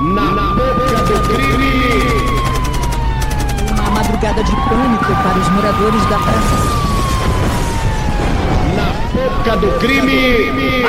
[0.00, 1.92] Na boca do crime!
[3.70, 6.56] Uma madrugada de pânico para os moradores da praça.
[8.76, 10.84] Na boca do crime!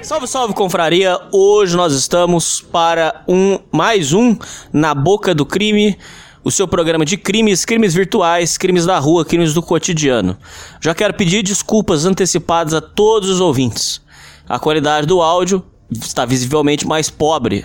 [0.00, 1.20] Salve, salve, confraria!
[1.30, 4.34] Hoje nós estamos para um mais um
[4.72, 5.98] Na Boca do Crime,
[6.42, 10.38] o seu programa de crimes, crimes virtuais, crimes da rua, crimes do cotidiano.
[10.80, 14.00] Já quero pedir desculpas antecipadas a todos os ouvintes.
[14.48, 17.64] A qualidade do áudio está visivelmente mais pobre,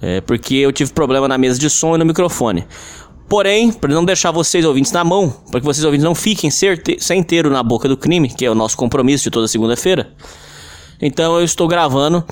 [0.00, 2.66] é, porque eu tive problema na mesa de som e no microfone.
[3.28, 7.18] Porém, para não deixar vocês ouvintes na mão, para que vocês ouvintes não fiquem sem
[7.18, 10.12] inteiro na boca do crime, que é o nosso compromisso de toda segunda-feira,
[11.00, 12.24] então eu estou gravando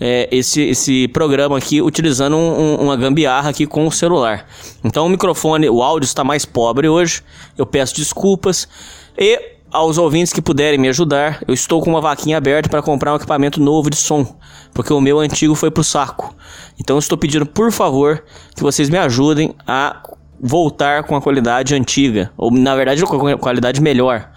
[0.00, 4.46] é, esse, esse programa aqui utilizando um, uma gambiarra aqui com o celular.
[4.84, 7.22] Então o microfone, o áudio está mais pobre hoje.
[7.56, 8.68] Eu peço desculpas.
[9.16, 13.12] E aos ouvintes que puderem me ajudar, eu estou com uma vaquinha aberta para comprar
[13.12, 14.34] um equipamento novo de som,
[14.72, 16.34] porque o meu antigo foi pro saco.
[16.80, 20.02] Então estou pedindo, por favor, que vocês me ajudem a
[20.40, 24.30] voltar com a qualidade antiga, ou na verdade com a qualidade melhor,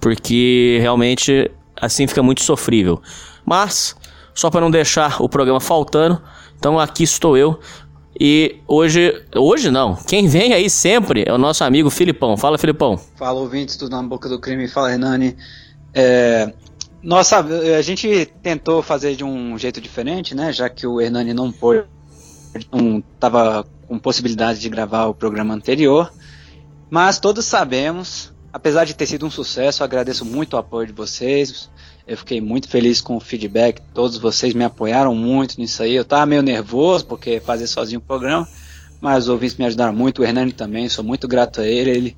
[0.00, 3.02] porque realmente assim fica muito sofrível.
[3.44, 3.96] Mas
[4.32, 6.22] só para não deixar o programa faltando.
[6.56, 7.58] Então aqui estou eu.
[8.22, 12.36] E hoje, hoje não, quem vem aí sempre é o nosso amigo Filipão.
[12.36, 13.00] Fala, Filipão.
[13.16, 14.68] Fala, ouvintes, tudo na boca do crime.
[14.68, 15.34] Fala, Hernani.
[15.94, 16.52] É,
[17.02, 20.52] nossa, a gente tentou fazer de um jeito diferente, né?
[20.52, 21.84] Já que o Hernani não pôde,
[22.70, 26.12] não estava com possibilidade de gravar o programa anterior.
[26.90, 31.70] Mas todos sabemos, apesar de ter sido um sucesso, agradeço muito o apoio de vocês.
[32.06, 35.94] Eu fiquei muito feliz com o feedback, todos vocês me apoiaram muito nisso aí.
[35.94, 38.48] Eu tava meio nervoso porque fazer sozinho o programa,
[39.00, 41.90] mas os ouvintes me ajudaram muito, o Hernani também, sou muito grato a ele.
[41.90, 42.16] ele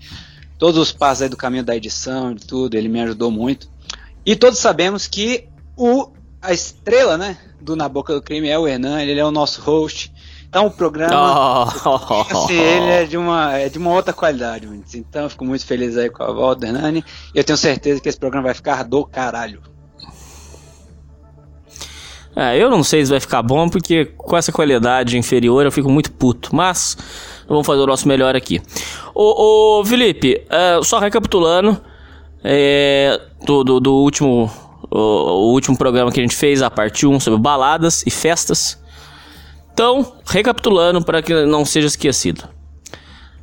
[0.62, 3.68] todos os passos aí do caminho da edição, de tudo, ele me ajudou muito.
[4.24, 6.08] E todos sabemos que o
[6.40, 9.60] a estrela, né, do Na Boca do Crime é o Hernani, ele é o nosso
[9.60, 10.12] host.
[10.48, 12.20] Então o programa, oh.
[12.30, 15.96] assim, ele é de, uma, é de uma outra qualidade, então eu fico muito feliz
[15.96, 17.04] aí com a volta do Hernani.
[17.34, 19.62] E eu tenho certeza que esse programa vai ficar do caralho.
[22.34, 25.90] É, eu não sei se vai ficar bom, porque com essa qualidade inferior eu fico
[25.90, 26.54] muito puto.
[26.54, 26.96] Mas
[27.48, 28.60] vamos fazer o nosso melhor aqui.
[29.14, 31.78] Ô, ô Felipe, é, só recapitulando
[32.42, 34.50] é, do, do, do, último.
[34.90, 38.80] O, o, último programa que a gente fez, a parte 1 sobre baladas e festas.
[39.72, 42.44] Então, recapitulando para que não seja esquecido.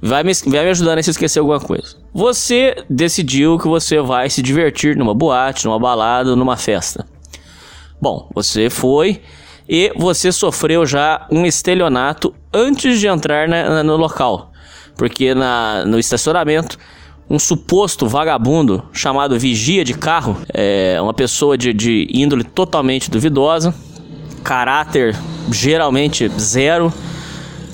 [0.01, 1.97] Vai me, vai me ajudando a se esquecer alguma coisa.
[2.13, 7.06] Você decidiu que você vai se divertir numa boate, numa balada, numa festa.
[8.01, 9.21] Bom, você foi
[9.67, 14.51] e você sofreu já um estelionato antes de entrar na, no local.
[14.95, 16.77] Porque na, no estacionamento,
[17.29, 23.73] um suposto vagabundo chamado vigia de carro, é uma pessoa de, de índole totalmente duvidosa,
[24.43, 25.15] caráter
[25.51, 26.91] geralmente zero.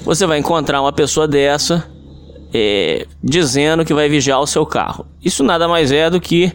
[0.04, 1.90] Você vai encontrar uma pessoa dessa
[2.54, 5.06] é, dizendo que vai vigiar o seu carro.
[5.24, 6.52] Isso nada mais é do que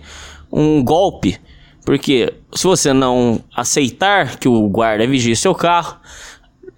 [0.52, 1.38] um golpe
[1.84, 5.96] porque se você não aceitar que o guarda vigie seu carro,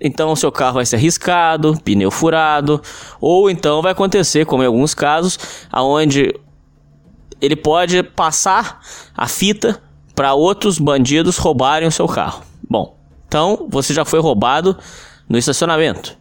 [0.01, 2.81] então seu carro vai ser arriscado, pneu furado,
[3.21, 5.39] ou então vai acontecer, como em alguns casos,
[5.71, 6.35] aonde
[7.41, 8.81] ele pode passar
[9.17, 9.83] a fita
[10.15, 12.43] para outros bandidos roubarem o seu carro.
[12.69, 12.97] Bom,
[13.27, 14.77] então você já foi roubado
[15.29, 16.17] no estacionamento.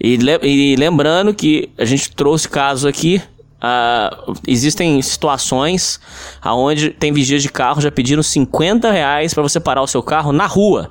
[0.00, 3.22] E, e lembrando que a gente trouxe casos aqui
[3.62, 6.00] Uh, existem situações
[6.40, 10.32] aonde tem vigias de carro já pedindo 50 reais para você parar o seu carro
[10.32, 10.90] na rua,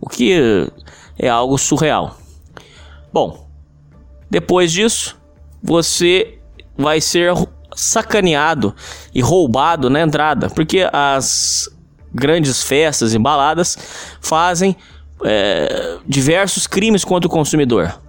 [0.00, 0.70] o que
[1.18, 2.16] é algo surreal.
[3.12, 3.48] Bom,
[4.30, 5.18] depois disso,
[5.60, 6.38] você
[6.78, 7.34] vai ser
[7.74, 8.72] sacaneado
[9.12, 11.68] e roubado na entrada, porque as
[12.14, 13.76] grandes festas e baladas
[14.20, 14.76] fazem
[15.24, 18.00] é, diversos crimes contra o consumidor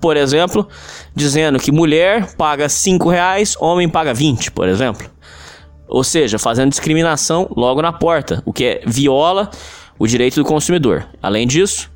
[0.00, 0.66] por exemplo,
[1.14, 5.08] dizendo que mulher paga 5 reais, homem paga 20, por exemplo.
[5.88, 9.50] Ou seja, fazendo discriminação logo na porta, o que é, viola
[9.98, 11.06] o direito do consumidor.
[11.20, 11.90] Além disso,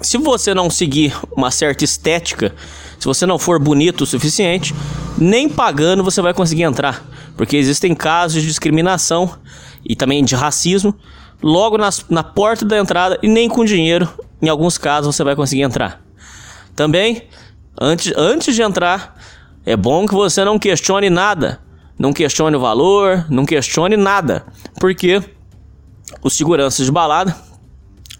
[0.00, 2.54] se você não seguir uma certa estética,
[2.98, 4.74] se você não for bonito o suficiente,
[5.18, 7.02] nem pagando você vai conseguir entrar,
[7.36, 9.34] porque existem casos de discriminação
[9.84, 10.94] e também de racismo
[11.42, 14.08] logo nas, na porta da entrada e nem com dinheiro,
[14.40, 16.03] em alguns casos você vai conseguir entrar.
[16.76, 17.28] Também,
[17.80, 19.16] antes, antes de entrar,
[19.64, 21.60] é bom que você não questione nada.
[21.98, 24.44] Não questione o valor, não questione nada.
[24.80, 25.22] Porque
[26.22, 27.36] os seguranças de balada,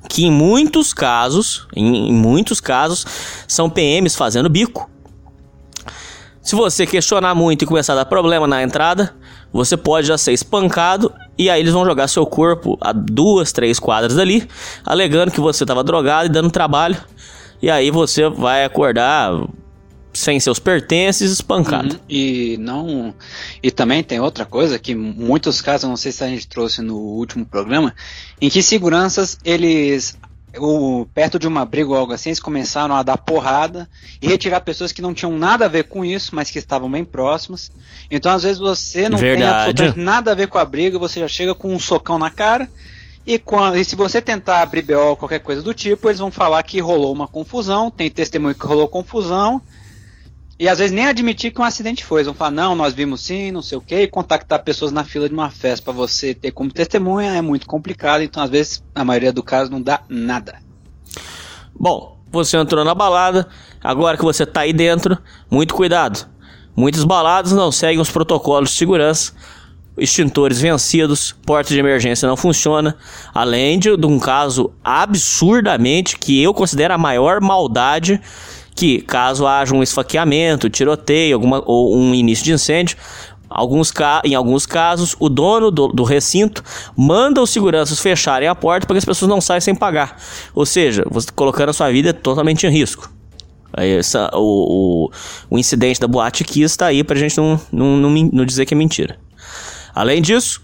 [0.08, 3.04] que em muitos casos, em, em muitos casos,
[3.48, 4.88] são PMs fazendo bico.
[6.40, 9.16] Se você questionar muito e começar a dar problema na entrada,
[9.50, 13.78] você pode já ser espancado E aí eles vão jogar seu corpo a duas, três
[13.78, 14.46] quadras dali,
[14.84, 16.96] alegando que você estava drogado e dando trabalho.
[17.64, 19.32] E aí você vai acordar
[20.12, 21.94] sem seus pertences, espancado.
[21.94, 22.00] Uhum.
[22.10, 23.14] E não.
[23.62, 26.98] E também tem outra coisa que muitos casos, não sei se a gente trouxe no
[26.98, 27.94] último programa,
[28.38, 30.14] em que seguranças eles
[30.58, 33.88] o, perto de uma briga ou algo assim, eles começaram a dar porrada
[34.20, 37.02] e retirar pessoas que não tinham nada a ver com isso, mas que estavam bem
[37.02, 37.72] próximas.
[38.10, 39.40] Então, às vezes, você não Verdade.
[39.40, 42.28] tem absolutamente nada a ver com a briga, você já chega com um socão na
[42.28, 42.68] cara.
[43.26, 46.30] E, quando, e se você tentar abrir BO ou qualquer coisa do tipo, eles vão
[46.30, 49.62] falar que rolou uma confusão, tem testemunho que rolou confusão,
[50.58, 52.20] e às vezes nem admitir que um acidente foi.
[52.20, 55.04] Eles vão falar, não, nós vimos sim, não sei o que, e contactar pessoas na
[55.04, 58.84] fila de uma festa para você ter como testemunha é muito complicado, então às vezes,
[58.94, 60.58] na maioria do caso, não dá nada.
[61.74, 63.48] Bom, você entrou na balada,
[63.82, 65.16] agora que você tá aí dentro,
[65.50, 66.28] muito cuidado.
[66.76, 69.32] Muitos balados não seguem os protocolos de segurança,
[69.96, 72.96] extintores vencidos, porta de emergência não funciona,
[73.32, 78.20] além de, de um caso absurdamente que eu considero a maior maldade
[78.74, 82.96] que caso haja um esfaqueamento, tiroteio, alguma, ou um início de incêndio,
[83.48, 83.92] alguns
[84.24, 86.62] em alguns casos o dono do, do, recinto
[86.96, 90.20] manda os seguranças fecharem a porta para que as pessoas não saiam sem pagar.
[90.54, 93.08] Ou seja, você colocando a sua vida totalmente em risco.
[93.76, 95.10] Essa, o, o,
[95.50, 98.66] o, incidente da Boate Kiss está aí para a gente não, não, não, não dizer
[98.66, 99.18] que é mentira.
[99.94, 100.60] Além disso,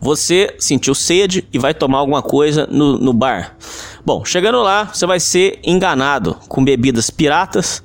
[0.00, 3.56] você sentiu sede e vai tomar alguma coisa no, no bar.
[4.04, 7.82] Bom, chegando lá, você vai ser enganado com bebidas piratas.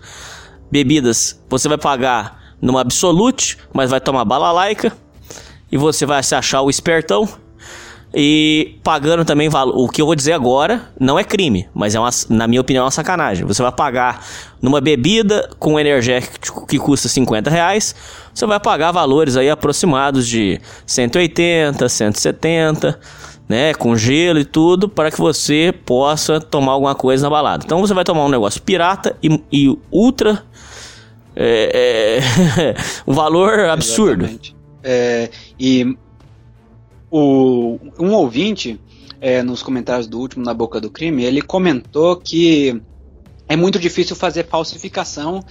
[0.69, 4.91] Bebidas, você vai pagar numa Absolute, mas vai tomar bala laica.
[5.71, 7.27] E você vai se achar o espertão.
[8.13, 12.09] E pagando também o que eu vou dizer agora não é crime, mas é uma,
[12.29, 13.45] na minha opinião é uma sacanagem.
[13.45, 14.25] Você vai pagar
[14.59, 17.95] numa bebida com energético que custa 50 reais,
[18.33, 22.99] você vai pagar valores aí aproximados de 180, 170
[23.47, 27.63] né, com gelo e tudo, para que você possa tomar alguma coisa na balada.
[27.65, 30.43] Então você vai tomar um negócio pirata e, e ultra.
[31.35, 32.19] É,
[32.57, 32.75] é,
[33.07, 34.29] um valor absurdo.
[34.83, 35.29] É,
[35.59, 35.97] e
[37.11, 38.79] o, um ouvinte,
[39.21, 42.81] é, nos comentários do último Na Boca do Crime, ele comentou que
[43.47, 45.43] é muito difícil fazer falsificação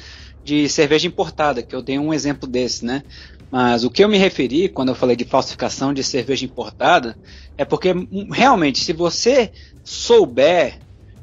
[0.45, 3.03] de cerveja importada, que eu dei um exemplo desse, né?
[3.51, 7.19] Mas o que eu me referi quando eu falei de falsificação de cerveja importada
[7.57, 9.51] é porque hum, realmente, se você
[9.83, 10.79] souber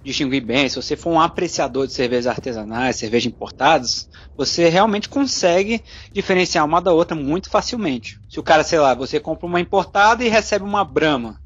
[0.05, 4.07] distinguir bem, se você for um apreciador de cervejas artesanais, cervejas importadas,
[4.37, 8.19] você realmente consegue diferenciar uma da outra muito facilmente.
[8.29, 11.41] Se o cara, sei lá, você compra uma importada e recebe uma Brahma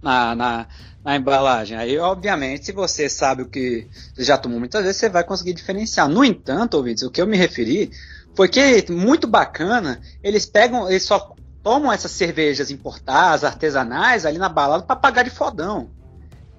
[0.00, 0.66] na, na,
[1.04, 5.08] na embalagem, aí obviamente, se você sabe o que você já tomou muitas vezes, você
[5.08, 6.08] vai conseguir diferenciar.
[6.08, 7.90] No entanto, ouvintes, o que eu me referi
[8.34, 14.48] foi que muito bacana, eles pegam, eles só tomam essas cervejas importadas, artesanais, ali na
[14.48, 15.90] balada para pagar de fodão.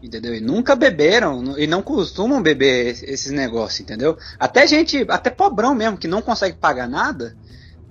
[0.01, 0.33] Entendeu?
[0.33, 4.17] E nunca beberam, e não costumam beber esses negócios, entendeu?
[4.39, 7.37] Até gente, até pobrão mesmo, que não consegue pagar nada,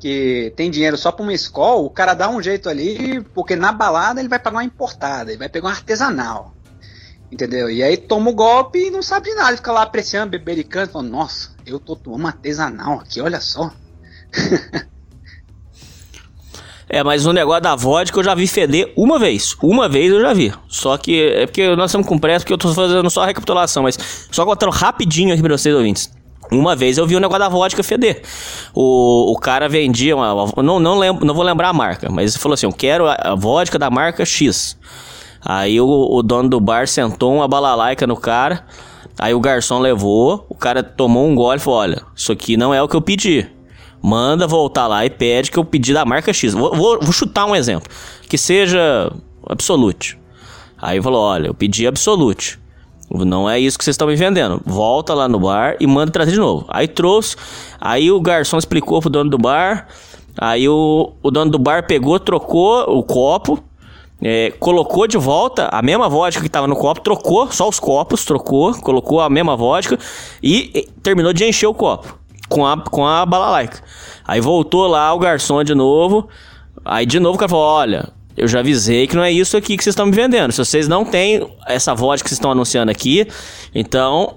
[0.01, 3.71] que tem dinheiro só pra uma escola, o cara dá um jeito ali, porque na
[3.71, 6.53] balada ele vai pagar uma importada, ele vai pegar um artesanal.
[7.31, 7.71] Entendeu?
[7.71, 11.11] E aí toma o golpe e não sabe de nada, fica lá apreciando, bebericando, falando,
[11.11, 13.73] nossa, eu tô tomando artesanal aqui, olha só.
[16.93, 19.57] É, mas o negócio da vodka eu já vi feder uma vez.
[19.63, 20.53] Uma vez eu já vi.
[20.67, 23.85] Só que é porque nós estamos com pressa, porque eu tô fazendo só a recapitulação,
[23.85, 23.97] mas
[24.29, 26.13] só contando rapidinho aqui pra vocês ouvintes.
[26.51, 28.23] Uma vez eu vi o negócio da vodka feder.
[28.75, 30.53] O, o cara vendia uma.
[30.65, 33.15] Não, não, lembro, não vou lembrar a marca, mas ele falou assim: eu quero a,
[33.23, 34.77] a vodka da marca X.
[35.45, 38.67] Aí o, o, dono do bar sentou uma balalaica no cara.
[39.17, 42.75] Aí o garçom levou, o cara tomou um gole e falou: Olha, isso aqui não
[42.75, 43.49] é o que eu pedi
[44.03, 46.55] manda voltar lá e pede que eu pedi da marca X.
[46.55, 47.91] Vou, vou, vou chutar um exemplo.
[48.29, 49.13] Que seja
[49.47, 50.19] Absolute.
[50.81, 52.59] Aí falou: olha, eu pedi Absolute.
[53.13, 54.63] Não é isso que vocês estão me vendendo.
[54.65, 56.65] Volta lá no bar e manda trazer de novo.
[56.69, 57.37] Aí trouxe.
[57.81, 59.89] Aí o garçom explicou pro dono do bar.
[60.39, 63.63] Aí o, o dono do bar pegou, trocou o copo.
[64.23, 68.23] É, colocou de volta a mesma vodka que estava no copo, trocou só os copos,
[68.23, 69.99] trocou, colocou a mesma vodka
[70.43, 72.20] e, e terminou de encher o copo
[72.51, 73.83] com a, com a balalaica.
[74.27, 76.29] Aí voltou lá o garçom de novo.
[76.85, 79.77] Aí de novo o cara falou: Olha, eu já avisei que não é isso aqui
[79.77, 80.53] que vocês estão me vendendo.
[80.53, 83.27] Se vocês não têm essa vodka que vocês estão anunciando aqui,
[83.75, 84.37] então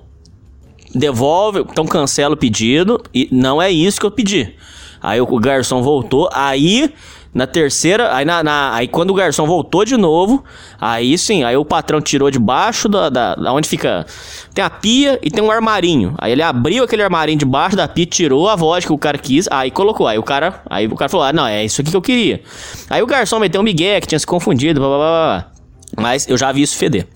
[0.93, 4.55] devolve, então cancela o pedido e não é isso que eu pedi.
[5.01, 6.93] Aí o garçom voltou, aí
[7.33, 10.43] Na terceira, aí, na, na- aí quando o garçom voltou de novo,
[10.79, 14.05] aí sim, aí o patrão tirou debaixo da, da, da onde fica.
[14.53, 16.13] Tem a pia e tem um armarinho.
[16.19, 19.47] Aí ele abriu aquele armarinho debaixo da pia, tirou a vodka que o cara quis,
[19.49, 20.07] aí colocou.
[20.07, 22.41] Aí o cara, aí o cara falou: ah, não, é isso aqui que eu queria.
[22.87, 25.07] Aí o garçom meteu um migué que tinha se confundido, blá blá blá.
[25.07, 25.47] blá.
[25.95, 27.07] Mas eu já vi isso feder.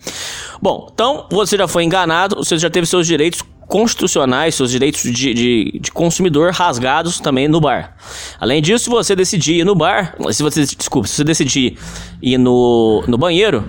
[0.62, 5.34] Bom, então você já foi enganado, você já teve seus direitos constitucionais, seus direitos de,
[5.34, 7.96] de, de consumidor rasgados também no bar.
[8.40, 11.78] Além disso, se você decidir ir no bar, se você, desculpa, se você decidir
[12.22, 13.64] ir no, no banheiro,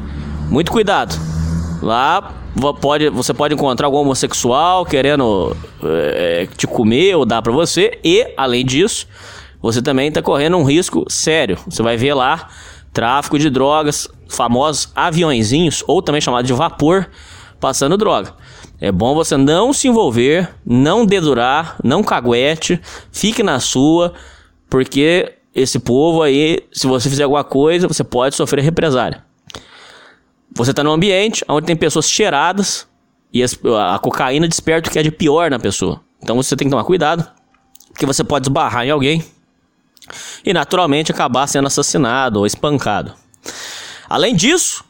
[0.49, 1.15] muito cuidado.
[1.83, 2.35] Lá
[2.81, 7.99] pode, você pode encontrar algum homossexual querendo eh, te comer ou dar pra você.
[8.03, 9.07] E, além disso,
[9.61, 11.59] você também tá correndo um risco sério.
[11.69, 12.49] Você vai ver lá
[12.93, 17.09] tráfico de drogas, famosos aviõezinhos, ou também chamado de vapor,
[17.61, 18.35] passando droga.
[18.81, 22.81] É bom você não se envolver, não dedurar, não caguete,
[23.11, 24.15] fique na sua,
[24.71, 29.25] porque esse povo aí, se você fizer alguma coisa, você pode sofrer represália.
[30.55, 32.87] Você tá num ambiente onde tem pessoas cheiradas
[33.33, 36.01] e a cocaína desperta o que é de pior na pessoa.
[36.23, 37.29] Então você tem que tomar cuidado,
[37.89, 39.25] porque você pode esbarrar em alguém
[40.45, 43.13] e naturalmente acabar sendo assassinado ou espancado.
[44.09, 44.85] Além disso,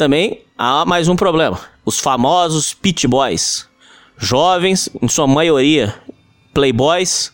[0.00, 3.68] também há mais um problema: os famosos pit boys,
[4.16, 5.94] jovens, em sua maioria
[6.54, 7.30] playboys,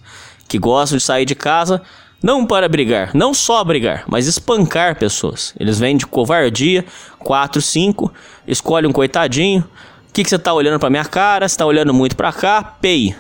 [0.49, 1.81] que gostam de sair de casa
[2.21, 5.55] não para brigar, não só brigar, mas espancar pessoas.
[5.61, 6.85] Eles vêm de covardia,
[7.21, 8.13] 4, 5,
[8.49, 9.61] escolhe um coitadinho.
[10.09, 11.49] O que, que você tá olhando pra minha cara?
[11.49, 12.65] Você tá olhando muito pra cá?
[12.81, 13.15] Pei.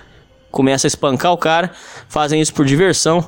[0.50, 1.70] Começa a espancar o cara,
[2.08, 3.24] fazem isso por diversão.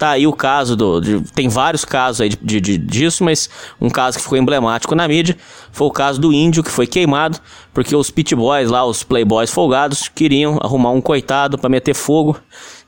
[0.00, 0.98] Tá aí o caso do.
[0.98, 5.06] de- tem vários casos aí de, de- disso, mas um caso que ficou emblemático na
[5.06, 5.36] mídia
[5.70, 7.38] foi o caso do índio que foi queimado,
[7.74, 12.40] porque os pit boys lá, os playboys folgados, queriam arrumar um coitado pra meter fogo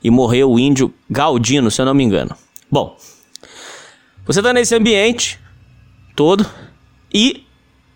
[0.03, 2.35] e morreu o índio Galdino, se eu não me engano.
[2.71, 2.97] Bom,
[4.25, 5.39] você tá nesse ambiente
[6.15, 6.43] todo
[7.13, 7.45] e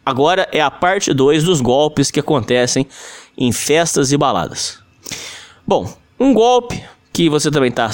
[0.05, 2.87] agora é a parte 2 dos golpes que acontecem
[3.35, 4.77] em festas e baladas.
[5.65, 6.83] Bom, um golpe
[7.17, 7.89] que você também tá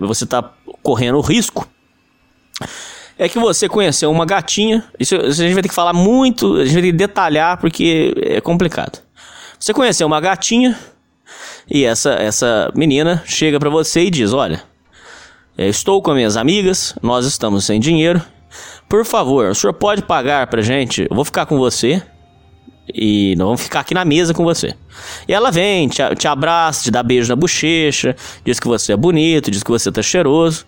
[0.00, 1.66] você tá correndo risco
[3.16, 4.84] é que você conheceu uma gatinha.
[5.00, 7.56] Isso, isso a gente vai ter que falar muito, a gente vai ter que detalhar
[7.56, 9.00] porque é complicado.
[9.58, 10.78] Você conheceu uma gatinha
[11.70, 14.62] e essa essa menina chega pra você e diz: "Olha,
[15.56, 18.20] estou com minhas amigas, nós estamos sem dinheiro.
[18.90, 21.06] Por favor, o senhor pode pagar pra gente?
[21.08, 22.02] Eu vou ficar com você
[22.94, 24.74] e nós vamos ficar aqui na mesa com você.
[25.26, 28.96] E ela vem, te, te abraça, te dá beijo na bochecha, diz que você é
[28.96, 30.64] bonito, diz que você tá cheiroso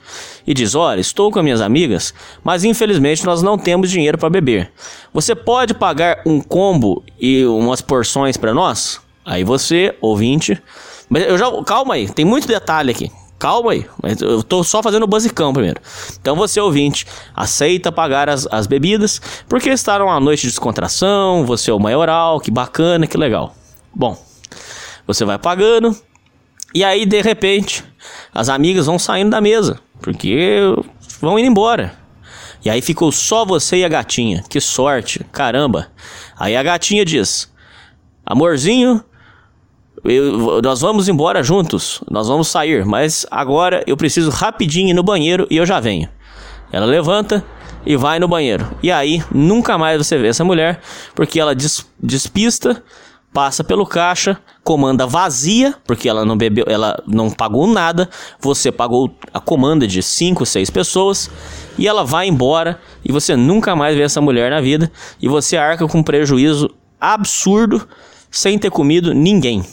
[0.46, 4.30] e diz: Olha, estou com as minhas amigas, mas infelizmente nós não temos dinheiro para
[4.30, 4.70] beber.
[5.12, 9.00] Você pode pagar um combo e umas porções para nós?
[9.24, 10.60] Aí você, ouvinte.
[11.08, 11.50] Mas eu já.
[11.64, 13.10] Calma aí, tem muito detalhe aqui.
[13.40, 15.80] Calma aí, mas eu tô só fazendo o basicão primeiro.
[16.20, 19.18] Então você, ouvinte, aceita pagar as, as bebidas,
[19.48, 23.54] porque está numa noite de descontração, você é o maioral, que bacana, que legal.
[23.94, 24.14] Bom,
[25.06, 25.96] você vai pagando,
[26.74, 27.82] e aí de repente
[28.34, 30.60] as amigas vão saindo da mesa, porque
[31.18, 31.98] vão indo embora.
[32.62, 34.44] E aí ficou só você e a gatinha.
[34.50, 35.90] Que sorte, caramba.
[36.38, 37.50] Aí a gatinha diz:
[38.26, 39.02] Amorzinho,
[40.04, 45.02] eu- nós vamos embora juntos, nós vamos sair, mas agora eu preciso rapidinho ir no
[45.02, 46.08] banheiro e eu já venho.
[46.72, 47.44] Ela levanta
[47.84, 48.66] e vai no banheiro.
[48.82, 50.80] E aí nunca mais você vê essa mulher,
[51.14, 52.82] porque ela des- despista,
[53.32, 58.08] passa pelo caixa, comanda vazia, porque ela não bebeu, ela não pagou nada,
[58.40, 61.30] você pagou a comanda de 5, 6 pessoas,
[61.78, 64.90] e ela vai embora e você nunca mais vê essa mulher na vida
[65.22, 67.86] e você arca com um prejuízo absurdo
[68.30, 69.64] sem ter comido ninguém.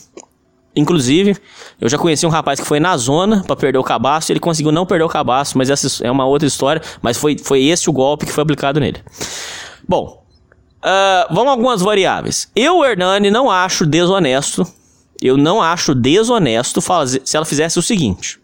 [0.77, 1.35] Inclusive,
[1.81, 4.71] eu já conheci um rapaz que foi na zona pra perder o cabaço, ele conseguiu
[4.71, 7.93] não perder o cabaço, mas essa é uma outra história, mas foi, foi esse o
[7.93, 9.01] golpe que foi aplicado nele.
[9.87, 10.23] Bom,
[10.83, 12.51] ah, vamos algumas variáveis.
[12.55, 14.65] Eu, Hernani, não acho desonesto,
[15.19, 18.39] eu não acho desonesto fazer, se ela fizesse o seguinte,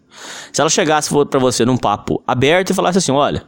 [0.52, 3.44] se ela chegasse pra você num papo aberto e falasse assim, olha,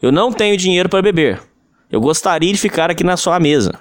[0.00, 1.42] eu não tenho dinheiro para beber,
[1.90, 3.80] eu gostaria de ficar aqui na sua mesa,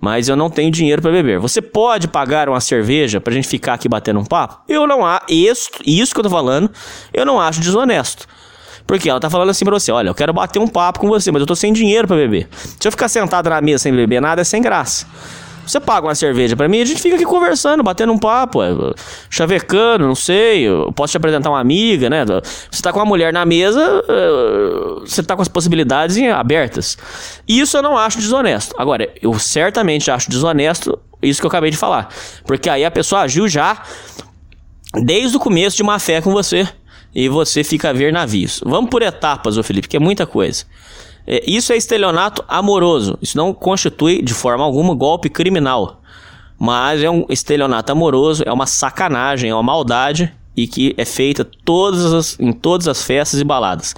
[0.00, 1.38] mas eu não tenho dinheiro para beber.
[1.38, 4.60] Você pode pagar uma cerveja pra gente ficar aqui batendo um papo?
[4.68, 5.24] Eu não acho.
[5.28, 6.70] Isso, isso que eu tô falando,
[7.12, 8.26] eu não acho desonesto.
[8.86, 11.30] Porque ela tá falando assim pra você: olha, eu quero bater um papo com você,
[11.30, 12.48] mas eu tô sem dinheiro para beber.
[12.52, 15.06] Se eu ficar sentado na mesa sem beber nada, é sem graça.
[15.68, 18.70] Você paga uma cerveja pra mim, a gente fica aqui conversando, batendo um papo, é,
[19.28, 20.62] chavecando, não sei.
[20.62, 22.24] Eu posso te apresentar uma amiga, né?
[22.70, 26.96] Você tá com uma mulher na mesa, é, você tá com as possibilidades abertas.
[27.46, 28.74] Isso eu não acho desonesto.
[28.78, 32.08] Agora, eu certamente acho desonesto isso que eu acabei de falar.
[32.46, 33.82] Porque aí a pessoa agiu já
[35.02, 36.66] desde o começo de má fé com você.
[37.14, 38.60] e você fica a ver navios.
[38.64, 40.64] Vamos por etapas, ô Felipe, que é muita coisa.
[41.30, 43.18] É, isso é estelionato amoroso.
[43.20, 46.00] Isso não constitui de forma alguma golpe criminal.
[46.58, 51.44] Mas é um estelionato amoroso, é uma sacanagem, é uma maldade e que é feita
[51.44, 53.94] todas as, em todas as festas e baladas.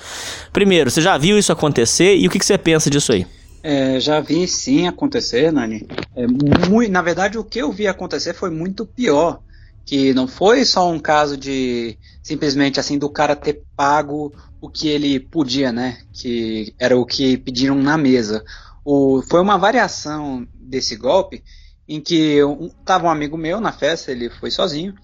[0.52, 3.24] Primeiro, você já viu isso acontecer e o que, que você pensa disso aí?
[3.62, 5.86] É, já vi sim acontecer, Nani.
[6.16, 9.40] É, muito, na verdade, o que eu vi acontecer foi muito pior.
[9.86, 14.88] Que não foi só um caso de simplesmente assim do cara ter pago o que
[14.88, 15.98] ele podia, né?
[16.12, 18.44] Que era o que pediram na mesa.
[18.84, 21.42] O, foi uma variação desse golpe
[21.88, 24.94] em que um, um amigo meu na festa, ele foi sozinho,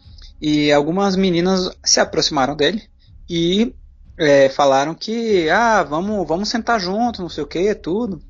[0.40, 2.82] e algumas meninas se aproximaram dele
[3.28, 3.74] e
[4.18, 8.22] é, falaram que ah, vamos, vamos sentar junto, não sei o que, tudo,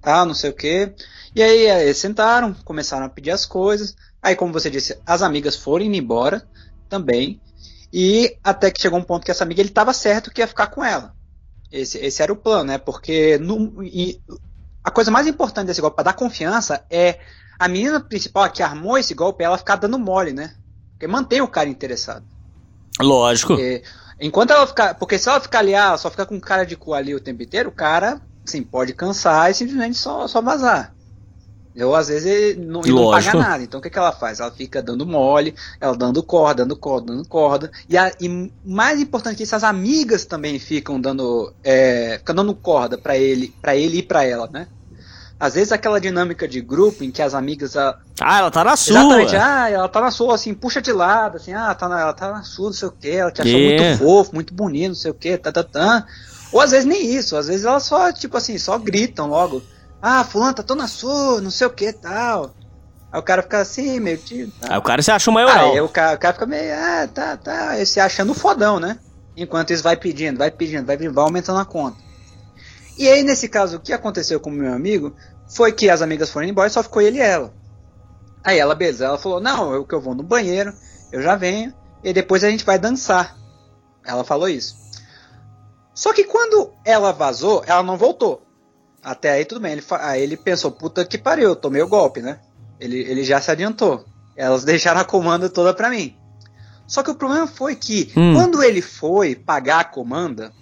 [0.00, 0.92] tá, não sei o que.
[1.34, 3.96] E aí eles sentaram, começaram a pedir as coisas.
[4.20, 6.46] Aí, como você disse, as amigas foram embora
[6.88, 7.40] também.
[7.92, 10.68] E até que chegou um ponto que essa amiga ele estava certo que ia ficar
[10.68, 11.14] com ela.
[11.70, 12.78] Esse, esse era o plano, né?
[12.78, 14.20] Porque no, e,
[14.82, 17.18] a coisa mais importante desse golpe para dar confiança é
[17.58, 20.54] a menina principal que armou esse golpe, ela ficar dando mole, né?
[20.92, 22.24] Porque mantém o cara interessado.
[23.00, 23.54] Lógico.
[23.54, 23.82] Porque,
[24.20, 24.94] enquanto ela ficar.
[24.94, 27.42] Porque se ela ficar ali, ah, só ficar com cara de cu ali o tempo
[27.42, 30.94] inteiro, o cara, assim, pode cansar e simplesmente só, só vazar.
[31.74, 33.62] Eu, às vezes, ele não, não paga nada.
[33.62, 34.40] Então, o que, que ela faz?
[34.40, 37.70] Ela fica dando mole, ela dando corda, dando corda, dando corda.
[37.88, 42.54] E, a, e mais importante que isso, as amigas também ficam dando, é, ficam dando
[42.54, 44.66] corda para ele, para ele e para ela, né?
[45.40, 47.76] Às vezes aquela dinâmica de grupo em que as amigas.
[47.76, 47.98] A...
[48.20, 48.92] Ah, ela tá na sua.
[48.92, 52.12] Exatamente, ah, ela tá na sua, assim, puxa de lado, assim, ah, tá na, ela
[52.12, 53.88] tá na sua, não sei o que, ela te achou yeah.
[53.88, 56.06] muito fofo, muito bonito, não sei o que, tá, tá, tá.
[56.52, 59.62] Ou às vezes nem isso, às vezes elas só, tipo assim, só gritam logo.
[60.02, 62.52] Ah, fulano, tá tô na sua, não sei o que tal.
[63.12, 64.50] Aí o cara fica assim, meio tio.
[64.60, 64.72] Tá.
[64.72, 65.56] Aí o cara se acha o maior.
[65.56, 67.76] Aí o cara, o cara fica meio, ah, tá, tá.
[67.76, 68.98] Ele se achando fodão, né?
[69.36, 71.96] Enquanto isso vai pedindo, vai pedindo, vai pedindo, vai aumentando a conta.
[72.98, 75.14] E aí, nesse caso, o que aconteceu com o meu amigo
[75.48, 77.52] foi que as amigas foram embora e só ficou ele e ela.
[78.42, 80.74] Aí ela, beleza, ela falou, não, eu que eu vou no banheiro,
[81.12, 83.36] eu já venho, e depois a gente vai dançar.
[84.04, 84.76] Ela falou isso.
[85.94, 88.42] Só que quando ela vazou, ela não voltou.
[89.02, 89.72] Até aí tudo bem.
[89.72, 92.38] Ele, aí ele pensou, puta que pariu, tomei o golpe, né?
[92.78, 94.04] Ele, ele já se adiantou.
[94.36, 96.16] Elas deixaram a comanda toda pra mim.
[96.86, 98.34] Só que o problema foi que, hum.
[98.34, 100.52] quando ele foi pagar a comanda,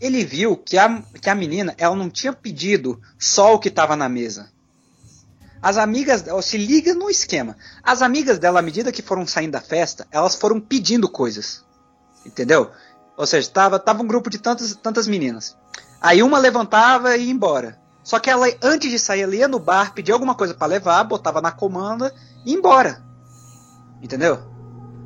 [0.00, 3.96] ele viu que a, que a menina ela não tinha pedido só o que estava
[3.96, 4.50] na mesa.
[5.60, 7.56] As amigas, se liga no esquema.
[7.82, 11.64] As amigas dela, à medida que foram saindo da festa, elas foram pedindo coisas.
[12.24, 12.70] Entendeu?
[13.16, 15.56] Ou seja, tava, tava um grupo de tantas, tantas meninas.
[16.00, 17.78] Aí uma levantava e ia embora.
[18.02, 21.04] Só que ela, antes de sair, ela ia no bar, pedia alguma coisa para levar,
[21.04, 23.02] botava na comanda e ia embora.
[24.02, 24.38] Entendeu?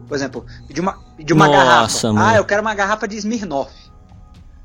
[0.07, 2.13] Por exemplo, pediu uma, pediu uma Nossa, garrafa.
[2.13, 2.27] Mano.
[2.27, 3.73] Ah, eu quero uma garrafa de Smirnoff.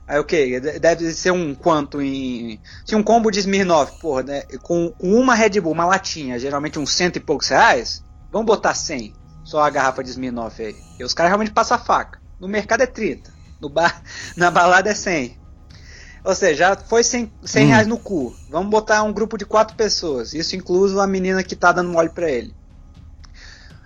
[0.08, 0.80] Aí o okay, que?
[0.80, 2.62] Deve ser um quanto em.
[2.86, 4.42] Se um combo de Smirnoff, porra, né?
[4.62, 8.74] Com, com uma Red Bull, uma latinha, geralmente uns cento e poucos reais, vamos botar
[8.74, 9.14] 100.
[9.44, 10.76] Só a garrafa de Smirnoff aí.
[11.00, 12.20] E os caras realmente passam a faca.
[12.40, 13.34] No mercado é 30.
[13.60, 14.02] No bar,
[14.38, 15.38] na balada é 100.
[16.28, 17.70] Ou seja, já foi 100, 100 hum.
[17.70, 18.36] reais no cu.
[18.50, 20.34] Vamos botar um grupo de quatro pessoas.
[20.34, 22.54] Isso incluso a menina que tá dando mole pra ele.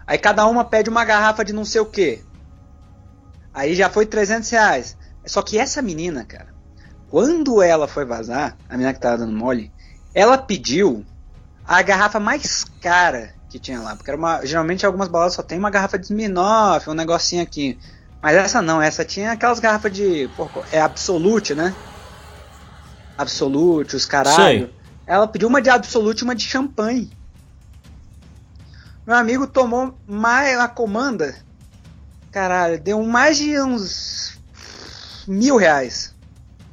[0.08, 2.24] Aí cada uma pede uma garrafa de não sei o que.
[3.54, 4.98] Aí já foi 300 reais.
[5.24, 6.48] Só que essa menina, cara,
[7.12, 9.72] quando ela foi vazar, a menina que tava dando mole,
[10.12, 11.06] ela pediu
[11.64, 13.96] a garrafa mais cara que tinha lá.
[13.96, 17.78] Porque era uma, geralmente algumas baladas só tem uma garrafa de Smirnoff, um negocinho aqui.
[18.20, 20.28] Mas essa não, essa tinha aquelas garrafas de.
[20.72, 21.76] é Absolute, né?
[23.18, 24.36] Absolute, os caralho.
[24.36, 24.74] Sei.
[25.06, 27.12] Ela pediu uma de Absolute e uma de champanhe.
[29.06, 31.36] Meu amigo tomou mais a comanda.
[32.32, 34.40] Caralho, deu mais de uns
[35.28, 36.16] mil reais.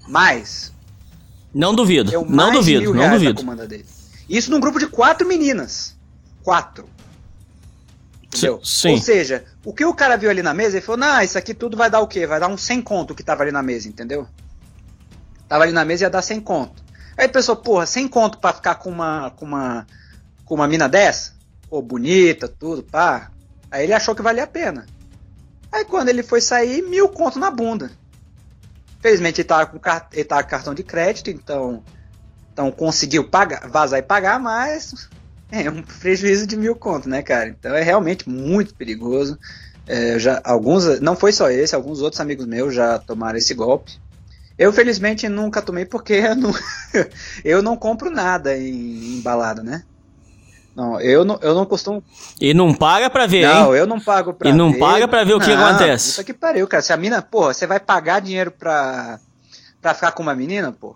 [0.07, 0.73] Mais.
[1.53, 2.11] Não duvido.
[2.11, 3.43] Deu não duvido, não duvido.
[4.29, 5.97] Isso num grupo de quatro meninas.
[6.43, 6.89] Quatro.
[8.23, 8.61] Entendeu?
[8.63, 8.93] Sim.
[8.93, 11.55] Ou seja, o que o cara viu ali na mesa, ele falou, não, isso aqui
[11.55, 12.27] tudo vai dar o quê?
[12.27, 14.29] Vai dar um 100 conto que tava ali na mesa, entendeu?
[15.49, 16.83] Tava ali na mesa e ia dar 100 conto.
[17.17, 19.87] Aí pensou, porra, 100 conto pra ficar com uma, com uma,
[20.45, 21.33] com uma mina dessa?
[21.69, 23.31] Pô, bonita, tudo, pá.
[23.71, 24.87] Aí ele achou que valia a pena.
[25.73, 27.91] Aí quando ele foi sair, mil conto na bunda.
[29.01, 29.81] Felizmente ele tava com,
[30.13, 31.83] ele tava com cartão de crédito, então,
[32.53, 35.09] então conseguiu pagar, vazar e pagar, mas
[35.51, 37.49] é um prejuízo de mil conto, né, cara?
[37.49, 39.39] Então é realmente muito perigoso.
[39.87, 43.99] É, já, alguns, não foi só esse, alguns outros amigos meus já tomaram esse golpe.
[44.59, 46.53] Eu, felizmente, nunca tomei porque eu não,
[47.45, 49.83] eu não compro nada em, em balada, né?
[50.75, 52.03] Não, eu não, eu não costumo.
[52.41, 53.81] E não paga pra ver, não, hein?
[53.81, 54.79] eu não pago pra E não ver.
[54.79, 56.13] paga pra ver o que Não, acontece.
[56.13, 56.83] Puta que pariu, cara.
[56.83, 59.19] Se a mina, porra, você vai pagar dinheiro pra,
[59.83, 60.95] pra ficar com uma menina, pô?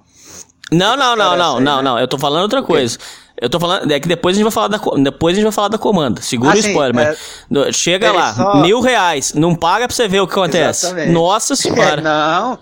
[0.71, 1.83] Não, não, não, não, aí, não, né?
[1.83, 1.99] não.
[1.99, 2.97] Eu tô falando outra coisa.
[3.41, 3.91] Eu tô falando.
[3.91, 6.23] É que depois a gente vai falar da, depois a gente vai falar da comanda.
[6.23, 7.09] Segura Ah, o sim, spoiler, é.
[7.09, 7.19] mas.
[7.51, 9.35] no- Chega É, lá, só- mil reais.
[9.35, 10.87] Não paga pra você ver o que acontece.
[10.87, 11.13] Exatamente.
[11.13, 12.01] Nossa senhora.
[12.01, 12.59] não.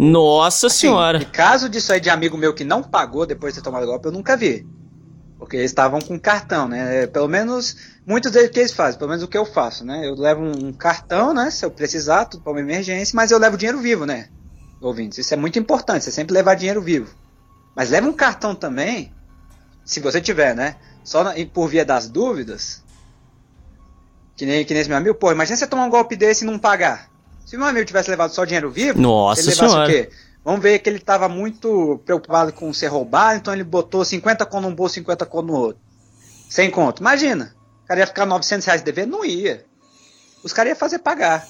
[0.00, 1.18] Nossa Sim, senhora.
[1.20, 4.08] e caso disso aí de amigo meu que não pagou depois de ter tomado golpe,
[4.08, 4.66] eu nunca vi.
[5.38, 7.06] Porque eles estavam com cartão, né?
[7.06, 10.06] Pelo menos, muitos deles que eles fazem, pelo menos o que eu faço, né?
[10.06, 11.50] Eu levo um cartão, né?
[11.50, 14.28] Se eu precisar, tudo para uma emergência, mas eu levo dinheiro vivo, né?
[14.80, 17.14] Ouvintes, isso é muito importante, você sempre levar dinheiro vivo.
[17.76, 19.12] Mas leva um cartão também,
[19.84, 20.76] se você tiver, né?
[21.04, 22.82] Só na- e por via das dúvidas.
[24.36, 26.46] Que nem, que nem esse meu amigo, pô, imagina você tomar um golpe desse e
[26.46, 27.09] não pagar.
[27.50, 29.90] Se meu amigo tivesse levado só dinheiro vivo, Nossa ele levasse senhora.
[29.90, 30.08] o quê?
[30.44, 34.68] Vamos ver que ele estava muito preocupado com ser roubado, então ele botou 50 conto
[34.68, 35.82] num bolso, 50 conto no outro.
[36.48, 37.00] Sem conto.
[37.00, 37.52] Imagina.
[37.82, 39.04] O cara ia ficar 900 reais de dever?
[39.04, 39.64] Não ia.
[40.44, 41.44] Os caras iam fazer pagar.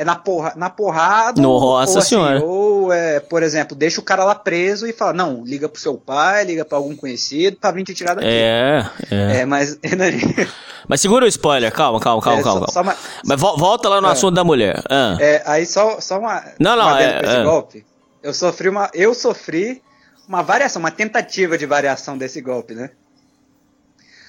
[0.00, 1.42] É na, porra, na porrada.
[1.42, 2.42] Nossa ou, assim, Senhora.
[2.42, 5.98] ou é, por exemplo, deixa o cara lá preso e fala: não, liga pro seu
[5.98, 8.26] pai, liga pra algum conhecido pra vir te tirar daqui.
[8.26, 9.40] É, é.
[9.40, 9.78] É, mas.
[10.88, 12.66] Mas segura o spoiler, calma, calma, calma, É, calma.
[12.66, 14.12] só- só uma- Mas vo- volta lá no É.
[14.12, 14.82] assunto da mulher.
[14.90, 15.16] Ah.
[15.20, 16.42] É, aí só, só uma.
[16.58, 17.44] Não, não, uma é- esse é.
[17.44, 17.86] golpe.
[18.22, 18.90] Eu sofri uma.
[18.92, 19.82] Eu sofri
[20.26, 22.90] uma variação, uma tentativa de variação desse golpe, né?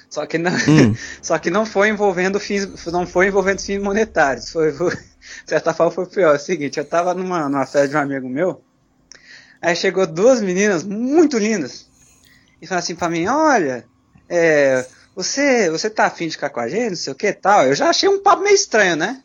[0.09, 0.93] Só que não, Hum.
[1.23, 4.51] só que não foi envolvendo fins, não foi envolvendo fins monetários.
[4.51, 4.71] Foi,
[5.45, 6.33] certa forma foi pior.
[6.33, 8.61] É o seguinte, eu tava numa, numa festa de um amigo meu,
[9.61, 11.87] aí chegou duas meninas muito lindas
[12.61, 13.85] e falaram assim pra mim, olha,
[14.29, 17.65] é, você, você tá afim de ficar com a gente, não sei o que tal.
[17.65, 19.21] Eu já achei um papo meio estranho, né?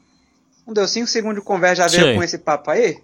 [0.67, 2.17] Não deu cinco segundos de conversa, já veio Sei.
[2.17, 2.99] com esse papo aí.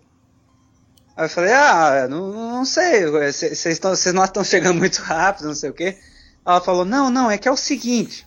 [1.16, 3.78] Aí eu falei, ah, não, não sei, vocês
[4.12, 5.96] não estão chegando muito rápido, não sei o quê.
[6.44, 8.26] Ela falou, não, não, é que é o seguinte.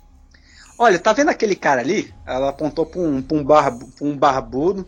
[0.77, 2.13] Olha, tá vendo aquele cara ali?
[2.25, 4.87] Ela apontou pra um, pra um, barbu, pra um barbudo.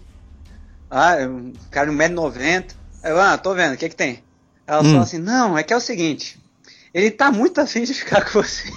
[0.90, 2.66] Ah, um cara de 1,90m.
[3.04, 4.24] Eu, ah, tô vendo, o que que tem?
[4.66, 4.86] Ela Hum.
[4.86, 6.42] falou assim, não, é que é o seguinte.
[6.94, 8.70] Ele tá muito afim de ficar com você.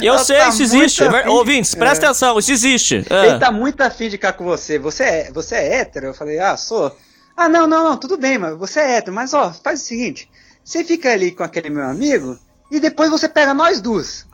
[0.00, 1.02] Eu Ela sei, tá isso existe.
[1.02, 1.28] É afim.
[1.28, 2.08] Ouvintes, presta É.
[2.08, 3.04] atenção, isso existe.
[3.10, 3.26] Ah.
[3.26, 4.78] Ele tá muito afim de ficar com você.
[4.78, 6.06] Você é, você é hétero?
[6.06, 6.96] Eu falei, ah, sou.
[7.36, 9.14] Ah, não, não, não, tudo bem, mas você é hétero.
[9.14, 10.30] Mas ó, faz o seguinte:
[10.64, 12.38] você fica ali com aquele meu amigo
[12.70, 14.26] e depois você pega nós duas.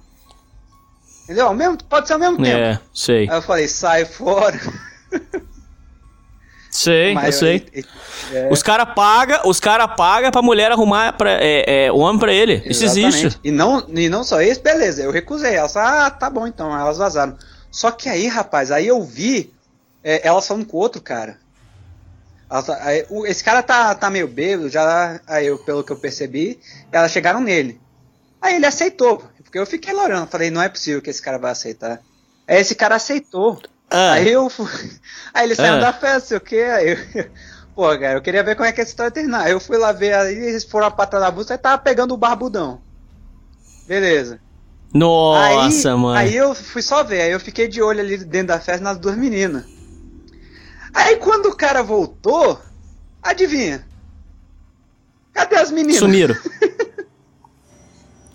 [1.26, 1.46] Entendeu?
[1.48, 2.56] Ao mesmo, pode ser ao mesmo tempo.
[2.56, 3.28] É, sei.
[3.28, 4.58] Aí eu falei, sai fora.
[6.70, 7.66] Sei, eu Mas sei.
[7.74, 7.84] aí-
[8.34, 12.18] é, Os cara paga, os cara paga pra mulher arrumar pra, é, é, o homem
[12.18, 12.62] pra ele.
[12.66, 13.16] Isso exatamente.
[13.16, 13.40] existe.
[13.42, 15.54] E não, e não só isso, beleza, eu recusei.
[15.54, 16.78] Elas falaram, ah, tá bom então.
[16.78, 17.34] Elas vazaram.
[17.70, 19.54] Só que aí, rapaz, aí eu vi
[20.04, 21.38] é, elas falando com outro cara.
[22.50, 25.96] Elas- aí, o- esse cara tá, tá meio bêbado, já, aí eu, pelo que eu
[25.96, 26.60] percebi,
[26.92, 27.80] elas chegaram nele.
[28.42, 31.52] Aí ele aceitou, porque eu fiquei lorando, falei, não é possível que esse cara vai
[31.52, 32.00] aceitar.
[32.46, 33.62] Aí esse cara aceitou.
[33.88, 34.12] Ah.
[34.14, 34.66] Aí eu fui,
[35.32, 35.78] aí ele saiu Ah.
[35.78, 37.30] da festa, sei o que, aí eu,
[37.74, 39.44] pô, cara, eu queria ver como é que essa história ia terminar.
[39.44, 42.12] Aí eu fui lá ver, aí eles foram a pata da busca, aí tava pegando
[42.12, 42.80] o barbudão.
[43.86, 44.40] Beleza.
[44.92, 46.18] Nossa, aí, mano.
[46.18, 48.98] Aí eu fui só ver, aí eu fiquei de olho ali dentro da festa nas
[48.98, 49.64] duas meninas.
[50.92, 52.60] Aí quando o cara voltou,
[53.22, 53.86] adivinha?
[55.32, 55.98] Cadê as meninas?
[55.98, 56.34] Sumiram.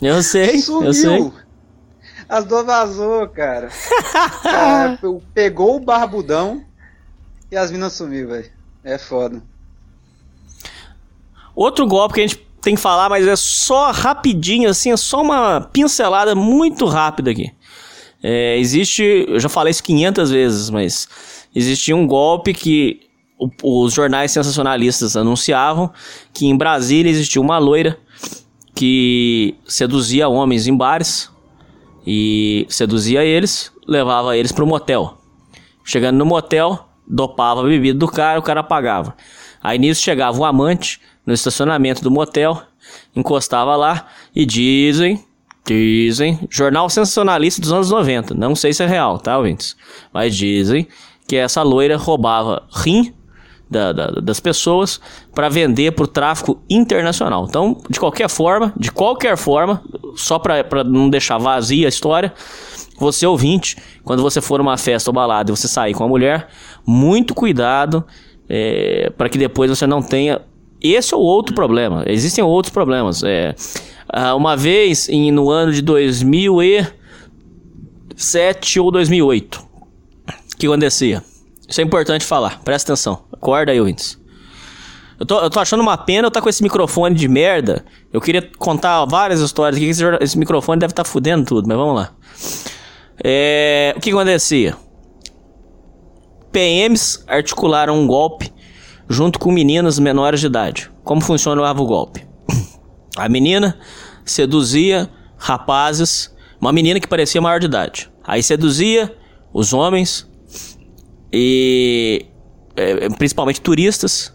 [0.02, 0.88] eu sei, Sumiu.
[0.88, 1.32] eu sei.
[2.28, 3.70] As duas vazou, cara.
[4.42, 6.64] Cara, pe- pegou o barbudão
[7.52, 8.50] e as meninas sumiu, velho.
[8.84, 9.42] É foda.
[11.56, 15.22] Outro golpe que a gente tem que falar, mas é só rapidinho, assim, é só
[15.22, 17.52] uma pincelada muito rápida aqui.
[18.24, 21.08] É, existe, eu já falei isso 500 vezes, mas
[21.56, 23.02] existia um golpe que
[23.38, 25.92] o- os jornais sensacionalistas anunciavam
[26.32, 27.98] que em Brasília existia uma loira
[28.82, 31.30] que seduzia homens em bares
[32.04, 35.20] e seduzia eles, levava eles para o motel.
[35.86, 39.16] Chegando no motel, dopava a bebida do cara, o cara pagava.
[39.62, 42.60] Aí nisso chegava um amante no estacionamento do motel,
[43.16, 45.24] encostava lá e dizem,
[45.64, 49.78] dizem, jornal sensacionalista dos anos 90, não sei se é real, tá, ouvintes?
[50.12, 50.88] Mas dizem
[51.28, 53.14] que essa loira roubava rim
[53.70, 55.00] da- da- das pessoas
[55.34, 57.46] para vender para o tráfico internacional.
[57.48, 59.82] Então, de qualquer forma, de qualquer forma,
[60.16, 62.34] só para não deixar vazia a história,
[62.98, 66.50] você ouvinte, quando você for numa festa ou balada e você sair com a mulher,
[66.86, 68.06] muito cuidado
[69.18, 70.42] para que depois você não tenha
[70.82, 72.04] esse ou outro problema.
[72.08, 73.24] Existem outros problemas.
[73.24, 73.56] É,
[74.10, 79.62] ah, uma vez em, no ano de 2007 ou 2008, o
[80.58, 81.24] que acontecia?
[81.68, 83.22] Isso é importante falar, presta atenção.
[83.32, 84.20] Acorda aí, ouvintes.
[85.22, 87.86] Eu tô, eu tô achando uma pena eu tá com esse microfone de merda.
[88.12, 91.78] Eu queria contar várias histórias aqui, esse, esse microfone deve estar tá fudendo tudo, mas
[91.78, 92.12] vamos lá.
[93.24, 94.76] É, o que acontecia?
[96.52, 98.52] PMs articularam um golpe
[99.08, 100.90] junto com meninas menores de idade.
[101.04, 102.26] Como funcionava o golpe?
[103.16, 103.78] A menina
[104.26, 105.08] seduzia
[105.38, 108.10] rapazes, uma menina que parecia maior de idade.
[108.24, 109.16] Aí seduzia
[109.54, 110.28] os homens
[111.32, 112.26] e
[112.76, 114.34] é, principalmente turistas,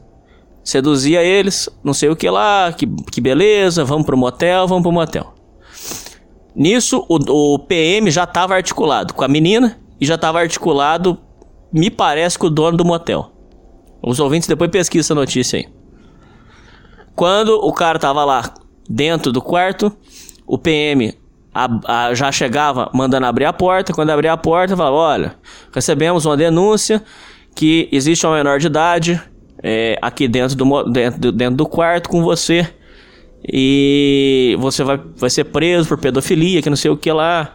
[0.66, 4.90] seduzia eles, não sei o que lá, que, que beleza, vamos pro motel, vamos pro
[4.90, 5.32] motel.
[6.56, 11.18] Nisso, o, o PM já estava articulado com a menina e já estava articulado,
[11.72, 13.30] me parece, com o dono do motel.
[14.02, 15.68] Os ouvintes depois pesquisam essa notícia aí.
[17.14, 18.52] Quando o cara tava lá
[18.90, 19.96] dentro do quarto,
[20.46, 21.14] o PM
[21.54, 23.92] a, a, já chegava mandando abrir a porta.
[23.92, 25.34] Quando abria a porta, falava: Olha,
[25.72, 27.02] recebemos uma denúncia
[27.54, 29.22] que existe uma menor de idade
[29.62, 32.68] é, aqui dentro do, dentro, dentro do quarto com você.
[33.48, 37.54] E você vai, vai ser preso por pedofilia, que não sei o que lá.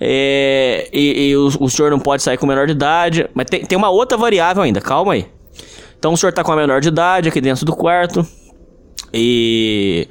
[0.00, 3.28] É, e, e o, o, senhor não pode sair com menor de idade.
[3.34, 5.26] Mas tem, tem uma outra variável ainda, calma aí.
[5.98, 8.26] Então o senhor tá com a menor de idade aqui dentro do quarto.
[9.14, 10.08] E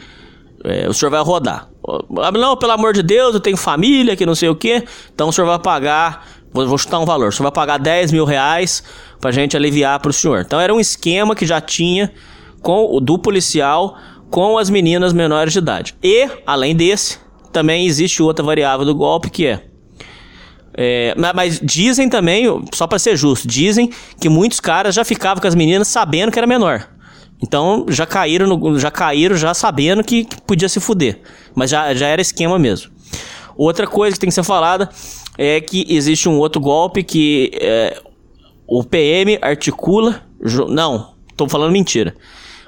[0.64, 1.70] é, o senhor vai rodar.
[2.10, 4.84] Não, pelo amor de Deus, eu tenho família, que não sei o que.
[5.14, 6.26] Então o senhor vai pagar.
[6.54, 7.34] Vou, vou chutar um valor.
[7.34, 8.84] Senhor vai pagar 10 mil reais
[9.20, 10.42] pra gente aliviar pro senhor.
[10.42, 12.12] Então era um esquema que já tinha
[12.62, 13.98] com o do policial
[14.30, 15.96] com as meninas menores de idade.
[16.02, 17.20] E, além desse,
[17.52, 19.64] também existe outra variável do golpe que é.
[20.74, 25.48] é mas dizem também, só para ser justo, dizem que muitos caras já ficavam com
[25.48, 26.88] as meninas sabendo que era menor.
[27.44, 31.20] Então já caíram, no, já caíram já sabendo que, que, podia se fuder.
[31.56, 32.92] Mas já, já era esquema mesmo.
[33.58, 34.90] Outra coisa que tem que ser falada
[35.41, 37.99] é que existe um outro golpe que é,
[38.67, 40.21] o PM articula.
[40.69, 42.15] Não, tô falando mentira.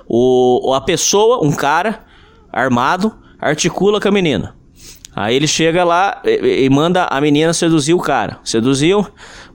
[0.08, 2.04] O, a pessoa, um cara
[2.52, 4.56] armado, articula com a menina.
[5.16, 8.40] Aí ele chega lá e, e, manda a menina seduzir o cara.
[8.44, 9.06] Seduziu,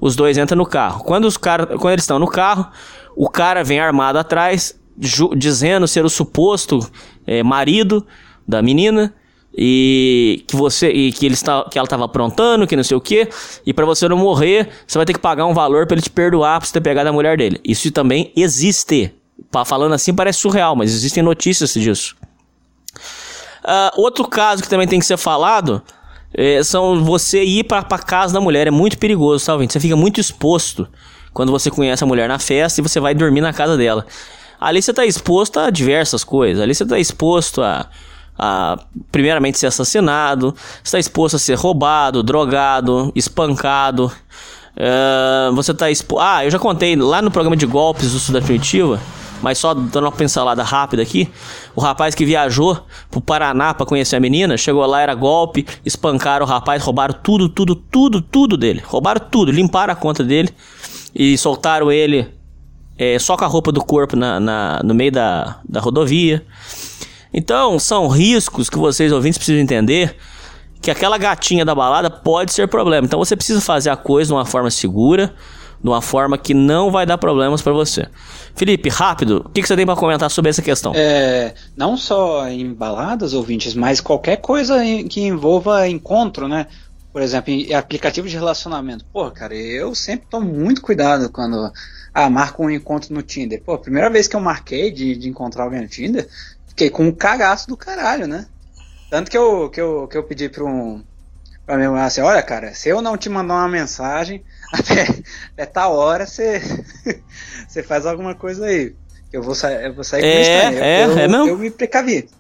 [0.00, 1.02] os dois entram no carro.
[1.02, 2.68] Quando os cara, quando eles estão no carro,
[3.16, 4.78] o cara vem armado atrás
[5.36, 6.78] dizendo ser o suposto
[7.26, 8.06] é, marido
[8.46, 9.12] da menina
[9.60, 13.00] e que você e que ele está que ela estava aprontando, que não sei o
[13.00, 13.28] que,
[13.66, 16.10] e para você não morrer, você vai ter que pagar um valor para ele te
[16.10, 17.60] perdoar por você ter pegado a mulher dele.
[17.64, 19.12] Isso também existe.
[19.66, 22.14] Falando assim parece surreal, mas existem notícias disso.
[23.64, 25.82] Uh, outro caso que também tem que ser falado
[26.32, 28.68] é, são você ir para casa da mulher.
[28.68, 29.56] É muito perigoso, tá?
[29.56, 30.86] Você fica muito exposto
[31.32, 34.06] quando você conhece a mulher na festa e você vai dormir na casa dela.
[34.60, 36.62] Ali você está exposto a diversas coisas.
[36.62, 37.88] Ali você está exposto a,
[38.38, 38.78] a,
[39.10, 40.54] primeiramente, ser assassinado.
[40.82, 44.12] está exposto a ser roubado, drogado, espancado.
[44.76, 46.22] Uh, você está exposto.
[46.22, 49.00] Ah, eu já contei lá no programa de golpes do Sul Primitiva.
[49.42, 51.28] Mas só dando uma pincelada rápida aqui,
[51.74, 52.76] o rapaz que viajou
[53.08, 57.48] pro Paraná para conhecer a menina, chegou lá, era golpe, espancaram o rapaz, roubaram tudo,
[57.48, 58.82] tudo, tudo, tudo dele.
[58.84, 60.48] Roubaram tudo, limparam a conta dele
[61.14, 62.26] e soltaram ele
[62.98, 66.44] é, só com a roupa do corpo na, na, no meio da, da rodovia.
[67.32, 70.16] Então, são riscos que vocês ouvintes precisam entender
[70.80, 73.06] que aquela gatinha da balada pode ser problema.
[73.06, 75.34] Então, você precisa fazer a coisa de uma forma segura,
[75.82, 78.06] de uma forma que não vai dar problemas para você.
[78.54, 80.92] Felipe, rápido, o que, que você tem para comentar sobre essa questão?
[80.94, 86.66] É, não só em baladas, ouvintes, mas qualquer coisa que envolva encontro, né?
[87.12, 89.04] Por exemplo, em aplicativo de relacionamento.
[89.12, 91.72] Pô, cara, eu sempre tomo muito cuidado quando
[92.12, 93.62] ah, marco um encontro no Tinder.
[93.62, 96.28] Pô, primeira vez que eu marquei de, de encontrar alguém no Tinder,
[96.78, 98.46] fiquei com um cagaço do caralho, né?
[99.10, 101.02] Tanto que eu, que eu, que eu pedi pra um.
[101.66, 105.02] Pra minha mulher assim, olha, cara, se eu não te mandar uma mensagem, até,
[105.52, 106.62] até tal hora você,
[107.66, 108.94] você faz alguma coisa aí.
[109.30, 110.78] Eu vou, sa eu vou sair é, com estranho.
[110.78, 111.48] É, eu, é mesmo?
[111.48, 112.30] Eu me precavi.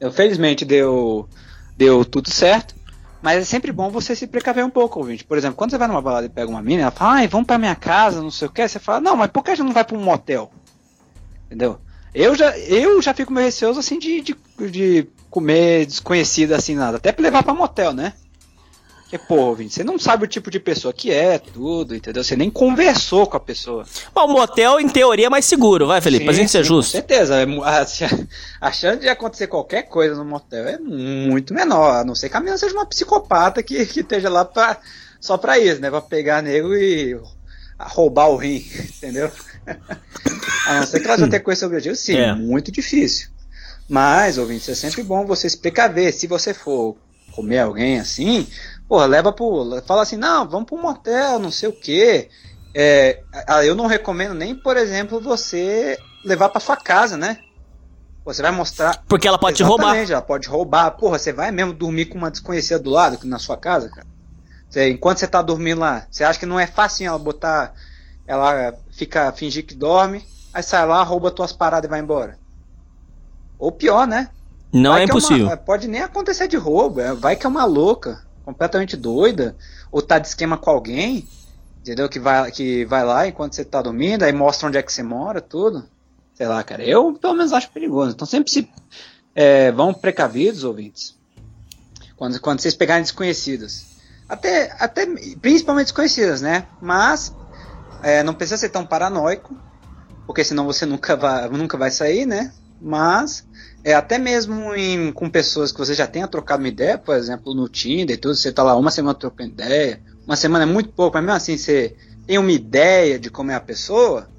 [0.00, 1.28] Eu, felizmente deu,
[1.76, 2.74] deu tudo certo.
[3.22, 5.24] Mas é sempre bom você se precaver um pouco, ouvinte.
[5.24, 7.46] Por exemplo, quando você vai numa balada e pega uma mina, ela fala, ai, vamos
[7.46, 8.66] pra minha casa, não sei o que.
[8.66, 10.50] Você fala, não, mas por que a gente não vai pra um motel?
[11.46, 11.80] Entendeu?
[12.14, 14.36] Eu já, eu já fico meio receoso assim de, de,
[14.70, 16.98] de comer desconhecido assim nada.
[16.98, 18.12] Até pra levar pra motel, né?
[19.14, 22.24] Porque, pô, você não sabe o tipo de pessoa que é, tudo, entendeu?
[22.24, 23.84] Você nem conversou com a pessoa.
[24.14, 26.22] Bom, o motel, em teoria, é mais seguro, vai, Felipe?
[26.22, 26.92] Sim, pra gente sim, ser justo.
[26.92, 27.36] Com certeza.
[27.36, 27.86] É a,
[28.68, 31.96] a, chance de acontecer qualquer coisa no motel é muito menor.
[31.96, 34.78] A não ser que a menina seja uma psicopata que, que esteja lá pra,
[35.20, 35.90] só pra isso, né?
[35.90, 37.16] Pra pegar nego e
[37.78, 38.64] roubar o rim,
[38.96, 39.30] entendeu?
[40.66, 42.34] a não ser que ela já tenha com esse objetivo, sim, é.
[42.34, 43.28] muito difícil.
[43.88, 46.12] Mas, ouvinte, é sempre bom você se precaver.
[46.12, 46.96] Se você for
[47.32, 48.46] comer alguém assim,
[48.88, 49.82] porra, leva pro.
[49.86, 52.28] Fala assim, não, vamos pro motel, não sei o quê.
[52.74, 53.22] É,
[53.64, 57.38] eu não recomendo nem, por exemplo, você levar pra sua casa, né?
[58.24, 59.02] Você vai mostrar.
[59.06, 59.96] Porque ela pode te roubar.
[59.96, 60.90] Ela pode roubar.
[60.92, 64.06] Porra, você vai mesmo dormir com uma desconhecida do lado na sua casa, cara?
[64.74, 67.72] Você, enquanto você tá dormindo lá, você acha que não é fácil ela botar.
[68.26, 72.36] Ela fica fingir que dorme, aí sai lá, rouba tuas paradas e vai embora.
[73.56, 74.30] Ou pior, né?
[74.72, 75.56] Não Vai é uma- impossível.
[75.58, 77.00] pode nem acontecer de roubo.
[77.00, 79.54] é, Vai que é uma louca, completamente doida,
[79.92, 81.28] ou tá de esquema com alguém,
[81.80, 82.08] entendeu?
[82.08, 85.04] Que vai, que vai lá enquanto você tá dormindo, aí mostra onde é que você
[85.04, 85.84] mora, tudo.
[86.34, 86.82] Sei lá, cara.
[86.82, 88.10] Eu, pelo menos, acho perigoso.
[88.10, 88.68] Então sempre se.
[89.36, 91.14] é, vão precavidos, ouvintes.
[92.16, 93.93] Quando, quando vocês pegarem desconhecidas.
[94.34, 95.06] Até, até
[95.40, 96.68] principalmente desconhecidas, né?
[96.80, 97.32] Mas
[98.02, 99.60] é, não precisa ser tão paranoico,
[100.26, 102.52] porque senão você nunca vai, nunca vai sair, né?
[102.80, 103.44] Mas
[103.84, 107.54] é, até mesmo em, com pessoas que você já tenha trocado uma ideia, por exemplo,
[107.54, 110.92] no Tinder e tudo, você tá lá uma semana trocando ideia, uma semana é muito
[110.92, 114.30] pouco, mas mesmo assim você tem uma ideia de como é a pessoa,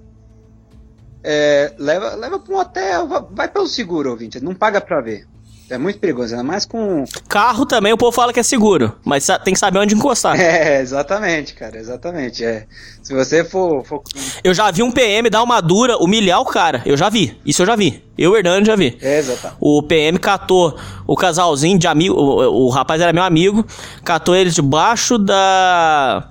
[1.24, 5.28] é, leva, leva para um hotel, va- vai pelo seguro, ouvinte, não paga pra ver.
[5.68, 7.06] É muito perigoso, ainda mais com.
[7.28, 10.40] Carro também o povo fala que é seguro, mas tem que saber onde encostar.
[10.40, 12.46] É, exatamente, cara, exatamente.
[12.46, 12.68] É.
[13.02, 13.84] Se você for.
[13.84, 14.04] for-
[14.44, 16.84] Eu já vi um PM dar uma dura, humilhar o cara.
[16.86, 17.36] Eu já vi.
[17.46, 18.04] Isso eu já vi.
[18.18, 18.96] Eu, o Hernando, já vi.
[19.02, 19.58] É, exatamente.
[19.60, 22.14] O PM catou o casalzinho de amigo.
[22.16, 23.66] O, o rapaz era meu amigo.
[24.04, 26.30] Catou eles debaixo da.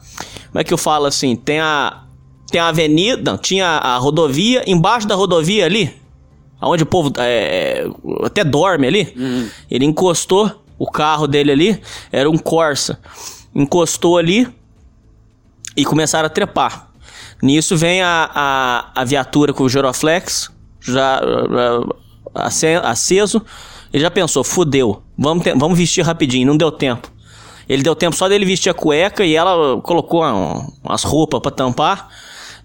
[0.52, 1.34] Como é que eu falo assim?
[1.34, 2.02] Tem a.
[2.50, 3.32] Tem a avenida.
[3.32, 4.62] Não, tinha a rodovia.
[4.66, 5.92] Embaixo da rodovia ali.
[6.60, 7.84] Onde o povo é,
[8.24, 9.48] até dorme ali.
[9.70, 11.80] Ele encostou o carro dele ali.
[12.10, 12.98] Era um Corsa.
[13.54, 14.48] Encostou ali.
[15.76, 16.88] E começaram a trepar.
[17.42, 21.20] Nisso vem a, a, a viatura com o Giroflex, já
[22.46, 23.42] ace- aceso.
[23.92, 27.10] Ele já pensou, fudeu, vamos, te- vamos vestir rapidinho, não deu tempo.
[27.68, 31.50] Ele deu tempo só dele vestir a cueca e ela colocou uma- umas roupas pra
[31.50, 32.08] tampar.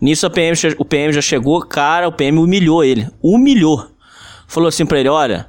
[0.01, 3.07] Nisso a PM, o PM já chegou, cara, o PM humilhou ele.
[3.21, 3.87] Humilhou.
[4.47, 5.47] Falou assim pra ele, olha,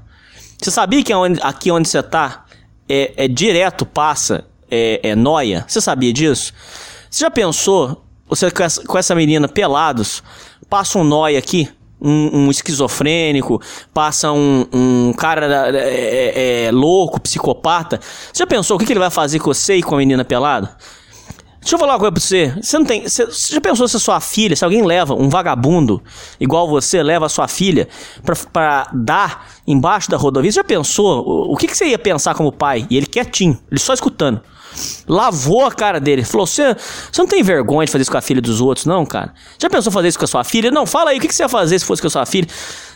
[0.61, 2.45] você sabia que aqui onde você tá
[2.89, 5.65] é, é direto, passa, é, é noia?
[5.67, 6.53] Você sabia disso?
[7.09, 10.23] Você já pensou, você com essa, com essa menina pelados,
[10.69, 11.69] passa um nóia aqui,
[12.01, 13.61] um, um esquizofrênico,
[13.95, 18.01] passa um, um cara é, é, é, louco, psicopata.
[18.33, 20.25] Você já pensou o que, que ele vai fazer com você e com a menina
[20.25, 20.77] pelada?
[21.61, 22.55] Deixa eu falar uma coisa pra você.
[22.61, 23.03] Você não tem.
[23.03, 26.03] Você, você já pensou se a sua filha, se alguém leva um vagabundo
[26.40, 27.87] igual você, leva a sua filha
[28.25, 30.51] pra, pra dar embaixo da rodovia?
[30.51, 31.23] Você já pensou?
[31.27, 32.87] O, o que, que você ia pensar como pai?
[32.88, 34.40] E ele quietinho, ele só escutando.
[35.07, 36.25] Lavou a cara dele.
[36.25, 36.75] Falou: você,
[37.18, 39.35] não tem vergonha de fazer isso com a filha dos outros, não, cara?
[39.59, 40.70] Já pensou fazer isso com a sua filha?
[40.70, 42.49] Não, fala aí, o que, que você ia fazer se fosse com a sua filha?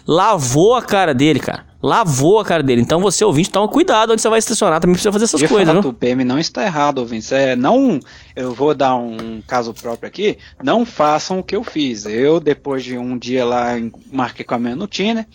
[0.07, 1.66] Lavou a cara dele, cara.
[1.85, 2.81] Lavou a cara dele.
[2.81, 4.81] Então você, ouvinte, toma cuidado onde você vai estacionar.
[4.81, 7.31] Também precisa fazer essas De coisas, fato, o PM não está errado, ouvintes.
[7.31, 8.01] É, não,
[8.35, 10.38] eu vou dar um caso próprio aqui.
[10.62, 12.07] Não façam o que eu fiz.
[12.07, 13.73] Eu, depois de um dia lá,
[14.11, 15.27] marquei com a minha no Tinder.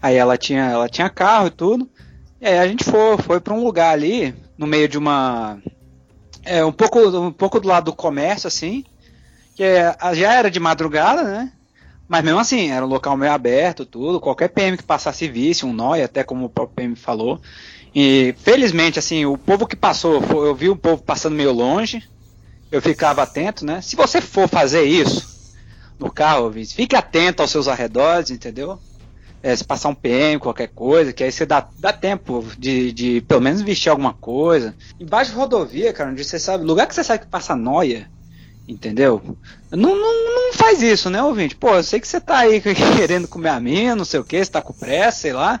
[0.00, 1.90] Aí ela tinha, ela tinha carro e tudo.
[2.40, 5.58] E aí a gente foi, foi para um lugar ali, no meio de uma.
[6.44, 8.84] É, um pouco, um pouco do lado do comércio, assim.
[9.56, 11.52] Que é, já era de madrugada, né?
[12.10, 14.18] Mas mesmo assim, era um local meio aberto, tudo.
[14.18, 17.40] Qualquer PM que passasse visse um nóia, até como o próprio PM falou.
[17.94, 22.02] E felizmente, assim, o povo que passou, eu vi o povo passando meio longe.
[22.68, 23.80] Eu ficava atento, né?
[23.80, 25.54] Se você for fazer isso
[26.00, 28.76] no carro, ouvinte, fique atento aos seus arredores, entendeu?
[29.40, 33.20] É, se passar um PM, qualquer coisa, que aí você dá, dá tempo de, de
[33.20, 34.74] pelo menos vestir alguma coisa.
[34.98, 38.10] Embaixo de rodovia, cara, onde você sabe, lugar que você sabe que passa noia,
[38.72, 39.20] entendeu?
[39.70, 41.56] Não, não, não faz isso, né, ouvinte?
[41.56, 42.60] Pô, eu sei que você tá aí
[42.96, 45.60] querendo comer a minha, não sei o que, você tá com pressa, sei lá.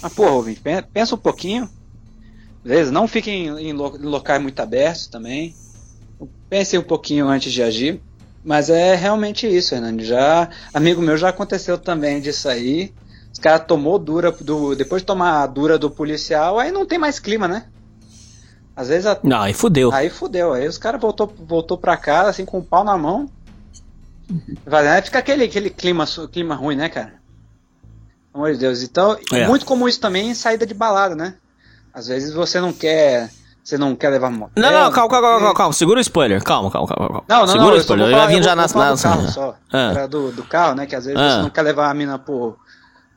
[0.00, 1.70] Mas, pô, ouvinte, pen- pensa um pouquinho.
[2.64, 2.92] Beleza?
[2.92, 5.58] Não fiquem em, lo- em locais muito abertos também.
[6.50, 8.02] Pense um pouquinho antes de agir.
[8.44, 10.04] Mas é realmente isso, Hernani.
[10.04, 12.94] Já, amigo meu já aconteceu também disso aí.
[13.32, 14.74] Os caras tomou dura do.
[14.76, 17.68] Depois de tomar a dura do policial, aí não tem mais clima, né?
[18.76, 19.92] Às vezes a- Não, aí fudeu.
[19.92, 20.52] Aí fudeu.
[20.52, 23.28] Aí os caras voltou, voltou pra casa, assim, com o pau na mão.
[24.66, 25.02] Vai, né?
[25.02, 27.14] Fica aquele, aquele clima, clima ruim, né, cara?
[28.32, 28.82] Pelo amor de Deus.
[28.82, 29.46] Então, É.
[29.46, 31.34] muito comum isso também em saída de balada, né?
[31.92, 33.30] Às vezes você não quer.
[33.62, 34.62] Você não quer levar motel.
[34.62, 35.72] Não, não, calma, calma, calma, calma, calma.
[35.72, 36.42] Segura o spoiler.
[36.42, 37.08] Calma, calma, calma.
[37.08, 37.24] calma.
[37.26, 38.04] Não, não, Segura não, o eu spoiler.
[38.04, 39.56] vou Eu já falar- vim eu já falar do carro só.
[39.72, 40.06] Ah.
[40.06, 40.84] Do, do carro, né?
[40.86, 41.36] Que às vezes Ah.
[41.36, 42.58] você não quer levar a mina pro,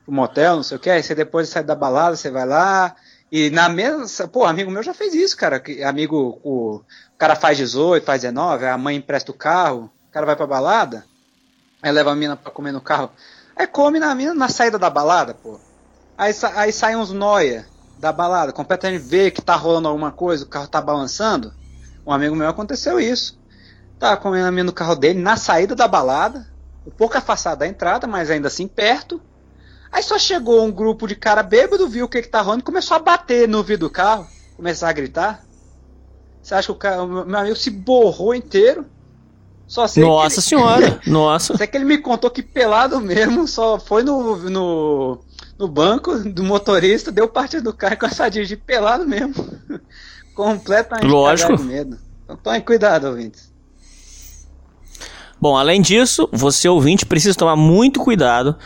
[0.06, 0.88] pro motel, não sei o que.
[0.88, 2.94] Aí você depois sai da balada, você vai lá.
[3.30, 4.28] E na mesma.
[4.28, 5.62] Pô, amigo meu já fez isso, cara.
[5.86, 6.84] Amigo, o, o
[7.18, 11.04] cara faz 18, faz 19, a mãe empresta o carro, o cara vai pra balada,
[11.82, 13.10] aí leva a mina pra comer no carro.
[13.54, 15.60] Aí come na mina na saída da balada, pô.
[16.16, 17.66] Aí, aí saem uns noia
[17.98, 21.52] da balada, completamente vê que tá rolando alguma coisa, o carro tá balançando.
[22.06, 23.38] Um amigo meu aconteceu isso.
[23.98, 26.46] Tava comendo a mina no carro dele, na saída da balada.
[26.86, 29.20] um pouco afastado da entrada, mas ainda assim perto.
[29.90, 32.64] Aí só chegou um grupo de cara bêbado, viu o que, que tá rolando e
[32.64, 34.26] começou a bater no vidro do carro,
[34.56, 35.42] começar a gritar.
[36.42, 38.86] Você acha que o, cara, o meu amigo se borrou inteiro?
[39.66, 41.56] Só sei Nossa ele, senhora, nossa.
[41.56, 45.18] Sei que ele me contou que pelado mesmo, só foi no, no,
[45.58, 49.34] no banco do motorista, deu parte do carro com a dirigir pelado mesmo.
[50.34, 51.56] Completamente Lógico.
[51.56, 51.98] de medo.
[52.24, 53.52] Então tome cuidado, ouvintes.
[55.40, 58.56] Bom, além disso, você ouvinte precisa tomar muito cuidado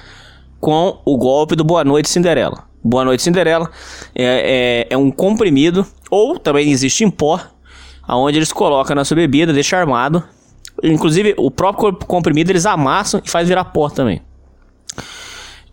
[0.62, 2.68] com o golpe do Boa Noite Cinderela.
[2.84, 3.68] Boa Noite Cinderela
[4.14, 7.40] é, é, é um comprimido, ou também existe em pó,
[8.06, 10.22] aonde eles colocam na sua bebida, deixa armado.
[10.80, 14.22] Inclusive, o próprio comprimido eles amassam e faz virar pó também.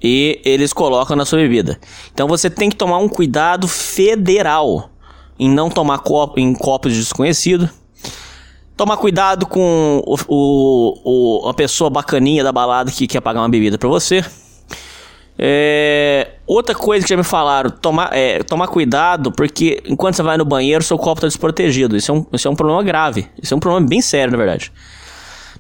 [0.02, 1.80] E eles colocam na sua bebida.
[2.12, 4.90] Então você tem que tomar um cuidado federal
[5.38, 7.70] em não tomar copo, em copos desconhecidos.
[8.76, 13.50] Tomar cuidado com o, o, o, a pessoa bacaninha da balada que quer pagar uma
[13.50, 14.26] bebida pra você.
[15.42, 20.38] É, outra coisa que já me falaram, tomar, é, tomar cuidado, porque enquanto você vai
[20.38, 21.96] no banheiro, seu copo está desprotegido.
[21.96, 23.26] Isso é, um, isso é um problema grave.
[23.42, 24.70] Isso é um problema bem sério, na verdade.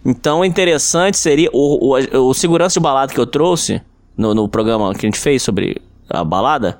[0.05, 3.81] Então, interessante seria o, o, o segurança de balada que eu trouxe
[4.17, 6.77] no, no programa que a gente fez sobre a balada.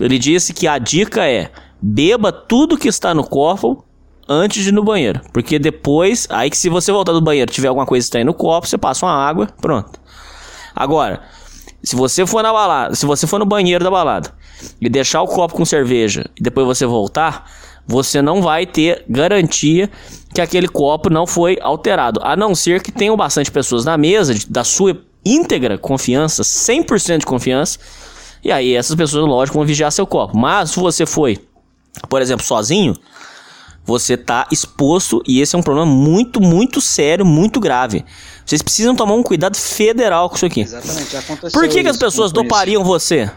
[0.00, 1.50] Ele disse que a dica é
[1.82, 3.84] beba tudo que está no copo
[4.28, 5.20] antes de ir no banheiro.
[5.32, 8.68] Porque depois, aí que se você voltar do banheiro tiver alguma coisa estranha no copo,
[8.68, 9.98] você passa uma água, pronto.
[10.76, 11.22] Agora,
[11.82, 14.32] se você for na balada, se você for no banheiro da balada
[14.80, 17.50] e deixar o copo com cerveja e depois você voltar,
[17.86, 19.90] você não vai ter garantia
[20.34, 22.20] que aquele copo não foi alterado.
[22.22, 27.26] A não ser que tenham bastante pessoas na mesa da sua íntegra confiança, 100% de
[27.26, 27.78] confiança.
[28.44, 30.36] E aí essas pessoas, lógico, vão vigiar seu copo.
[30.36, 31.38] Mas se você foi,
[32.08, 32.94] por exemplo, sozinho,
[33.84, 38.04] você está exposto e esse é um problema muito, muito sério, muito grave.
[38.44, 40.60] Vocês precisam tomar um cuidado federal com isso aqui.
[40.60, 42.48] Exatamente, aconteceu Por que, que as pessoas com isso.
[42.48, 43.30] dopariam você?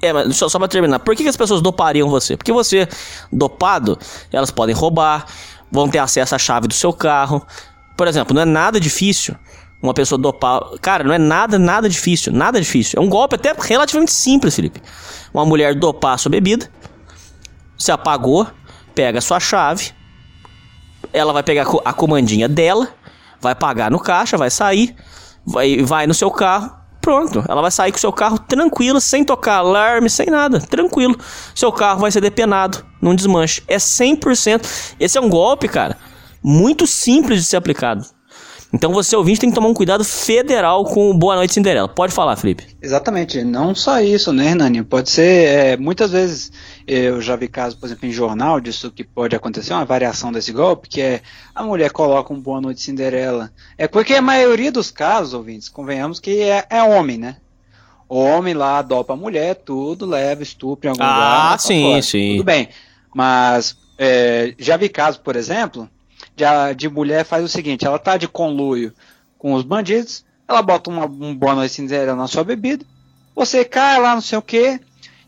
[0.00, 1.00] É, mas só, só pra terminar.
[1.00, 2.36] Por que, que as pessoas dopariam você?
[2.36, 2.88] Porque você,
[3.32, 3.98] dopado,
[4.32, 5.26] elas podem roubar,
[5.70, 7.44] vão ter acesso à chave do seu carro.
[7.96, 9.34] Por exemplo, não é nada difícil
[9.82, 10.60] uma pessoa dopar.
[10.80, 12.32] Cara, não é nada, nada difícil.
[12.32, 13.00] Nada difícil.
[13.00, 14.80] É um golpe até relativamente simples, Felipe.
[15.32, 16.70] Uma mulher dopar a sua bebida.
[17.76, 18.46] Você apagou,
[18.98, 19.92] pega a sua chave.
[21.12, 22.88] Ela vai pegar a co- a comandinha dela,
[23.40, 24.92] vai pagar no caixa, vai sair,
[25.46, 26.76] vai, vai no seu carro.
[27.00, 31.16] Pronto, ela vai sair com o seu carro tranquilo, sem tocar alarme, sem nada, tranquilo.
[31.54, 33.62] Seu carro vai ser depenado num desmanche.
[33.68, 34.94] É 100%.
[34.98, 35.96] Esse é um golpe, cara,
[36.42, 38.04] muito simples de ser aplicado.
[38.72, 41.88] Então você ouvinte tem que tomar um cuidado federal com o Boa Noite Cinderela.
[41.88, 42.66] Pode falar, Felipe.
[42.82, 44.82] Exatamente, não só isso, né, Hernani?
[44.82, 46.52] Pode ser, é, muitas vezes
[46.86, 50.52] eu já vi casos, por exemplo, em jornal, disso que pode acontecer, uma variação desse
[50.52, 51.22] golpe, que é
[51.54, 53.50] a mulher coloca um Boa Noite Cinderela.
[53.78, 57.36] É porque a maioria dos casos, ouvintes, convenhamos que é, é homem, né?
[58.06, 61.50] O homem lá dopa a mulher, tudo, leva, estupra em algum Ah, lugar.
[61.52, 62.02] tá sim, fora.
[62.02, 62.32] sim.
[62.32, 62.68] Tudo bem,
[63.14, 65.88] mas é, já vi casos, por exemplo,
[66.38, 68.94] de, de mulher faz o seguinte, ela tá de conluio
[69.36, 72.84] com os bandidos, ela bota uma, um Boa Noite Cinderela na sua bebida,
[73.34, 74.80] você cai lá, não sei o que,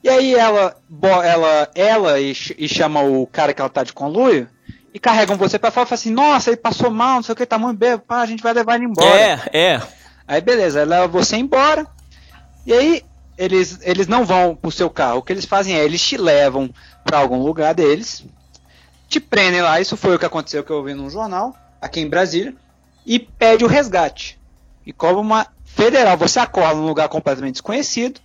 [0.02, 0.76] e aí ela,
[1.24, 4.48] ela, ela e, e chama o cara que ela tá de conluio,
[4.92, 7.36] e carregam você pra fora e fala assim, nossa, ele passou mal, não sei o
[7.36, 9.20] que, tá muito bêbado, pá, a gente vai levar ele embora.
[9.20, 9.82] É, é.
[10.26, 11.86] Aí beleza, ela leva você embora.
[12.66, 13.02] E aí
[13.38, 15.18] eles, eles não vão pro seu carro.
[15.18, 16.68] O que eles fazem é eles te levam
[17.04, 18.24] pra algum lugar deles,
[19.10, 19.80] te prendem lá.
[19.80, 22.54] Isso foi o que aconteceu que eu vi num jornal aqui em Brasília
[23.04, 24.38] e pede o resgate.
[24.86, 26.16] E cobra uma federal.
[26.16, 28.20] Você acorda num lugar completamente desconhecido.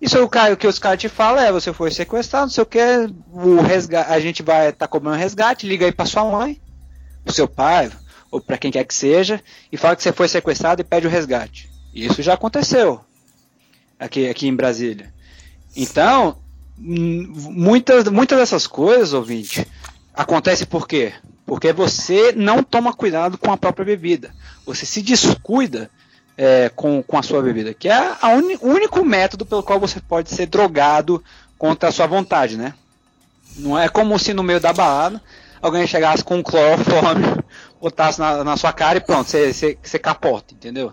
[0.00, 2.50] Isso é o, cara, o que os caras te falam é você foi sequestrado, não
[2.50, 2.80] sei o que,
[3.32, 6.58] o resgate, a gente vai estar tá cobrando resgate, liga aí pra sua mãe,
[7.22, 7.90] pro seu pai,
[8.30, 11.10] ou pra quem quer que seja, e fala que você foi sequestrado e pede o
[11.10, 11.68] resgate.
[11.94, 13.04] Isso já aconteceu
[13.98, 15.12] aqui, aqui em Brasília.
[15.76, 16.38] Então,
[16.78, 19.66] hum, muitas, muitas dessas coisas, ouvinte,
[20.14, 21.12] acontece por quê?
[21.46, 24.30] Porque você não toma cuidado com a própria bebida.
[24.64, 25.90] Você se descuida
[26.36, 28.16] é, com, com a sua bebida, que é
[28.62, 31.22] o único método pelo qual você pode ser drogado
[31.58, 32.72] contra a sua vontade, né?
[33.56, 35.20] Não é como se no meio da balada
[35.60, 37.24] alguém chegasse com um cloroforme,
[37.80, 40.92] botasse na, na sua cara e pronto, você capota, entendeu?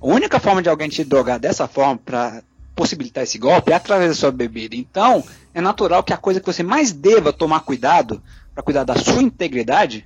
[0.00, 2.42] A única forma de alguém te drogar dessa forma para
[2.74, 4.74] possibilitar esse golpe é através da sua bebida.
[4.74, 5.22] Então,
[5.52, 8.22] é natural que a coisa que você mais deva tomar cuidado
[8.60, 10.04] para cuidar da sua integridade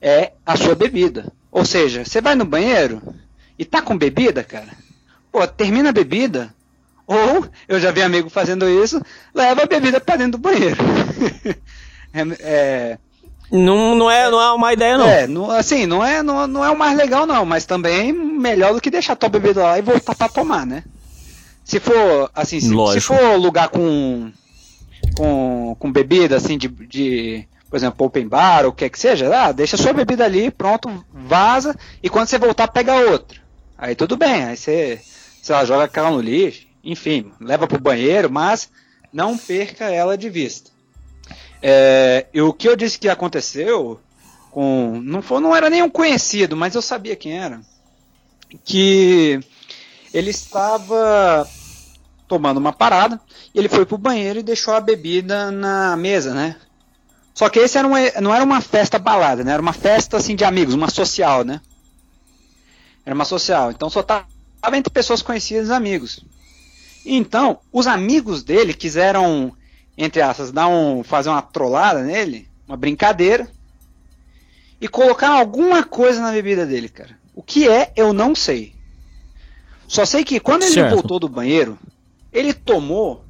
[0.00, 1.32] é a sua bebida.
[1.50, 3.02] Ou seja, você vai no banheiro
[3.58, 4.68] e tá com bebida, cara.
[5.32, 6.54] Pô, termina a bebida.
[7.06, 9.00] Ou, eu já vi amigo fazendo isso,
[9.34, 10.76] leva a bebida para dentro do banheiro.
[12.12, 12.98] é, é,
[13.50, 15.06] Não, não, é, não é uma ideia, não.
[15.06, 18.72] É, não, assim, não é, não, não é o mais legal, não, mas também melhor
[18.72, 20.82] do que deixar tua bebida lá e voltar pra tomar, né?
[21.62, 24.30] Se for, assim, se, se for lugar com,
[25.14, 29.36] com, com bebida, assim, de, de, por exemplo, open bar ou o que que seja,
[29.36, 33.40] ah, deixa sua bebida ali, pronto, vaza, e quando você voltar, pega outra.
[33.76, 35.00] Aí tudo bem, aí você,
[35.42, 38.70] sei lá, joga aquela no lixo, enfim, leva pro banheiro, mas
[39.12, 40.70] não perca ela de vista.
[41.60, 43.98] É, e o que eu disse que aconteceu
[44.52, 45.00] com.
[45.02, 47.60] Não, foi, não era nenhum conhecido, mas eu sabia quem era.
[48.64, 49.40] Que
[50.12, 51.44] ele estava
[52.28, 53.20] tomando uma parada,
[53.52, 56.54] e ele foi pro banheiro e deixou a bebida na mesa, né?
[57.34, 59.52] Só que esse era uma, não era uma festa balada, né?
[59.52, 61.60] Era uma festa assim de amigos, uma social, né?
[63.04, 63.72] Era uma social.
[63.72, 64.26] Então só tava
[64.72, 66.24] entre pessoas conhecidas e amigos.
[67.04, 69.52] Então, os amigos dele quiseram,
[69.98, 73.46] entre aspas, dar um, fazer uma trollada nele, uma brincadeira,
[74.80, 77.18] e colocar alguma coisa na bebida dele, cara.
[77.34, 78.74] O que é, eu não sei.
[79.86, 80.94] Só sei que quando ele Certo.
[80.94, 81.78] voltou do banheiro,
[82.32, 83.24] ele tomou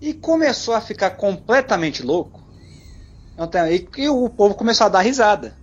[0.00, 2.37] e começou a ficar completamente louco.
[3.38, 5.56] Então, e, e o povo começou a dar risada.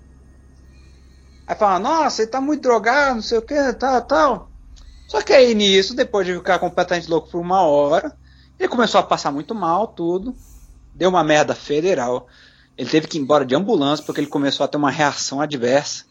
[1.46, 4.52] Aí fala, nossa, ele tá muito drogado, não sei o que, tal, tal.
[5.08, 8.16] Só que aí nisso, depois de ficar completamente louco por uma hora,
[8.58, 10.36] ele começou a passar muito mal, tudo.
[10.94, 12.28] Deu uma merda federal.
[12.78, 16.06] Ele teve que ir embora de ambulância porque ele começou a ter uma reação adversa.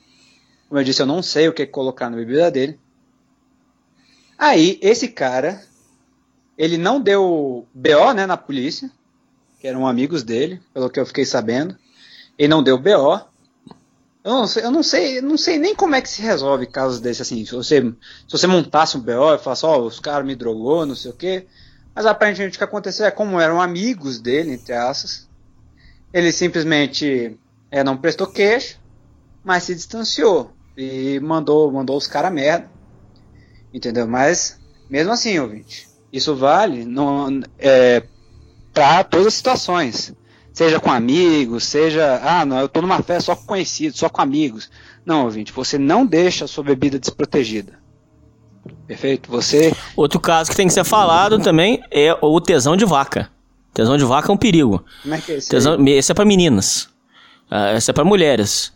[0.68, 2.78] Como eu disse, eu não sei o que colocar na bebida dele.
[4.38, 5.62] Aí, esse cara,
[6.56, 8.90] ele não deu BO, né, na polícia,
[9.64, 11.74] que eram amigos dele, pelo que eu fiquei sabendo.
[12.36, 13.18] Ele não deu BO.
[14.22, 17.00] Eu não sei, eu não sei, não sei nem como é que se resolve casos
[17.00, 17.46] desses assim.
[17.46, 20.94] Se você, se você montasse um BO e falasse, ó, os caras me drogou, não
[20.94, 21.46] sei o quê.
[21.94, 25.30] Mas aparentemente o que aconteceu é como eram amigos dele, entre aspas,
[26.12, 27.38] ele simplesmente
[27.70, 28.76] é, não prestou queixa,
[29.42, 32.70] mas se distanciou e mandou, mandou os caras merda.
[33.72, 34.06] Entendeu?
[34.06, 34.60] Mas,
[34.90, 38.02] mesmo assim, ouvinte, isso vale não, é,
[38.74, 40.12] para todas as situações.
[40.52, 42.20] Seja com amigos, seja.
[42.22, 44.70] Ah, não, eu tô numa festa só com conhecidos, só com amigos.
[45.06, 47.78] Não, ouvinte, você não deixa a sua bebida desprotegida.
[48.86, 49.30] Perfeito?
[49.30, 49.74] Você.
[49.96, 53.30] Outro caso que tem que ser falado também é o tesão de vaca.
[53.72, 54.84] Tesão de vaca é um perigo.
[55.02, 55.50] Como é que é isso?
[55.50, 55.90] Tesão, aí?
[55.90, 56.88] esse é pra meninas.
[57.50, 58.72] Ah, esse é pra mulheres.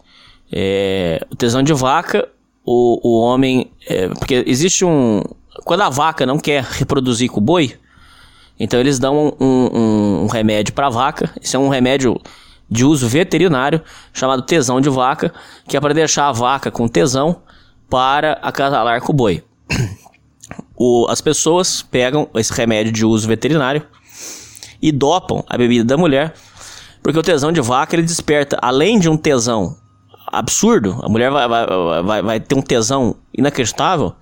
[0.50, 2.28] É, o tesão de vaca,
[2.64, 3.70] o, o homem.
[3.86, 5.22] é, porque existe um.
[5.64, 7.78] Quando a vaca não quer reproduzir com o boi,
[8.58, 11.30] então eles dão um, um- um remédio pra vaca.
[11.42, 12.20] Esse é um remédio
[12.70, 13.80] de uso veterinário
[14.12, 15.32] chamado tesão de vaca,
[15.66, 17.40] que é para deixar a vaca com tesão
[17.88, 19.42] para acasalar com o boi.
[20.80, 23.82] O- as pessoas pegam esse remédio de uso veterinário
[24.80, 26.32] e dopam a bebida da mulher,
[27.02, 29.76] porque o tesão de vaca ele desperta, além de um tesão
[30.30, 31.66] absurdo, a mulher vai, vai,
[32.02, 34.14] vai, vai ter um tesão inacreditável,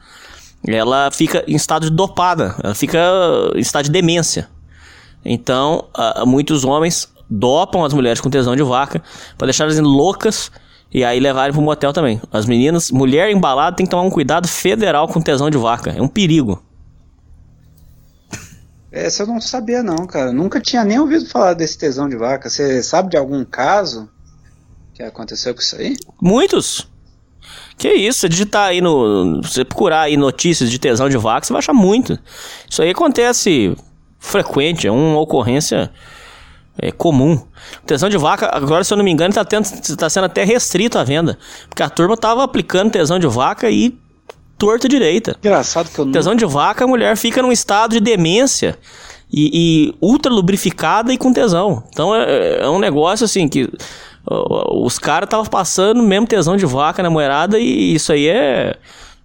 [0.67, 2.99] ela fica em estado de dopada, ela fica
[3.55, 4.49] em estado de demência.
[5.25, 5.89] Então,
[6.27, 9.03] muitos homens dopam as mulheres com tesão de vaca
[9.37, 10.51] para deixar elas loucas
[10.93, 12.21] e aí levarem pro motel também.
[12.33, 16.01] As meninas, mulher embalada tem que tomar um cuidado federal com tesão de vaca, é
[16.01, 16.63] um perigo.
[18.93, 20.33] Essa eu não sabia, não, cara.
[20.33, 22.49] Nunca tinha nem ouvido falar desse tesão de vaca.
[22.49, 24.09] Você sabe de algum caso
[24.95, 25.97] que aconteceu com isso aí?
[26.23, 26.89] Muitos.
[27.77, 29.43] Que isso, você digitar aí no.
[29.43, 32.19] Você procurar aí notícias de tesão de vaca, você vai achar muito.
[32.69, 33.77] Isso aí acontece
[34.19, 35.91] frequente, é uma ocorrência
[36.79, 37.39] é, comum.
[37.85, 40.99] Tesão de vaca, agora, se eu não me engano, tá, tendo, tá sendo até restrito
[40.99, 41.39] à venda.
[41.69, 43.95] Porque a turma tava aplicando tesão de vaca e
[44.59, 45.37] torta direita.
[45.39, 46.13] Engraçado que eu não.
[46.13, 48.79] Tesão de vaca, a mulher fica num estado de demência
[49.33, 51.83] e, e ultra lubrificada e com tesão.
[51.91, 53.71] Então é, é um negócio assim que
[54.29, 58.77] os caras estavam passando mesmo tesão de vaca na moerada e isso aí é,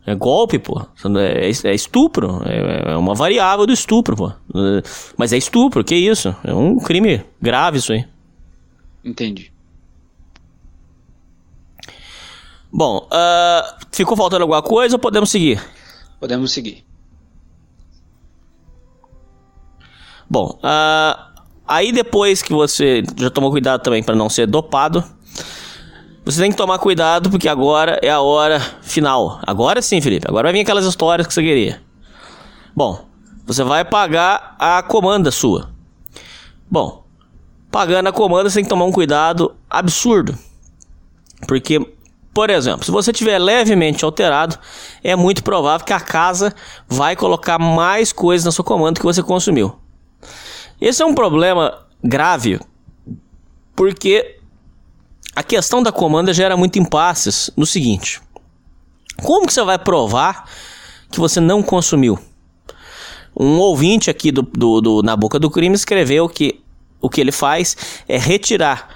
[0.05, 0.81] é golpe, pô.
[1.19, 2.41] É, é estupro.
[2.45, 4.29] É, é uma variável do estupro, pô.
[4.29, 4.81] É,
[5.17, 6.35] Mas é estupro, que isso?
[6.43, 8.05] É um crime grave isso aí.
[9.03, 9.51] Entendi.
[12.71, 15.61] Bom, ah, ficou faltando alguma coisa ou podemos seguir?
[16.19, 16.85] Podemos seguir.
[20.29, 21.30] Bom, ah,
[21.71, 25.01] aí depois que você já tomou cuidado também para não ser dopado,
[26.25, 29.39] você tem que tomar cuidado porque agora é a hora final.
[29.47, 30.27] Agora sim, Felipe.
[30.27, 31.81] Agora vai vir aquelas histórias que você queria.
[32.75, 33.05] Bom,
[33.47, 35.69] você vai pagar a comanda sua.
[36.69, 37.05] Bom,
[37.71, 40.37] pagando a comanda você tem que tomar um cuidado absurdo.
[41.47, 41.79] Porque,
[42.33, 44.57] por exemplo, se você tiver levemente alterado,
[45.01, 46.53] é muito provável que a casa
[46.87, 49.80] vai colocar mais coisas na sua comanda que você consumiu.
[50.81, 52.59] Esse é um problema grave,
[53.75, 54.39] porque
[55.35, 58.19] a questão da comanda gera muito impasses no seguinte:
[59.21, 60.49] como que você vai provar
[61.11, 62.17] que você não consumiu?
[63.39, 66.59] Um ouvinte aqui do, do, do, Na Boca do Crime escreveu que
[66.99, 67.77] o que ele faz
[68.07, 68.89] é retirar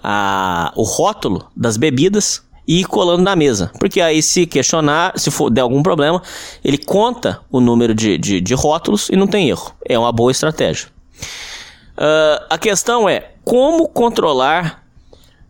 [0.00, 3.72] a, o rótulo das bebidas e ir colando na mesa.
[3.78, 6.22] Porque aí, se questionar, se for der algum problema,
[6.64, 9.74] ele conta o número de, de, de rótulos e não tem erro.
[9.84, 10.93] É uma boa estratégia.
[11.96, 14.84] Uh, a questão é como controlar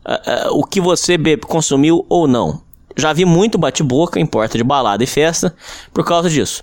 [0.05, 2.63] uh, uh, o que você bebe, consumiu ou não.
[2.97, 5.55] Já vi muito bate-boca em porta de balada e festa
[5.93, 6.63] por causa disso.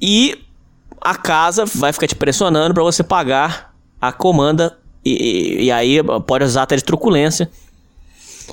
[0.00, 0.38] E
[1.00, 6.44] a casa vai ficar te pressionando para você pagar a comanda e, e, aí pode
[6.44, 7.50] usar até de truculência.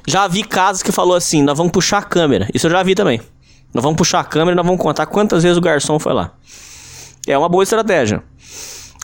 [0.08, 2.48] Já vi casos que falou assim: nós vamos puxar a câmera.
[2.54, 3.20] Isso eu já vi também.
[3.74, 6.32] Nós vamos puxar a câmera e nós vamos contar quantas vezes o garçom foi lá.
[7.28, 8.24] É uma boa estratégia.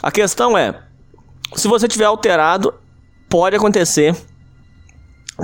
[0.03, 0.77] A questão é:
[1.55, 2.73] se você tiver alterado,
[3.29, 4.13] pode acontecer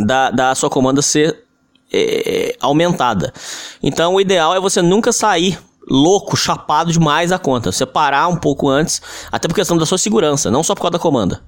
[0.05, 1.45] da, da sua comanda ser
[1.91, 3.33] é, aumentada.
[3.81, 5.57] Então o ideal é você nunca sair
[5.89, 7.71] louco, chapado demais a conta.
[7.71, 9.01] Você parar um pouco antes,
[9.31, 11.41] até por questão da sua segurança, não só por causa da comanda.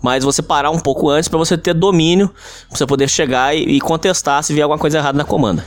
[0.00, 2.28] Mas você parar um pouco antes para você ter domínio,
[2.68, 5.62] pra você poder chegar e, e, contestar se vier alguma coisa errada na comanda.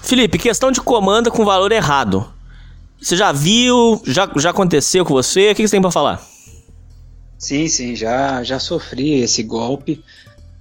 [0.00, 2.32] Felipe, questão de comanda com valor errado.
[3.04, 4.00] Você já viu?
[4.06, 5.50] Já, já aconteceu com você?
[5.50, 6.26] O que você tem para falar?
[7.36, 10.02] Sim, sim, já, já sofri esse golpe.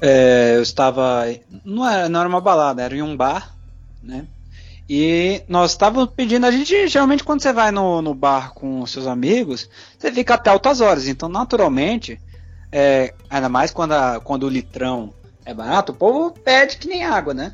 [0.02, 1.26] É, eu estava.
[1.64, 3.56] Não era, não era uma balada, era em um bar,
[4.04, 4.26] né?
[4.90, 9.08] E nós estávamos pedindo, a gente geralmente quando você vai no, no bar com seus
[9.08, 11.08] amigos, você fica até altas horas.
[11.08, 12.20] Então, naturalmente,
[12.70, 15.14] é, ainda mais quando, a, quando o litrão
[15.46, 17.54] é barato, o povo pede que nem água, né?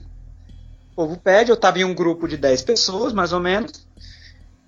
[0.93, 3.87] O povo pede, eu estava em um grupo de 10 pessoas, mais ou menos.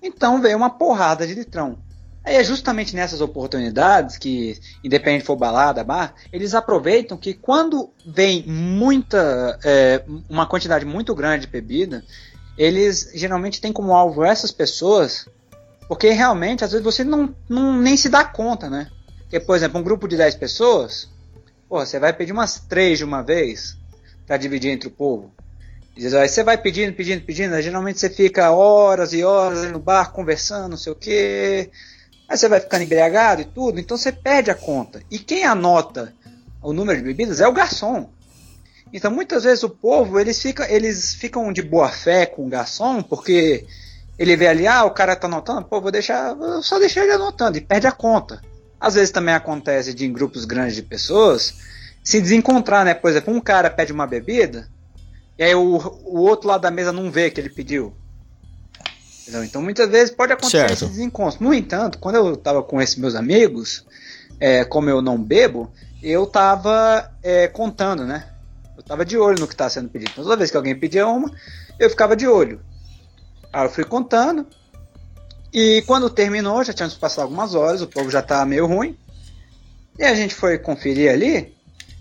[0.02, 1.78] Então veio uma porrada de litrão.
[2.24, 8.44] Aí é justamente nessas oportunidades que, independente for balada, bar, eles aproveitam que quando vem
[8.46, 12.04] muita, é, uma quantidade muito grande de bebida,
[12.56, 15.26] eles geralmente têm como alvo essas pessoas,
[15.88, 18.88] porque realmente, às vezes, você não, não nem se dá conta, né?
[19.22, 21.08] Porque, por exemplo, um grupo de 10 pessoas,
[21.68, 23.76] você vai pedir umas 3 de uma vez
[24.26, 25.32] para dividir entre o povo.
[25.96, 30.70] Aí você vai pedindo, pedindo, pedindo, geralmente você fica horas e horas no bar conversando,
[30.70, 31.70] não sei o quê.
[32.28, 35.02] Aí você vai ficando embriagado e tudo, então você perde a conta.
[35.10, 36.14] E quem anota
[36.62, 38.08] o número de bebidas é o garçom.
[38.92, 43.02] Então muitas vezes o povo eles, fica, eles ficam de boa fé com o garçom,
[43.02, 43.66] porque
[44.18, 47.12] ele vê ali, ah, o cara tá anotando, pô, vou deixar, vou só deixar ele
[47.12, 48.40] anotando, e perde a conta.
[48.80, 51.54] Às vezes também acontece de em grupos grandes de pessoas
[52.02, 52.94] se desencontrar, né?
[52.94, 54.68] Por exemplo, um cara pede uma bebida,
[55.38, 57.94] e aí o, o outro lado da mesa não vê que ele pediu.
[59.44, 60.72] Então muitas vezes pode acontecer certo.
[60.72, 61.42] esse desencontro.
[61.42, 63.86] No entanto, quando eu estava com esses meus amigos,
[64.38, 65.72] é, como eu não bebo,
[66.02, 68.28] eu estava é, contando, né?
[68.76, 70.10] Eu tava de olho no que estava sendo pedido.
[70.10, 71.30] Então, toda vez que alguém pedia uma,
[71.78, 72.60] eu ficava de olho.
[73.52, 74.46] Aí eu fui contando.
[75.52, 78.98] E quando terminou, já tínhamos passado algumas horas, o povo já estava meio ruim.
[79.98, 81.54] E a gente foi conferir ali.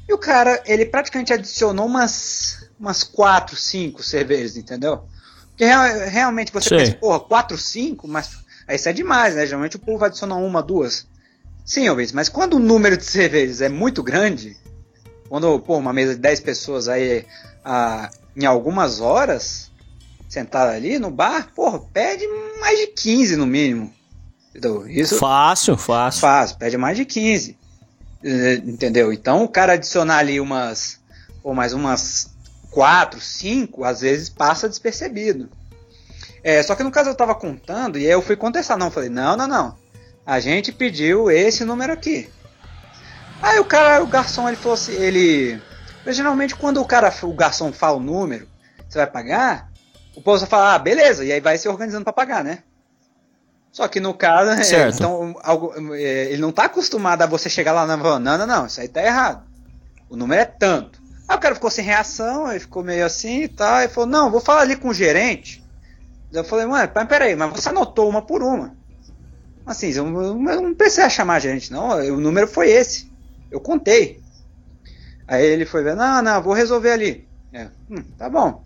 [0.07, 5.03] E o cara, ele praticamente adicionou umas, umas 4, 5 cervejas, entendeu?
[5.49, 6.77] Porque real, realmente você Sim.
[6.77, 8.31] pensa, porra, 4, 5, mas
[8.67, 9.45] aí isso é demais, né?
[9.45, 11.05] Geralmente o povo adiciona uma, duas.
[11.63, 14.57] Sim, Alves, mas quando o número de cervejas é muito grande,
[15.29, 17.23] quando, pô, uma mesa de 10 pessoas aí
[17.63, 19.69] ah, em algumas horas,
[20.27, 22.25] sentada ali no bar, porra, pede
[22.59, 23.93] mais de 15 no mínimo.
[24.49, 24.87] Entendeu?
[24.87, 26.21] Isso, fácil, fácil.
[26.21, 27.55] Fácil, pede mais de 15.
[28.23, 29.13] Eh, entendeu?
[29.13, 30.99] Então o cara adicionar ali umas,
[31.43, 32.30] ou mais umas
[32.71, 35.49] 4, 5, às vezes passa despercebido.
[36.43, 38.77] É, só que no caso eu tava contando e aí eu fui contestar.
[38.77, 39.75] Não, falei, não, não, não.
[40.25, 42.29] A gente pediu esse número aqui.
[43.41, 45.61] Aí o cara, o garçom, ele falou assim, ele.
[46.07, 48.47] Geralmente quando o cara, o garçom fala o número,
[48.87, 49.69] você vai pagar,
[50.15, 52.63] o povo só fala, ah, beleza, e aí vai se organizando para pagar, né?
[53.71, 57.71] Só que no caso, é, então, algo, é, ele não tá acostumado a você chegar
[57.71, 59.43] lá e falar, não, não, não, isso aí tá errado.
[60.09, 61.00] O número é tanto.
[61.31, 64.29] Aí o cara ficou sem reação, ele ficou meio assim e tal, e falou, não,
[64.29, 65.63] vou falar ali com o gerente.
[66.29, 68.75] Eu falei, mano, peraí, mas você anotou uma por uma.
[69.65, 73.09] Assim, eu, eu não precisava chamar a gente, não, o número foi esse.
[73.49, 74.19] Eu contei.
[75.25, 77.25] Aí ele foi ver, não, não, vou resolver ali.
[77.53, 78.65] É, hum, tá bom.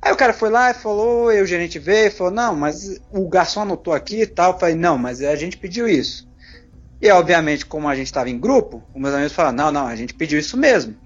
[0.00, 2.98] Aí o cara foi lá e falou, e o gerente veio e falou, não, mas
[3.10, 4.54] o garçom anotou aqui e tal.
[4.54, 6.26] Eu falei, não, mas a gente pediu isso.
[7.02, 9.94] E obviamente, como a gente estava em grupo, os meus amigos falaram, não, não, a
[9.94, 10.96] gente pediu isso mesmo.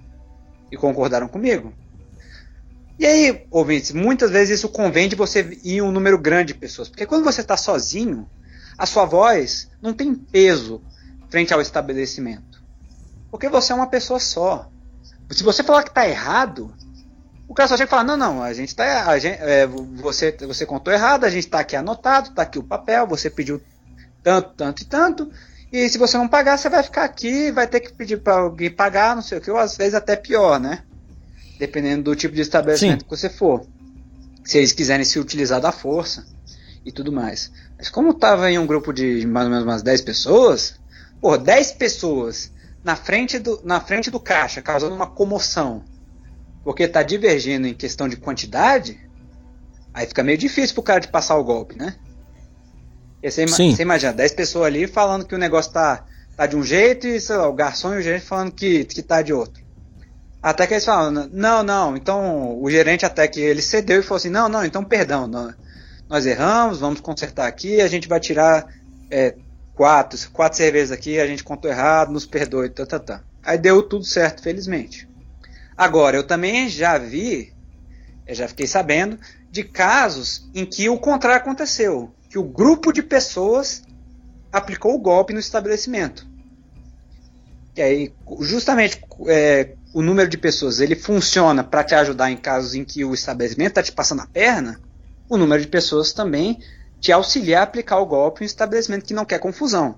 [0.75, 1.73] E concordaram comigo.
[2.99, 6.89] E aí, ouvintes, muitas vezes isso convém de você ir um número grande de pessoas.
[6.89, 8.29] Porque quando você está sozinho,
[8.77, 10.81] a sua voz não tem peso
[11.29, 12.61] frente ao estabelecimento.
[13.31, 14.69] Porque você é uma pessoa só.
[15.31, 16.73] Se você falar que tá errado,
[17.47, 19.17] o cara só chega e fala, não, não, a gente tá.
[19.17, 23.07] Gente, é, você, você contou errado, a gente tá aqui anotado, tá aqui o papel,
[23.07, 23.61] você pediu
[24.21, 25.31] tanto, tanto e tanto.
[25.71, 28.69] E se você não pagar, você vai ficar aqui, vai ter que pedir para alguém
[28.69, 30.83] pagar, não sei o que, ou às vezes até pior, né?
[31.57, 33.05] Dependendo do tipo de estabelecimento Sim.
[33.05, 33.65] que você for.
[34.43, 36.25] Se eles quiserem se utilizar da força
[36.85, 37.51] e tudo mais.
[37.77, 40.75] Mas como tava em um grupo de mais ou menos umas 10 pessoas,
[41.19, 42.51] porra, 10 pessoas
[42.83, 45.83] na frente do, na frente do caixa, causando uma comoção,
[46.63, 48.99] porque tá divergindo em questão de quantidade,
[49.91, 51.95] aí fica meio difícil pro cara de passar o golpe, né?
[53.25, 56.05] E você, você imagina, 10 pessoas ali falando que o negócio tá,
[56.37, 59.01] tá de um jeito e, sei lá, o garçom e o gerente falando que, que
[59.01, 59.63] tá de outro.
[60.43, 64.17] Até que eles falam, não, não, então o gerente até que ele cedeu e falou
[64.17, 65.51] assim, não, não, então perdão, não,
[66.07, 68.71] nós erramos, vamos consertar aqui, a gente vai tirar
[69.09, 69.33] é,
[69.73, 73.23] quatro, quatro cervejas aqui, a gente contou errado, nos perdoe, tá, tá, tá.
[73.43, 75.09] Aí deu tudo certo, felizmente.
[75.75, 77.51] Agora, eu também já vi,
[78.27, 79.17] eu já fiquei sabendo,
[79.49, 83.81] de casos em que o contrário aconteceu que o grupo de pessoas
[84.51, 86.27] aplicou o golpe no estabelecimento.
[87.77, 92.75] E aí, justamente é, o número de pessoas ele funciona para te ajudar em casos
[92.75, 94.81] em que o estabelecimento está te passando a perna,
[95.29, 96.59] o número de pessoas também
[96.99, 99.95] te auxilia a aplicar o golpe em um estabelecimento que não quer confusão.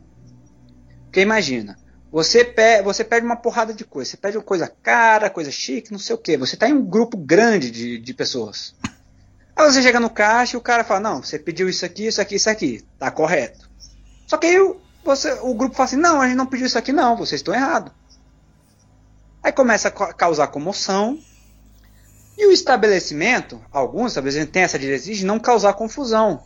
[1.05, 1.75] Porque imagina,
[2.11, 5.91] você, pe você pede uma porrada de coisa, você pede uma coisa cara, coisa chique,
[5.91, 6.37] não sei o que.
[6.37, 8.75] Você está em um grupo grande de, de pessoas.
[9.57, 12.21] Aí você chega no caixa e o cara fala, não, você pediu isso aqui, isso
[12.21, 13.67] aqui, isso aqui, tá correto.
[14.27, 16.91] Só que aí você, o grupo fala assim, não, a gente não pediu isso aqui
[16.91, 17.91] não, vocês estão errados.
[19.41, 21.19] Aí começa a causar comoção,
[22.37, 26.43] e o estabelecimento, alguns estabelecimentos têm essa diretriz de não causar confusão.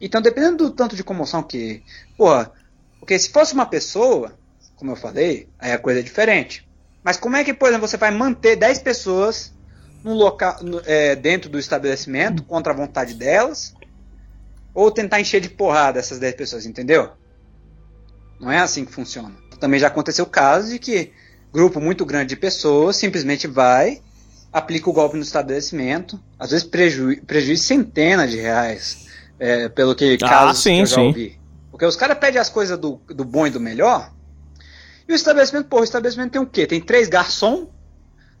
[0.00, 1.82] Então, dependendo do tanto de comoção que.
[2.16, 2.52] Porra,
[3.00, 4.38] porque se fosse uma pessoa,
[4.76, 6.68] como eu falei, aí a coisa é diferente.
[7.02, 9.52] Mas como é que, por exemplo, você vai manter 10 pessoas
[10.02, 13.74] no local, no, é, dentro do estabelecimento contra a vontade delas,
[14.74, 17.10] ou tentar encher de porrada essas 10 pessoas, entendeu?
[18.40, 19.34] Não é assim que funciona.
[19.58, 21.12] Também já aconteceu casos de que
[21.52, 24.00] grupo muito grande de pessoas simplesmente vai,
[24.52, 30.16] aplica o golpe no estabelecimento, às vezes preju prejuízo centenas de reais, é, pelo que
[30.22, 31.06] ah, casos sim, que eu já sim.
[31.06, 31.40] ouvi.
[31.70, 34.12] Porque os caras pedem as coisas do, do bom e do melhor,
[35.08, 36.66] e o estabelecimento, pô, o estabelecimento tem o quê?
[36.66, 37.66] Tem três garçons,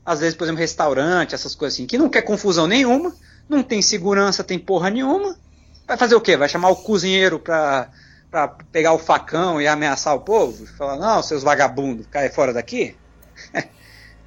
[0.08, 3.14] às vezes, por exemplo, restaurante, essas coisas assim, que não quer confusão nenhuma,
[3.46, 5.36] não tem segurança, tem porra nenhuma.
[5.86, 6.34] Vai fazer o quê?
[6.34, 7.90] Vai chamar o cozinheiro pra,
[8.30, 10.66] pra pegar o facão e ameaçar o povo?
[10.78, 12.96] Falar, não, seus vagabundos, cai fora daqui?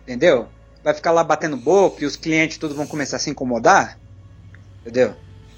[0.04, 0.48] Entendeu?
[0.84, 3.98] Vai ficar lá batendo boca e os clientes tudo vão começar a se incomodar?
[4.82, 5.16] Entendeu?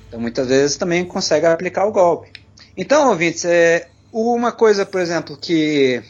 [0.08, 2.32] Então muitas vezes também consegue aplicar o golpe.
[2.78, 6.02] Então, ouvintes, é, uma coisa, por exemplo, que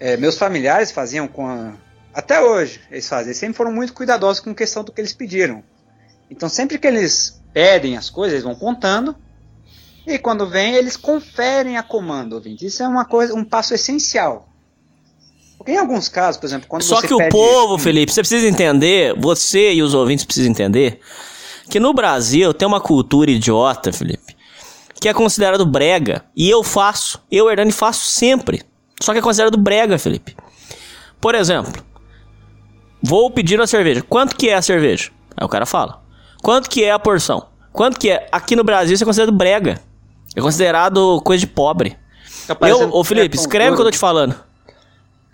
[0.00, 1.74] é, meus familiares faziam com a,
[2.16, 3.26] até hoje eles fazem.
[3.26, 5.62] Eles sempre foram muito cuidadosos com a questão do que eles pediram.
[6.30, 9.14] Então sempre que eles pedem as coisas, eles vão contando.
[10.06, 12.64] E quando vem, eles conferem a comando, ouvinte.
[12.64, 14.48] Isso é uma coisa, um passo essencial.
[15.58, 18.48] Porque em alguns casos, por exemplo, quando Só você que o povo, Felipe, você precisa
[18.48, 21.00] entender, você e os ouvintes precisam entender,
[21.68, 24.34] que no Brasil tem uma cultura idiota, Felipe,
[24.98, 26.24] que é considerado brega.
[26.34, 28.62] E eu faço, eu, Hernani, faço sempre.
[29.02, 30.34] Só que é considerado brega, Felipe.
[31.20, 31.84] Por exemplo,
[33.06, 34.02] Vou pedir a cerveja.
[34.02, 35.10] Quanto que é a cerveja?
[35.36, 36.02] Aí o cara fala.
[36.42, 37.46] Quanto que é a porção?
[37.72, 38.26] Quanto que é?
[38.32, 39.80] Aqui no Brasil isso é considerado brega.
[40.34, 41.96] É considerado coisa de pobre.
[42.48, 44.34] Tá eu, ô Felipe, escreve o que eu tô te falando.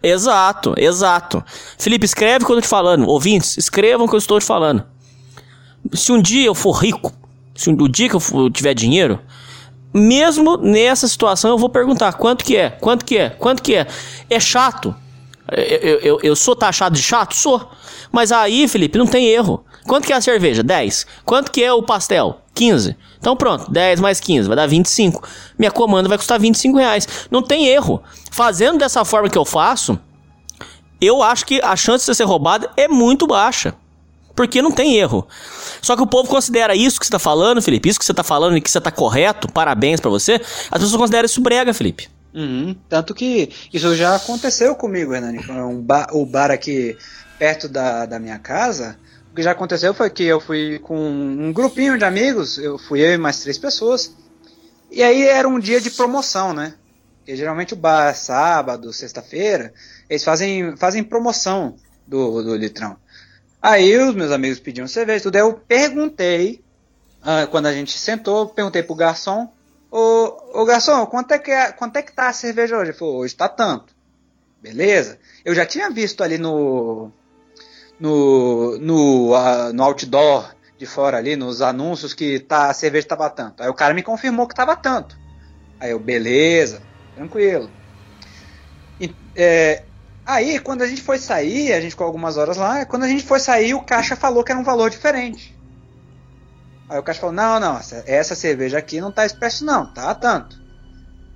[0.02, 1.42] Exato, exato.
[1.78, 3.08] Felipe, escreve o que eu tô te falando.
[3.08, 4.84] Ouvintes, escrevam o que eu estou te falando.
[5.94, 7.10] Se um dia eu for rico,
[7.54, 9.18] se um, o dia que eu tiver dinheiro,
[9.94, 13.86] mesmo nessa situação eu vou perguntar quanto que é, quanto que é, quanto que é.
[14.28, 14.94] É chato,
[15.50, 17.34] eu, eu, eu sou taxado de chato?
[17.34, 17.68] Sou.
[18.10, 19.64] Mas aí, Felipe, não tem erro.
[19.86, 20.62] Quanto que é a cerveja?
[20.62, 21.06] 10.
[21.24, 22.40] Quanto que é o pastel?
[22.54, 22.96] 15.
[23.18, 25.26] Então pronto, 10 mais 15 vai dar 25.
[25.58, 27.08] Minha comanda vai custar 25 reais.
[27.30, 28.02] Não tem erro.
[28.30, 29.98] Fazendo dessa forma que eu faço,
[31.00, 33.74] eu acho que a chance de ser roubado é muito baixa.
[34.34, 35.26] Porque não tem erro.
[35.82, 38.22] Só que o povo considera isso que você tá falando, Felipe, isso que você tá
[38.22, 40.40] falando e que você tá correto, parabéns para você.
[40.70, 42.08] As pessoas consideram isso brega, Felipe.
[42.34, 42.74] Uhum.
[42.88, 45.38] Tanto que isso já aconteceu comigo, Hernani.
[45.50, 46.96] Um bar, o bar aqui
[47.38, 48.96] perto da, da minha casa.
[49.30, 53.00] O que já aconteceu foi que eu fui com um grupinho de amigos, eu fui
[53.00, 54.14] eu e mais três pessoas.
[54.90, 56.74] E aí era um dia de promoção, né?
[57.18, 59.72] Porque geralmente o bar sábado, sexta-feira,
[60.08, 61.76] eles fazem, fazem promoção
[62.06, 62.96] do, do litrão.
[63.60, 65.36] Aí os meus amigos pediam cerveja, tudo.
[65.36, 66.62] Aí eu perguntei,
[67.22, 69.48] uh, quando a gente sentou, perguntei pro garçom
[69.92, 72.90] Ô, ô garçom, quanto é, que é, quanto é que tá a cerveja hoje?
[72.90, 73.94] Ele falou, hoje tá tanto.
[74.60, 75.18] Beleza?
[75.44, 77.10] Eu já tinha visto ali no,
[77.98, 83.28] no, no, ah, no outdoor de fora ali, nos anúncios, que tá, a cerveja tava
[83.30, 83.62] tanto.
[83.62, 85.16] Aí o cara me confirmou que tava tanto.
[85.80, 86.80] Aí eu, beleza,
[87.14, 87.70] tranquilo.
[89.00, 89.82] E, é,
[90.24, 93.24] aí, quando a gente foi sair, a gente ficou algumas horas lá, quando a gente
[93.24, 95.56] foi sair, o caixa falou que era um valor diferente.
[96.92, 100.14] Aí o caixa falou, não, não, essa, essa cerveja aqui não tá expresso não, tá
[100.14, 100.60] tanto.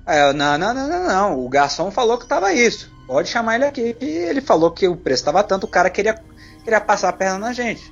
[0.05, 2.93] Aí eu, não, não, não, não, não, o garçom falou que tava isso.
[3.07, 3.97] Pode chamar ele aqui.
[3.99, 6.23] E ele falou que o preço tava tanto, o cara queria,
[6.63, 7.91] queria passar a perna na gente.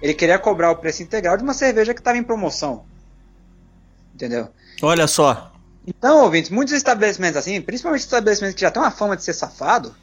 [0.00, 2.86] Ele queria cobrar o preço integral de uma cerveja que tava em promoção.
[4.14, 4.48] Entendeu?
[4.80, 5.52] Olha só.
[5.86, 9.94] Então, ouvintes, muitos estabelecimentos assim, principalmente estabelecimentos que já têm uma fama de ser safado,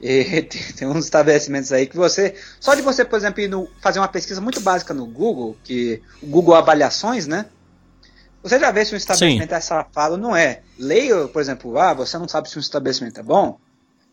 [0.00, 0.42] e
[0.76, 4.08] tem, uns estabelecimentos aí que você, só de você, por exemplo, ir no, fazer uma
[4.08, 7.46] pesquisa muito básica no Google, que o Google Avaliações, né?
[8.42, 10.60] Você já vê se um estabelecimento é safado ou não é.
[10.78, 13.58] Leia, por exemplo, ah, você não sabe se um estabelecimento é bom,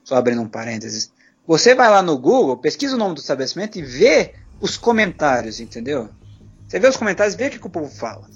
[0.03, 1.11] só abrindo um parênteses.
[1.45, 6.09] Você vai lá no Google, pesquisa o nome do estabelecimento e vê os comentários, entendeu?
[6.67, 8.27] Você vê os comentários e vê o que o povo fala.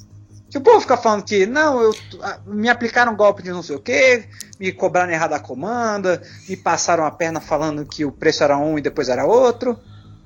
[0.50, 3.62] Se o povo fica falando que, não, eu, ah, me aplicaram um golpe de não
[3.62, 4.24] sei o que,
[4.60, 8.78] me cobraram errado a comanda, me passaram a perna falando que o preço era um
[8.78, 9.78] e depois era outro,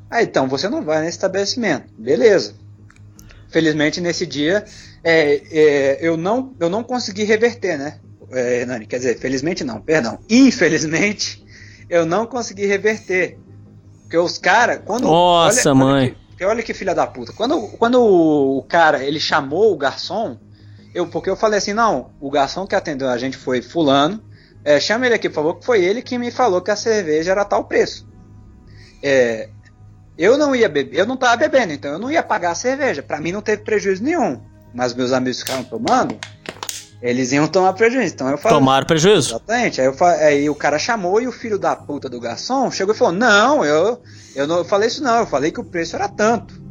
[0.09, 1.86] aí então você não vai nesse estabelecimento.
[1.97, 2.53] Beleza.
[3.49, 4.63] Felizmente nesse dia
[5.03, 7.99] é, é, eu, não, eu não consegui reverter, né?
[8.32, 10.19] É, Nani, quer dizer, felizmente não, perdão.
[10.30, 11.43] Infelizmente,
[11.89, 13.38] eu não consegui reverter.
[14.03, 15.03] Porque os caras, quando.
[15.03, 16.17] Nossa, olha, mãe.
[16.41, 17.33] Olha que, olha que filha da puta.
[17.33, 20.37] Quando, quando o cara ele chamou o garçom,
[20.93, 24.23] eu, porque eu falei assim: não, o garçom que atendeu a gente foi Fulano.
[24.63, 27.31] É, chama ele aqui, por favor, que foi ele que me falou que a cerveja
[27.31, 28.07] era tal preço.
[29.01, 29.49] É,
[30.17, 33.01] eu não ia beber, eu não tava bebendo, então eu não ia pagar a cerveja.
[33.01, 34.39] Para mim não teve prejuízo nenhum.
[34.73, 36.17] Mas meus amigos ficaram tomando,
[37.01, 38.13] eles iam tomar prejuízo.
[38.13, 38.57] Então eu falei.
[38.57, 39.31] Tomaram prejuízo.
[39.31, 39.81] Exatamente.
[39.81, 42.97] Aí, eu, aí o cara chamou e o filho da puta do garçom chegou e
[42.97, 44.01] falou: Não, eu,
[44.35, 45.19] eu não falei isso, não.
[45.19, 46.61] Eu falei que o preço era tanto.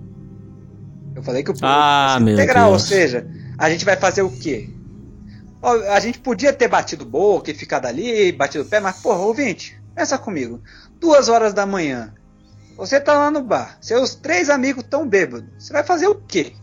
[1.15, 2.73] Eu falei que o preço ah, era integral.
[2.73, 3.27] Ou seja,
[3.59, 4.71] a gente vai fazer o quê?
[5.91, 9.79] A gente podia ter batido boca e ficado ali, batido o pé, mas, porra, ouvinte,
[9.95, 10.63] pensa comigo.
[10.99, 12.15] Duas horas da manhã,
[12.79, 15.47] você tá lá no bar, seus três amigos tão bêbados.
[15.59, 16.55] Você vai fazer o quê?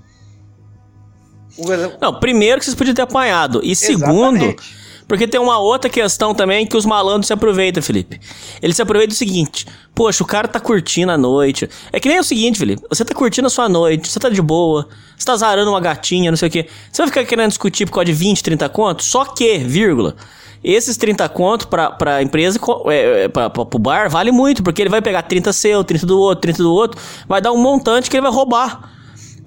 [2.02, 3.62] Não, primeiro que vocês podiam ter apanhado.
[3.64, 4.76] E segundo, Exatamente.
[5.08, 8.20] porque tem uma outra questão também que os malandros se aproveitam, Felipe.
[8.62, 11.70] Eles se aproveitam do seguinte: poxa, o cara tá curtindo a noite.
[11.92, 14.42] É que nem o seguinte, Felipe: você tá curtindo a sua noite, você tá de
[14.42, 14.88] boa,
[15.18, 16.68] você tá zarando uma gatinha, não sei o quê.
[16.92, 19.06] Você vai ficar querendo discutir por causa de 20, 30 contos?
[19.08, 20.16] Só que, vírgula.
[20.64, 24.82] Esses 30 contos pra, pra empresa, é, é, pra, pra, pro bar, vale muito, porque
[24.82, 28.10] ele vai pegar 30 seu, 30 do outro, 30 do outro, vai dar um montante
[28.10, 28.97] que ele vai roubar.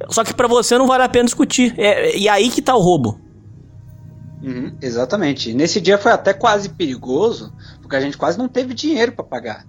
[0.08, 1.74] Só que para você não vale a pena discutir.
[1.78, 3.20] É, e aí que tá o roubo.
[4.42, 5.52] Uhum, exatamente.
[5.52, 9.66] Nesse dia foi até quase perigoso, porque a gente quase não teve dinheiro para pagar.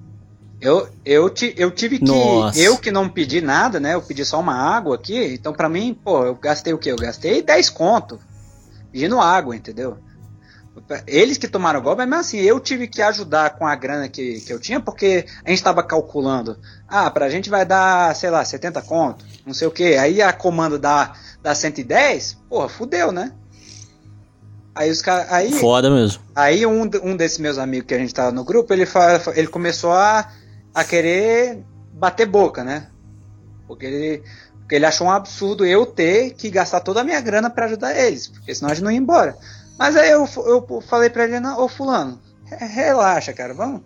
[0.61, 2.05] Eu, eu, ti, eu tive que.
[2.05, 2.59] Nossa.
[2.59, 3.95] Eu que não pedi nada, né?
[3.95, 5.33] Eu pedi só uma água aqui.
[5.33, 6.91] Então, para mim, pô, eu gastei o quê?
[6.91, 8.19] Eu gastei 10 conto
[8.91, 9.97] pedindo água, entendeu?
[11.05, 14.39] Eles que tomaram o golpe, mas assim, eu tive que ajudar com a grana que,
[14.39, 16.57] que eu tinha, porque a gente estava calculando.
[16.87, 19.95] Ah, pra gente vai dar, sei lá, 70 conto, não sei o que.
[19.97, 23.33] Aí a comanda dá, dá 110, porra, fudeu, né?
[24.73, 25.31] Aí os caras.
[25.31, 26.23] Aí, Foda mesmo.
[26.33, 29.47] Aí um, um desses meus amigos que a gente tava no grupo, ele, fa, ele
[29.47, 30.31] começou a,
[30.73, 31.63] a querer
[31.93, 32.87] bater boca, né?
[33.67, 34.23] Porque ele,
[34.59, 37.97] porque ele achou um absurdo eu ter que gastar toda a minha grana para ajudar
[37.97, 39.35] eles, porque senão a gente não ia embora.
[39.81, 43.81] Mas aí eu, eu falei pra ele, não, ô fulano, relaxa, cara, vamos,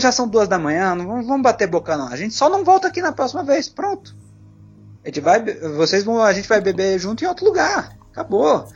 [0.00, 2.06] já são duas da manhã, não vamos, vamos bater boca não.
[2.06, 4.14] A gente só não volta aqui na próxima vez, pronto.
[5.04, 5.42] A gente vai,
[5.76, 7.90] vocês vão, a gente vai beber junto em outro lugar.
[8.12, 8.68] Acabou.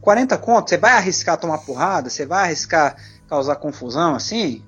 [0.00, 2.94] 40 contos, você vai arriscar tomar porrada, você vai arriscar
[3.28, 4.62] causar confusão assim?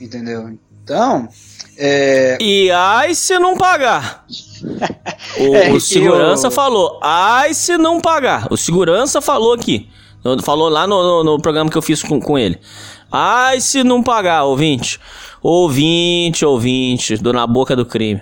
[0.00, 0.58] Entendeu?
[0.82, 1.28] Então,
[1.78, 2.36] é...
[2.40, 4.26] E ai se não pagar.
[4.62, 6.50] O, é, o segurança eu...
[6.50, 8.48] falou, ai se não pagar.
[8.50, 9.88] O segurança falou aqui.
[10.42, 12.58] Falou lá no, no, no, programa que eu fiz com, com ele.
[13.10, 15.00] Ai, se não pagar, ouvinte.
[15.42, 18.20] Ouvinte, ouvinte, do Na Boca do Crime.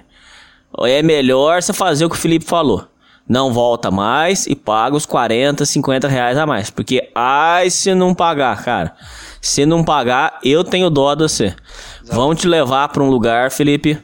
[0.83, 2.85] É melhor você fazer o que o Felipe falou.
[3.29, 6.71] Não volta mais e paga os 40, 50 reais a mais.
[6.71, 8.95] Porque, ai, se não pagar, cara.
[9.41, 11.45] Se não pagar, eu tenho dó de você.
[11.45, 12.17] Exato.
[12.17, 13.99] Vão te levar para um lugar, Felipe.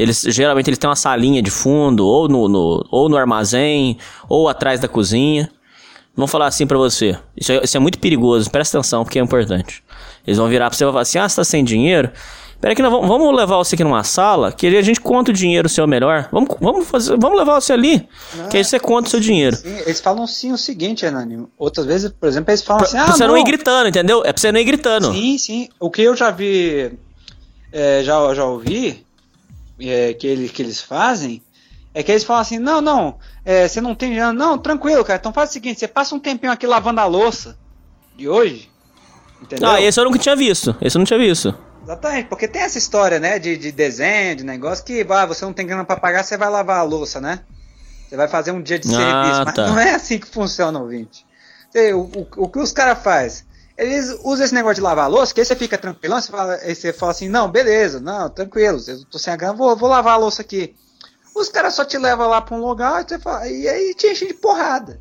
[0.00, 3.98] Eles geralmente eles têm uma salinha de fundo, ou no, no, ou no armazém,
[4.28, 5.50] ou atrás da cozinha.
[6.16, 7.18] Vão falar assim para você.
[7.36, 9.84] Isso é, isso é, muito perigoso, presta atenção, porque é importante.
[10.26, 12.10] Eles vão virar pra você e falar assim: ah, você tá sem dinheiro?
[12.62, 15.34] Pera que nós vamos, vamos levar você aqui numa sala, que a gente conta o
[15.34, 16.28] dinheiro seu melhor.
[16.32, 19.56] Vamos, vamos, fazer, vamos levar você ali, Não, que aí você conta o seu dinheiro.
[19.56, 21.46] Sim, eles falam sim o seguinte, Hernani.
[21.58, 23.34] Outras vezes, por exemplo, eles falam pra, assim: ah, pra você não.
[23.34, 24.22] não ir gritando, entendeu?
[24.24, 25.12] É pra você não ir gritando.
[25.12, 25.68] Sim, sim.
[25.78, 26.92] O que eu já vi,
[27.70, 29.06] é, já, já ouvi,
[29.80, 31.42] é, que, ele, que eles fazem
[31.92, 35.18] é que eles falam assim, não, não, é, você não tem dinheiro, não, tranquilo, cara,
[35.18, 37.58] então faz o seguinte, você passa um tempinho aqui lavando a louça
[38.16, 38.70] de hoje,
[39.42, 39.68] entendeu?
[39.68, 40.76] Ah, esse eu nunca tinha visto.
[40.80, 41.52] Esse eu não tinha visto.
[41.82, 45.52] Exatamente, porque tem essa história, né, de, de desenho, de negócio, que ah, você não
[45.52, 47.40] tem grana pra pagar, você vai lavar a louça, né?
[48.08, 49.66] Você vai fazer um dia de Ah, serviço, mas tá.
[49.66, 51.24] não é assim que funciona, ouvinte.
[51.70, 53.44] Você- O, o, o que os caras fazem?
[53.78, 56.58] Eles usam esse negócio de lavar a louça, que aí você fica tranquilão, você fala,
[56.58, 60.14] você fala assim, não, beleza, não, tranquilo, eu tô sem a grana, vou, vou lavar
[60.14, 60.74] a louça aqui.
[61.34, 64.28] Os caras só te levam lá pra um lugar e, fala, e aí te enchem
[64.28, 65.00] de porrada.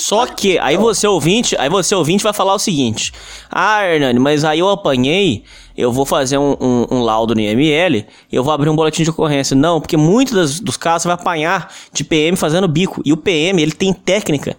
[0.00, 3.12] Só que aí você ouvinte, aí você ouvinte vai falar o seguinte:
[3.50, 5.44] Ah, Hernani, mas aí eu apanhei,
[5.76, 9.10] eu vou fazer um, um- um laudo no IML, eu vou abrir um boletim de
[9.10, 9.54] ocorrência.
[9.56, 13.00] Não, porque muitos dos casos você vai apanhar de PM fazendo bico.
[13.04, 14.56] E o PM, ele tem técnica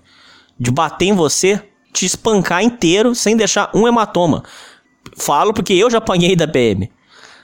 [0.60, 1.62] de bater em você,
[1.92, 4.44] te espancar inteiro sem deixar um hematoma.
[5.18, 6.92] Falo porque eu já apanhei da PM.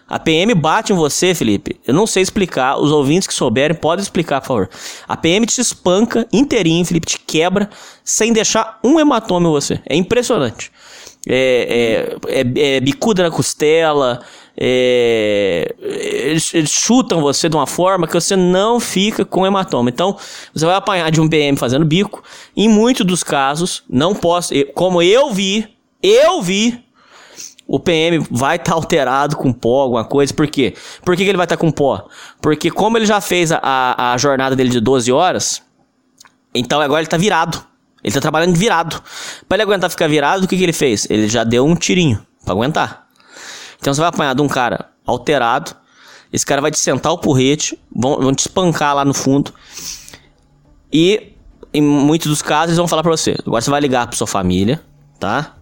[0.10, 1.78] A PM bate em você, Felipe.
[1.86, 2.78] Eu não sei explicar.
[2.78, 4.70] Os ouvintes que souberem podem explicar, por favor.
[5.06, 7.70] A PM te espanca inteirinho, Felipe, te quebra
[8.06, 9.82] sem deixar um hematoma em você.
[9.86, 10.72] É impressionante.
[11.28, 14.22] É, é, é- é bicuda na costela.
[14.60, 19.90] É- eles, eles chutam você de uma forma que você não fica com hematoma.
[19.90, 20.18] Então,
[20.54, 22.24] você vai apanhar de um PM fazendo bico.
[22.56, 24.54] Em muitos dos casos, não posso.
[24.74, 25.68] Como eu vi,
[26.02, 26.84] eu vi
[27.68, 30.34] o PM vai estar alterado com pó, alguma coisa.
[30.34, 30.74] Por quê?
[31.04, 32.08] Por que, que ele vai estar com pó?
[32.42, 35.62] Porque como ele já fez a, a, jornada dele de 12 horas,
[36.56, 37.62] então agora ele tá virado.
[38.02, 39.04] Ele tá trabalhando virado.
[39.50, 41.06] Pra ele aguentar ficar virado, o que, que ele fez?
[41.10, 43.07] Ele já deu um tirinho pra aguentar.
[43.80, 45.76] Então você vai apanhar de um cara alterado.
[46.32, 49.54] Esse cara vai te sentar o porrete, vão, vão te espancar lá no fundo.
[50.92, 51.34] E
[51.74, 54.28] em muitos dos casos eles vão falar pra você: agora você vai ligar pra sua
[54.28, 54.82] família,
[55.20, 55.58] tá?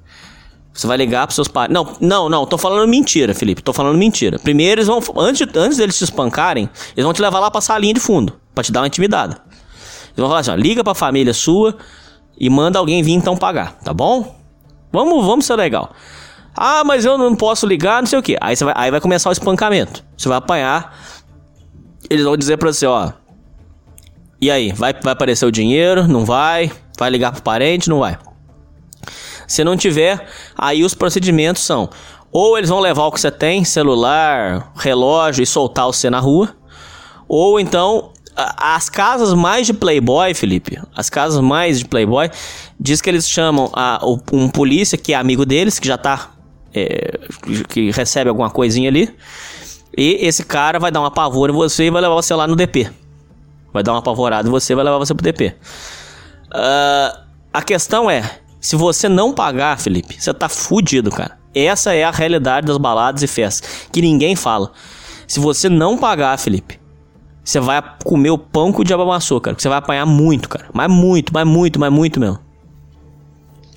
[0.73, 1.71] Você vai ligar pros seus pais.
[1.71, 3.61] Não, não, não, tô falando mentira, Felipe.
[3.61, 4.37] Tô falando mentira.
[4.37, 4.99] Primeiro eles vão.
[5.17, 8.33] Antes, antes deles te espancarem, eles vão te levar lá pra salinha de fundo.
[8.53, 9.41] Pra te dar uma intimidada.
[10.07, 11.77] Eles vão falar assim: ó, liga pra família sua
[12.37, 14.35] e manda alguém vir então pagar, tá bom?
[14.91, 15.93] Vamos, vamos ser legal.
[16.55, 18.37] Ah, mas eu não posso ligar, não sei o que.
[18.39, 20.03] Aí, vai, aí vai começar o espancamento.
[20.17, 20.97] Você vai apanhar.
[22.09, 23.11] Eles vão dizer pra você, ó.
[24.39, 26.07] E aí, vai, vai aparecer o dinheiro?
[26.07, 26.71] Não vai?
[26.97, 27.89] Vai ligar pro parente?
[27.89, 28.17] Não vai.
[29.47, 30.27] Se não tiver,
[30.57, 31.89] aí os procedimentos são:
[32.31, 36.55] ou eles vão levar o que você tem, celular, relógio e soltar você na rua,
[37.27, 42.29] ou então as casas mais de playboy, Felipe, as casas mais de playboy,
[42.77, 44.01] diz que eles chamam a,
[44.33, 46.31] um polícia que é amigo deles, que já tá
[46.75, 47.19] é,
[47.69, 49.13] que recebe alguma coisinha ali,
[49.97, 52.55] e esse cara vai dar uma pavor em você e vai levar você lá no
[52.55, 52.89] DP.
[53.71, 55.55] Vai dar uma apavorada em você e vai levar você pro DP.
[56.51, 57.21] Ah,
[57.53, 61.37] a questão é, se você não pagar, Felipe, você tá fudido, cara.
[61.53, 64.71] Essa é a realidade das baladas e festas, que ninguém fala.
[65.27, 66.79] Se você não pagar, Felipe,
[67.43, 69.55] você vai comer o pão que o diabo amassou, cara.
[69.57, 70.65] Você vai apanhar muito, cara.
[70.73, 72.39] Mas muito, mas muito, mas muito mesmo.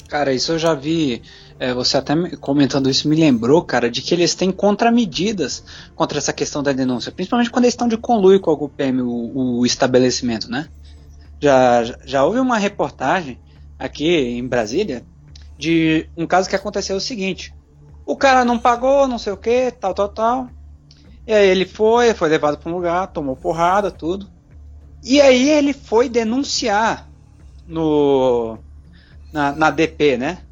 [0.08, 1.22] Cara, isso eu já vi.
[1.58, 6.18] É, você até me- comentando isso me lembrou, cara, de que eles têm contramedidas contra
[6.18, 9.66] essa questão da denúncia, principalmente quando eles estão de conluio com algum PM, o, o
[9.66, 10.68] estabelecimento, né?
[11.42, 13.40] Já, já- já houve uma reportagem
[13.78, 15.06] aqui em Brasília
[15.58, 17.54] de um caso que aconteceu o seguinte:
[18.06, 20.50] o cara não pagou, não sei o que, tal, tal, tal.
[21.26, 24.30] E aí ele foi, foi levado para um lugar, tomou porrada, tudo.
[25.02, 27.10] E aí ele foi denunciar
[27.66, 28.58] no
[29.32, 30.47] na, na DP, né?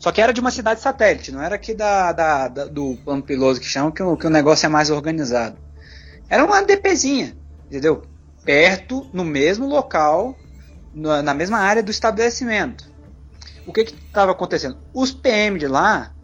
[0.00, 3.22] Só que era de uma cidade satélite, não era aqui da, da- da- do plano
[3.22, 5.58] piloso que chamam, que o, que o negócio é mais organizado.
[6.28, 7.36] Era uma DPzinha,
[7.66, 8.02] entendeu?
[8.44, 10.36] Perto, no mesmo local,
[10.92, 12.84] na, na mesma área do estabelecimento.
[13.66, 14.78] O que estava acontecendo?
[14.94, 16.14] Os PM de lá,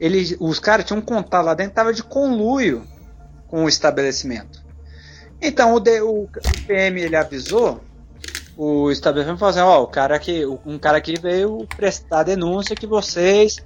[0.00, 2.88] eles, os caras tinham um contato lá dentro, tava de conluio
[3.46, 4.60] com o estabelecimento.
[5.40, 7.89] Então o, D- o- o PM ele avisou
[8.62, 12.86] o estabelecimento falou assim, ó, o cara que um cara aqui veio prestar denúncia que
[12.86, 13.56] vocês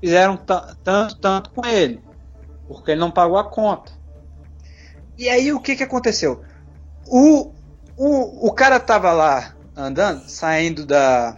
[0.00, 2.00] fizeram ta- tanto tanto com ele,
[2.66, 3.92] porque ele não pagou a conta.
[5.18, 6.42] E aí o que que aconteceu?
[7.06, 7.52] O
[7.94, 11.36] o, o cara tava lá andando, saindo da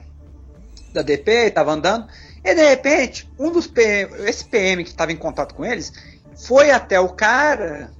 [0.92, 2.06] da DP, tava andando,
[2.44, 5.92] e de repente, um dos PM, esse PM que estava em contato com eles,
[6.36, 7.90] foi até o cara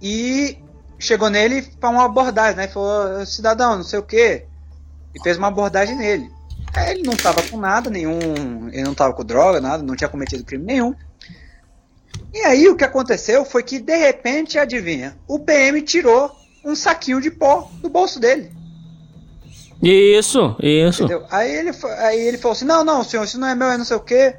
[0.00, 0.56] e
[0.98, 2.68] chegou nele para uma abordagem, né?
[2.68, 4.44] Falou, cidadão, não sei o que,
[5.14, 6.30] e fez uma abordagem nele.
[6.74, 10.08] Aí ele não tava com nada, nenhum, ele não tava com droga, nada, não tinha
[10.08, 10.94] cometido crime nenhum.
[12.32, 16.30] E aí o que aconteceu foi que de repente, adivinha, o PM tirou
[16.64, 18.52] um saquinho de pó do bolso dele.
[19.82, 21.04] Isso, isso.
[21.04, 21.24] Entendeu?
[21.30, 23.84] Aí ele, aí ele falou assim: não, não, senhor, isso não é meu, é não
[23.84, 24.34] sei o quê.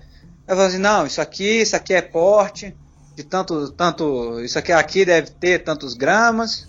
[0.48, 2.76] Eu falei assim: não, isso aqui, isso aqui é porte
[3.20, 6.66] de tanto, tanto, isso aqui, aqui deve ter tantos gramas,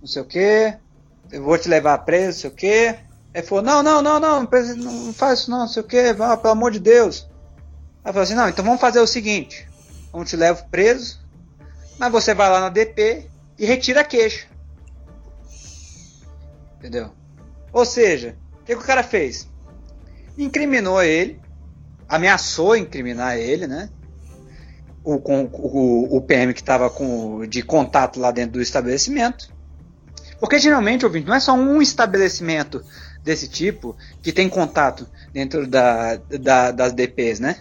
[0.00, 0.74] não sei o que,
[1.30, 2.98] eu vou te levar preso, não sei o que.
[3.34, 6.48] Ele falou, não, não, não, não, não faz isso não, não sei o que, pelo
[6.48, 7.28] amor de Deus.
[8.02, 9.68] Aí falou assim, não, então vamos fazer o seguinte,
[10.10, 11.20] vamos te levar preso,
[11.98, 13.28] mas você vai lá na DP
[13.58, 14.46] e retira a queixa.
[16.78, 17.10] Entendeu?
[17.74, 19.46] Ou seja, o que, que o cara fez?
[20.38, 21.38] Incriminou ele,
[22.08, 23.90] ameaçou incriminar ele, né?
[25.04, 26.90] O, o, o PM que estava
[27.46, 29.52] de contato lá dentro do estabelecimento.
[30.40, 32.82] Porque geralmente, ouvinte, não é só um estabelecimento
[33.22, 37.56] desse tipo que tem contato dentro da, da, das DPs, né?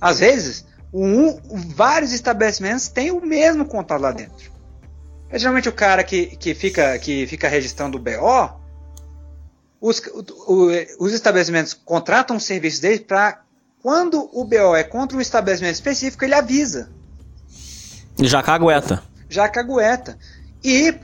[0.00, 1.38] Às vezes, um,
[1.74, 4.50] vários estabelecimentos têm o mesmo contato lá dentro.
[5.30, 8.60] É geralmente o cara que, que, fica, que fica registrando o BO,
[9.80, 10.00] os,
[10.46, 13.42] o, os estabelecimentos contratam os serviços deles para
[13.82, 16.88] quando o BO é contra um estabelecimento específico, ele avisa.
[18.20, 19.02] Já cagueta.
[19.28, 20.16] Já cagueta.
[20.62, 20.94] E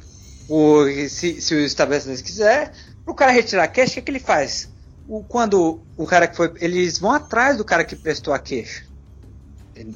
[0.48, 2.72] o, se, se o estabelecimento quiser,
[3.04, 4.68] o cara retirar a queixa, o que, que ele faz?
[5.08, 6.52] O, quando o cara que foi.
[6.60, 8.86] Eles vão atrás do cara que prestou a queixa.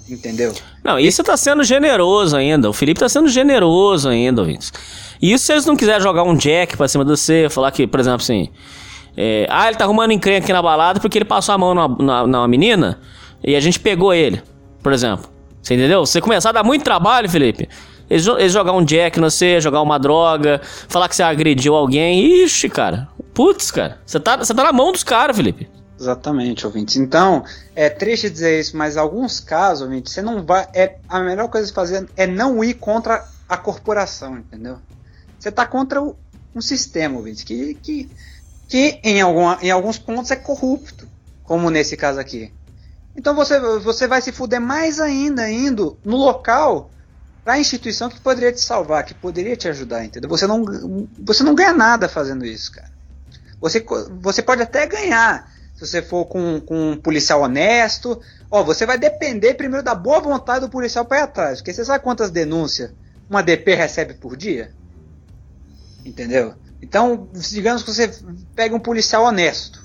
[0.09, 0.55] Entendeu?
[0.83, 2.71] Não, isso tá sendo generoso ainda.
[2.71, 4.71] O Felipe tá sendo generoso ainda, Vince.
[5.21, 7.87] E isso se eles não quiserem jogar um jack pra cima de você, falar que,
[7.87, 8.49] por exemplo, assim.
[9.17, 11.89] É, ah, ele tá arrumando encrenca aqui na balada porque ele passou a mão na,
[11.89, 12.99] na, na menina
[13.45, 14.43] e a gente pegou ele,
[14.83, 15.31] por exemplo.
[15.63, 16.05] Você entendeu?
[16.05, 17.69] Você começar a dar muito trabalho, Felipe.
[18.11, 22.45] Eles, jogar um jack no você, jogar uma droga, falar que você agrediu alguém.
[22.45, 23.09] Ixi, cara.
[23.33, 23.99] Putz, cara.
[24.05, 25.69] Você tá, você tá na mão dos caras, Felipe.
[25.99, 26.97] Exatamente, ouvintes.
[26.97, 27.45] Então,
[27.77, 30.67] é triste dizer isso, mas alguns casos, ouvintes, você não vai.
[30.75, 34.79] É, a melhor coisa a fazer é não ir contra a corporação, entendeu?
[35.39, 36.17] Você tá contra o,
[36.55, 38.11] um sistema, ouvintes, que, que,
[38.69, 41.09] que em, alguma, em alguns pontos é corrupto,
[41.45, 42.53] como nesse caso aqui.
[43.17, 46.91] Então você, você vai se fuder mais ainda indo no local
[47.45, 50.31] para a instituição que poderia te salvar, que poderia te ajudar, entendeu?
[50.31, 50.65] Você não,
[51.19, 52.91] você não ganha nada fazendo isso, cara.
[53.61, 53.85] Você,
[54.21, 58.21] você pode até ganhar se você for com, com um policial honesto.
[58.51, 61.59] Ó, você vai depender primeiro da boa vontade do policial para ir atrás.
[61.59, 62.93] Porque você sabe quantas denúncias
[63.29, 64.73] uma DP recebe por dia?
[66.05, 66.55] Entendeu?
[66.83, 68.13] Então, digamos que você
[68.55, 69.83] pega um policial honesto.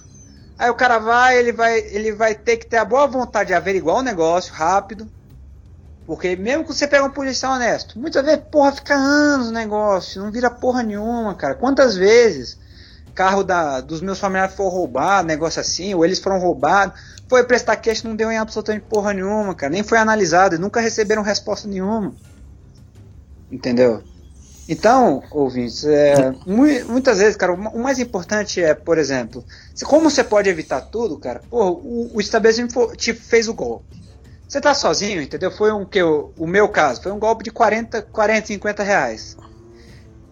[0.57, 3.53] Aí o cara vai, ele vai, ele vai ter que ter a boa vontade de
[3.53, 5.07] averiguar o negócio rápido.
[6.05, 10.23] Porque mesmo que você pega um policial honesto, muitas vezes, porra, fica anos o negócio,
[10.23, 11.53] não vira porra nenhuma, cara.
[11.53, 12.57] Quantas vezes
[13.17, 16.99] carro da, dos meus familiares foi roubado, negócio assim, ou eles foram roubados.
[17.27, 19.73] Foi prestar queixa, não deu em absolutamente porra nenhuma, cara.
[19.73, 22.13] Nem foi analisado, nunca receberam resposta nenhuma.
[23.51, 24.03] Entendeu?
[24.69, 29.43] Então, ouvintes, é, muitas vezes, cara, o mais importante é, por exemplo,
[29.85, 31.41] como você pode evitar tudo, cara?
[31.49, 33.85] Porra, o, o estabelecimento te fez o golpe.
[34.47, 35.51] Você tá sozinho, entendeu?
[35.51, 39.37] Foi um que o, o meu caso, foi um golpe de 40, 40 50 reais.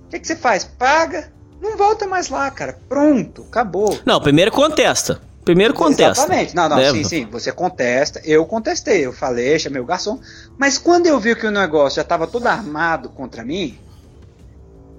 [0.06, 0.64] O que, que você faz?
[0.64, 1.32] Paga,
[1.62, 2.78] não volta mais lá, cara.
[2.88, 3.98] Pronto, acabou.
[4.06, 5.22] Não, primeiro contesta.
[5.44, 6.24] Primeiro contesta.
[6.24, 6.56] Exatamente.
[6.56, 6.98] Não, não, Leva.
[6.98, 7.26] sim, sim.
[7.26, 8.20] Você contesta.
[8.24, 9.06] Eu contestei.
[9.06, 10.20] Eu falei, chamei o garçom.
[10.58, 13.78] Mas quando eu vi que o negócio já estava todo armado contra mim,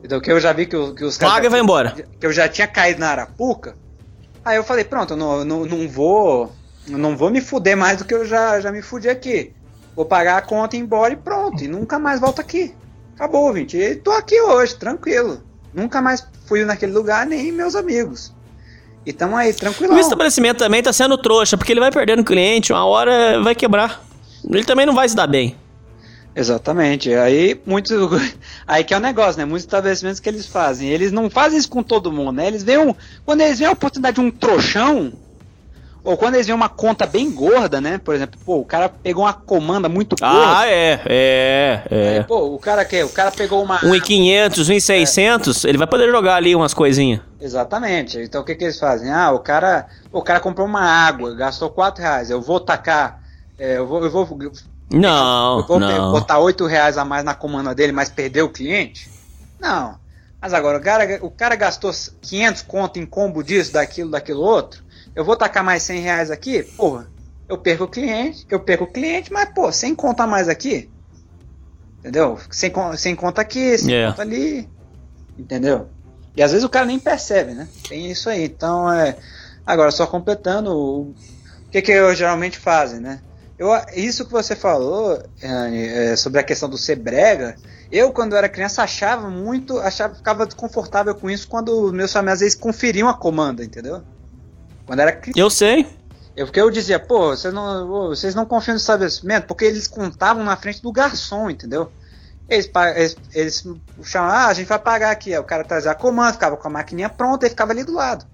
[0.03, 1.35] então, que eu já vi que, que os caras.
[1.35, 1.95] Paga e vai embora.
[2.21, 3.75] Que eu já tinha caído na Arapuca.
[4.45, 6.53] Aí eu falei, pronto, eu não, não, não vou.
[6.89, 9.53] Não vou me fuder mais do que eu já, já me fudi aqui.
[9.97, 11.65] Vou pagar a conta e ir embora e pronto.
[11.65, 12.73] E nunca mais volto aqui.
[13.17, 13.77] Acabou, gente.
[13.77, 15.43] E tô aqui hoje, tranquilo.
[15.75, 18.33] Nunca mais fui naquele lugar, nem meus amigos.
[19.05, 19.95] E tamo aí, tranquilo.
[19.95, 24.05] O estabelecimento também tá sendo trouxa, porque ele vai perdendo cliente, uma hora vai quebrar.
[24.49, 25.57] Ele também não vai se dar bem.
[26.37, 27.15] Exatamente.
[27.15, 27.97] Aí muitos.
[28.69, 29.47] Aí que é o negócio, né?
[29.47, 30.91] Muitos estabelecimentos que eles fazem.
[30.91, 32.47] Eles não fazem isso com todo mundo, né?
[32.47, 35.15] Eles veem um, Quando eles veem a oportunidade de um trouxão,
[36.05, 37.99] ou quando eles veem uma conta bem gorda, né?
[37.99, 40.59] Por exemplo, pô, o cara pegou uma comanda muito ah, gorda.
[40.59, 42.23] Ah, é, é, é.
[42.23, 43.81] pô, o cara quer, o cara pegou uma.
[43.83, 45.69] 1,500, 1,600, é.
[45.69, 47.23] ele vai poder jogar ali umas coisinhas.
[47.41, 48.19] Exatamente.
[48.19, 49.11] Então o que, que eles fazem?
[49.11, 52.29] Ah, o cara, o cara comprou uma água, gastou 4 reais.
[52.29, 53.23] Eu vou tacar.
[53.59, 54.05] É, eu vou.
[54.05, 54.27] Eu vou
[54.91, 56.13] não, eu vou não.
[56.13, 59.11] botar 8 reais a mais na comanda dele, mas perder o cliente?
[59.59, 59.99] Não.
[60.41, 64.87] Mas agora, o cara, o cara gastou 500 conto em combo disso, daquilo, daquilo outro
[65.17, 67.09] eu vou tacar mais 100 reais aqui, porra,
[67.49, 70.91] eu perco o cliente, eu perco o cliente, mas, pô, sem conta mais aqui.
[72.01, 72.39] Entendeu?
[72.51, 74.13] Sem, sem conta aqui, sem yeah.
[74.13, 74.69] conta ali.
[75.39, 75.89] Entendeu?
[76.37, 77.67] E às vezes o cara nem percebe, né?
[77.89, 78.45] Tem isso aí.
[78.45, 79.17] Então, é.
[79.65, 81.15] Agora, só completando, o
[81.71, 83.21] que, que eu geralmente fazem, né?
[83.59, 87.57] Eu, isso que você falou, Anne, é, sobre a questão do ser brega,
[87.91, 92.45] eu, quando era criança, achava muito, achava, ficava desconfortável com isso quando meus familiares às
[92.45, 94.03] vezes conferiam a comanda, entendeu?
[94.85, 95.87] Quando era Eu sei.
[96.37, 100.45] Eu, porque eu dizia, pô, vocês não, vocês não confiam no estabelecimento, porque eles contavam
[100.45, 101.91] na frente do garçom, entendeu?
[102.49, 103.65] Eles, eles, eles
[104.03, 105.33] chamavam, ah, a gente vai pagar aqui.
[105.33, 107.95] Aí o cara trazia a comanda, ficava com a maquininha pronta e ficava ali do
[107.95, 108.27] lado.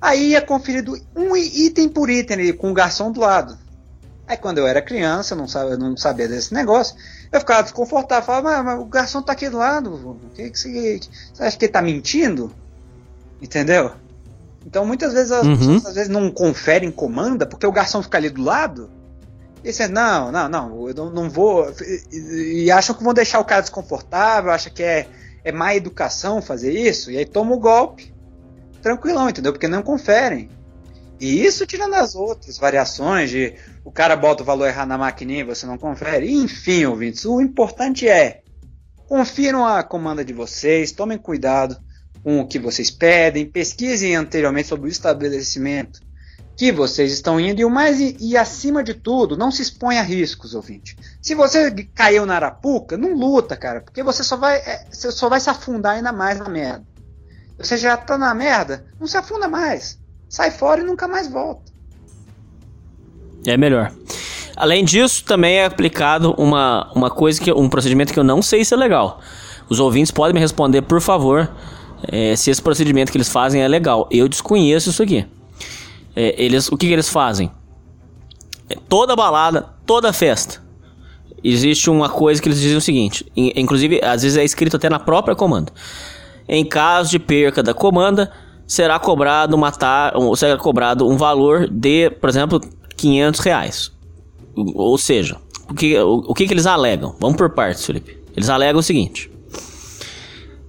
[0.00, 3.58] Aí ia conferido um item por item ali, com o garçom do lado.
[4.26, 6.96] Aí quando eu era criança, eu não sabia, não sabia desse negócio,
[7.30, 10.58] eu ficava desconfortável, falava, mas, mas o garçom tá aqui do lado, o que, que
[10.58, 11.00] você,
[11.32, 12.50] você acha que ele tá mentindo?
[13.40, 13.92] Entendeu?
[14.66, 15.56] Então muitas vezes as Uhum.
[15.56, 18.90] pessoas às vezes não conferem comanda porque o garçom fica ali do lado.
[19.62, 21.66] E você, não, não, não, eu não, não vou.
[22.12, 25.06] E, e acham que vão deixar o cara desconfortável, acham que é,
[25.42, 28.12] é má educação fazer isso, e aí toma o golpe.
[28.82, 29.52] Tranquilão, entendeu?
[29.52, 30.50] Porque não conferem.
[31.20, 33.54] E isso tirando as outras variações de
[33.84, 36.30] o cara bota o valor errado na maquininha e você não confere.
[36.30, 38.42] Enfim, ouvintes, o importante é
[39.06, 41.76] confiram a comanda de vocês, tomem cuidado
[42.22, 46.00] com o que vocês pedem, pesquisem anteriormente sobre o estabelecimento
[46.56, 50.04] que vocês estão indo e o mais e, acima de tudo, não se exponha a
[50.04, 50.96] riscos, ouvinte.
[51.20, 55.28] Se você caiu na arapuca, não luta, cara, porque você só vai é, você só
[55.28, 56.86] vai se afundar ainda mais na merda.
[57.58, 59.98] Você já tá na merda, não se afunda mais.
[60.34, 61.70] Sai fora e nunca mais volta.
[63.46, 63.92] É melhor.
[64.56, 68.64] Além disso, também é aplicado uma, uma coisa que um procedimento que eu não sei
[68.64, 69.20] se é legal.
[69.68, 71.48] Os ouvintes podem me responder, por favor,
[72.10, 74.08] eh, se esse procedimento que eles fazem é legal.
[74.10, 75.24] Eu desconheço isso aqui.
[76.16, 77.48] Eh, eles, o que, que eles fazem?
[78.68, 80.60] É, Toda balada, toda festa,
[81.44, 83.24] existe uma coisa que eles dizem o seguinte.
[83.36, 85.72] in- Inclusive, às vezes é escrito até na própria comanda.
[86.48, 88.32] Em caso de perca da comanda,
[88.66, 92.60] será cobrado um- será cobrado um valor de, por exemplo,
[92.96, 93.92] 500 reais.
[94.56, 95.36] Ou seja,
[95.68, 97.14] o que, o, o que, que eles alegam?
[97.18, 98.18] Vamos por partes, Felipe.
[98.36, 99.30] Eles alegam o seguinte: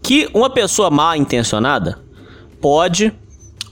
[0.02, 2.00] que uma pessoa mal intencionada
[2.62, 3.14] pode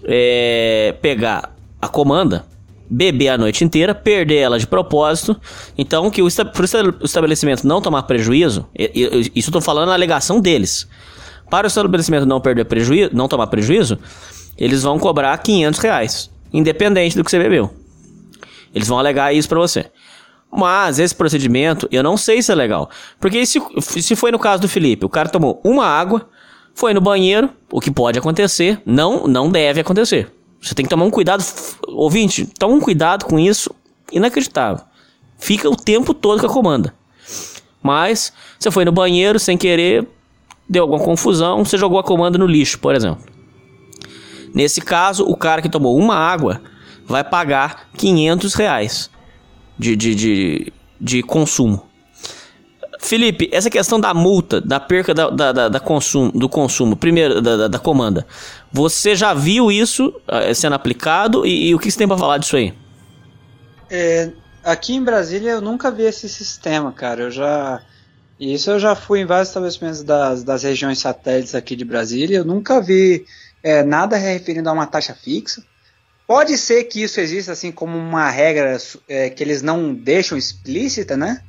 [0.04, 2.46] é, pegar a comanda,
[2.90, 5.36] beber a noite inteira, perder ela de propósito.
[5.78, 8.68] Então, que o o estabelecimento não tomar prejuízo,
[9.36, 10.88] isso eu tô falando na alegação deles.
[11.54, 14.00] Para o estabelecimento não perder prejuízo, não tomar prejuízo,
[14.58, 17.72] eles vão cobrar 500 reais, independente do que você bebeu.
[18.74, 19.86] Eles vão alegar isso pra você.
[20.52, 22.90] Mas esse procedimento, eu não sei se é legal.
[23.20, 26.28] Porque se, se foi no caso do Felipe, o cara tomou uma água,
[26.74, 30.32] foi no banheiro, o que pode acontecer, não, não deve acontecer.
[30.60, 31.44] Você tem que tomar um cuidado.
[31.88, 33.70] Ouvinte, toma um cuidado com isso
[34.12, 34.84] inacreditável.
[35.38, 36.96] Fica o tempo todo com a comanda.
[37.80, 40.08] Mas você foi no banheiro sem querer,
[40.70, 43.24] deu alguma confusão, você jogou a comanda no lixo, por exemplo.
[44.54, 46.62] Nesse caso, o cara que tomou uma água
[47.06, 49.10] vai pagar 500 reais
[49.78, 51.86] de, de, de, de consumo.
[53.00, 57.42] Felipe, essa questão da multa, da perca da, da, da- da consumo, do consumo, primeiro,
[57.42, 58.26] da, da, da comanda,
[58.72, 62.38] você já viu isso eh, sendo aplicado e, e o que você tem pra falar
[62.38, 62.74] disso aí?
[63.90, 64.32] É,
[64.64, 67.24] aqui em Brasília eu nunca vi esse sistema, cara.
[67.24, 67.82] Eu já.
[68.40, 72.38] Isso eu já fui em vários estabelecimentos das, das regiões satélites aqui de Brasília.
[72.38, 73.26] Eu nunca vi
[73.62, 75.64] é, nada referindo a uma taxa fixa.
[76.28, 78.78] Pode ser que isso exista assim como uma regra
[79.08, 81.42] é, que eles não deixam explícita, né?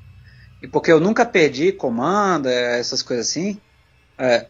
[0.62, 3.58] E porque eu nunca perdi comanda, essas coisas assim.
[4.18, 4.46] É,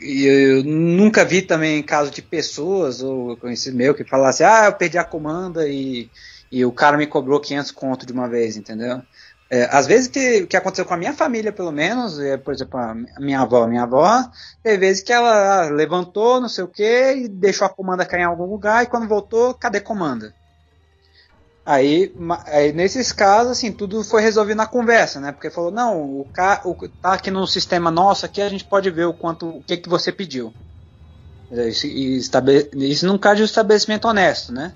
[0.00, 4.72] e eu nunca vi também caso de pessoas ou conhecido meu que falasse, ah, eu
[4.72, 6.10] perdi a comanda e,
[6.50, 9.02] e o cara me cobrou 500 conto de uma vez, entendeu?
[9.50, 12.78] É, às vezes que, que aconteceu com a minha família, pelo menos, é, por exemplo,
[12.78, 14.22] a minha avó, minha avó,
[14.62, 18.20] teve vezes que ela ah, levantou, não sei o que, e deixou a comanda cair
[18.22, 20.34] em algum lugar, e quando voltou, cadê comanda?
[21.64, 22.14] Aí,
[22.46, 25.32] aí, nesses casos, assim, tudo foi resolvido na conversa, né?
[25.32, 28.90] Porque falou, não, o, ca, o tá aqui no sistema nosso aqui, a gente pode
[28.90, 30.50] ver o quanto, o que que você pediu.
[31.50, 34.74] Isso, estabe- isso não de um estabelecimento honesto, né?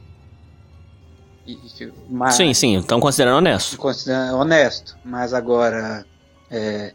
[2.09, 3.77] Mas- Sim, sim, estão considerando honesto.
[3.77, 6.06] considerando honesto, mas agora
[6.51, 6.93] é,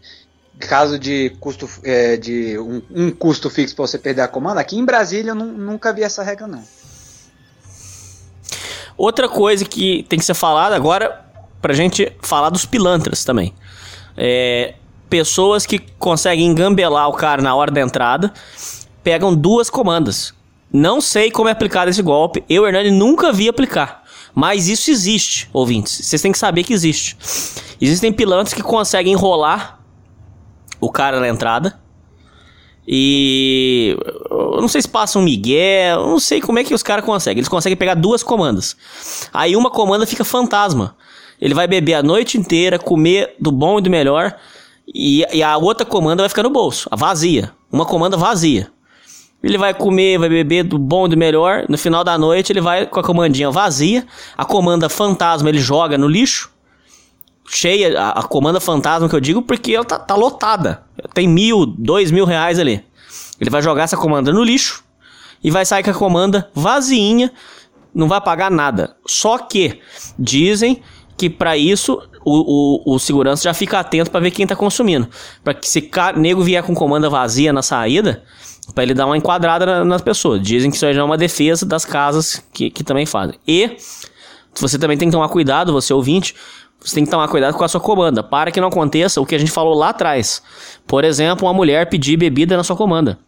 [0.59, 4.77] caso de custo é, de um, um custo fixo para você perder a comanda, aqui
[4.77, 6.63] em Brasília eu nu- nunca vi essa regra não.
[8.97, 11.23] Outra coisa que tem que ser falada agora,
[11.61, 13.53] pra gente falar dos pilantras também.
[14.15, 14.73] É,
[15.09, 18.33] pessoas que conseguem engambelar o cara na hora da entrada,
[19.03, 20.33] pegam duas comandas.
[20.71, 24.03] Não sei como é aplicado esse golpe, eu, Hernani, nunca vi aplicar.
[24.39, 25.93] Mas isso existe, ouvintes.
[25.93, 27.17] Vocês têm que saber que existe.
[27.81, 29.79] Existem pilantras que conseguem enrolar
[30.79, 31.79] o cara na entrada.
[32.87, 33.97] E
[34.29, 37.03] eu não sei se passa um migué, eu não sei como é que os caras
[37.03, 37.39] conseguem.
[37.39, 38.77] Eles conseguem pegar duas comandas.
[39.33, 40.95] Aí uma comanda fica fantasma.
[41.41, 44.37] Ele vai beber a noite inteira, comer do bom e do melhor,
[44.87, 47.51] e, e a outra comanda vai ficar no bolso, a vazia.
[47.71, 48.71] Uma comanda vazia.
[49.47, 51.63] Ele vai comer, vai beber do bom e do melhor.
[51.69, 54.05] No final da noite, ele vai com a comandinha vazia.
[54.37, 56.51] A comanda fantasma ele joga no lixo.
[57.47, 60.83] Cheia, a, a comanda fantasma que eu digo, porque ela tá, tá lotada.
[61.13, 62.83] Tem mil, dois mil reais ali.
[63.39, 64.83] Ele vai jogar essa comanda no lixo
[65.41, 67.31] e vai sair com a comanda vazinha,
[67.95, 68.97] não vai pagar nada.
[69.05, 69.79] Só que
[70.19, 70.81] dizem
[71.15, 75.07] que para isso o, o, o, segurança já fica atento para ver quem tá consumindo.
[75.41, 78.25] Para que se nego vier com comanda vazia na saída,
[78.73, 80.41] para ele dar uma enquadrada na, nas pessoas.
[80.41, 83.35] Dizem que isso já é uma defesa das casas que, que também fazem.
[83.47, 83.77] E
[84.59, 86.35] você também tem que tomar cuidado, você ouvinte,
[86.79, 89.35] você tem que tomar cuidado com a sua comanda, para que não aconteça o que
[89.35, 90.41] a gente falou lá atrás.
[90.85, 93.19] Por exemplo, uma mulher pedir bebida na sua comanda.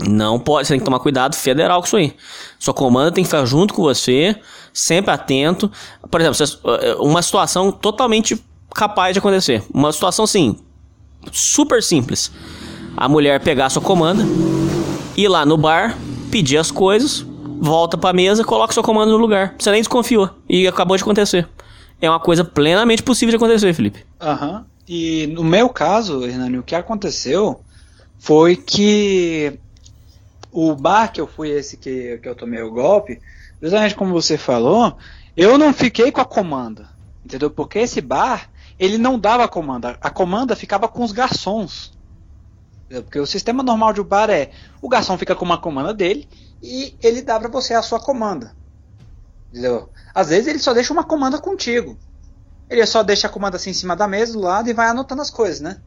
[0.00, 2.14] Não pode, você tem que tomar cuidado federal com isso aí.
[2.58, 4.34] Sua comanda tem que ficar junto com você,
[4.72, 5.70] sempre atento.
[6.10, 8.42] Por exemplo, eh, uma situação totalmente
[8.74, 9.62] capaz de acontecer.
[9.72, 10.56] Uma situação assim,
[11.30, 12.32] super simples.
[12.96, 14.24] A mulher pegar a sua comanda,
[15.16, 15.96] ir lá no bar,
[16.30, 17.24] pedir as coisas,
[17.60, 19.54] volta pra mesa, coloca sua comanda no lugar.
[19.58, 20.30] Você nem desconfiou.
[20.48, 21.48] E acabou de acontecer.
[22.00, 24.04] É uma coisa plenamente possível de acontecer, Felipe.
[24.20, 24.56] Aham.
[24.56, 24.64] Uhum.
[24.88, 27.60] E no meu caso, Hernani, o que aconteceu
[28.18, 29.58] foi que
[30.50, 33.20] o bar que eu fui esse que, que eu tomei o golpe,
[33.60, 34.96] justamente como você falou,
[35.36, 36.88] eu não fiquei com a comanda.
[37.24, 37.48] Entendeu?
[37.50, 39.96] Porque esse bar, ele não dava comanda.
[40.00, 41.92] A comanda ficava com os garçons.
[42.92, 43.04] Entendeu?
[43.04, 44.50] Porque o sistema normal de bar é
[44.82, 46.28] o garçom fica com uma comanda dele
[46.62, 48.54] e ele dá para você a sua comanda.
[49.48, 49.88] Entendeu?
[50.14, 51.96] Às vezes ele só deixa uma comanda contigo.
[52.68, 55.22] Ele só deixa a comanda assim em cima da mesa, do lado, e vai anotando
[55.22, 55.80] as coisas, né?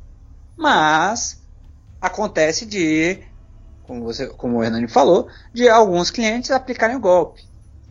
[0.57, 1.43] Mas
[2.01, 3.19] acontece de
[3.83, 7.43] como, você, como o Hernani falou, de alguns clientes aplicarem o golpe.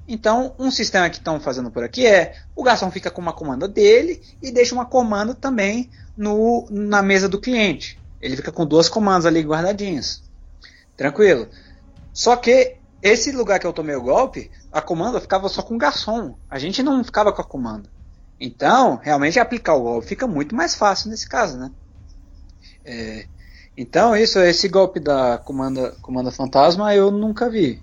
[0.09, 3.69] Então, um sistema que estão fazendo por aqui é o garçom fica com uma comanda
[3.69, 8.03] dele e deixa uma comanda também no, na mesa do cliente.
[8.24, 10.22] Ele fica com duas comandas ali guardadinhas.
[10.96, 11.46] Tranquilo.
[12.10, 15.78] Só que esse lugar que eu tomei o golpe, a comanda ficava só com o
[15.78, 16.34] garçom.
[16.48, 17.90] A gente não ficava com a comanda.
[18.40, 21.70] Então, realmente aplicar o golpe fica muito mais fácil nesse caso, né?
[22.82, 23.26] É,
[23.76, 27.82] então, isso, esse golpe da comanda, comanda fantasma eu nunca vi.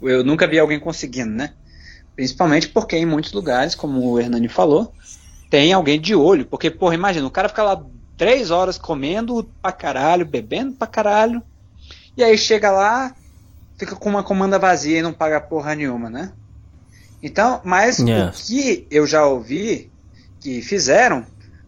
[0.00, 1.52] Eu nunca vi alguém conseguindo, né?
[2.14, 4.90] Principalmente porque em muitos lugares, como o Hernani falou,
[5.50, 6.46] tem alguém de olho.
[6.46, 7.84] Porque, porra, imagina, o cara fica lá
[8.16, 11.42] três horas comendo pra caralho, bebendo pra caralho,
[12.16, 13.14] e aí chega lá,
[13.76, 16.32] fica com uma comanda vazia e não paga porra nenhuma, né?
[17.22, 19.90] Então, mas o que eu já ouvi
[20.40, 21.26] que fizeram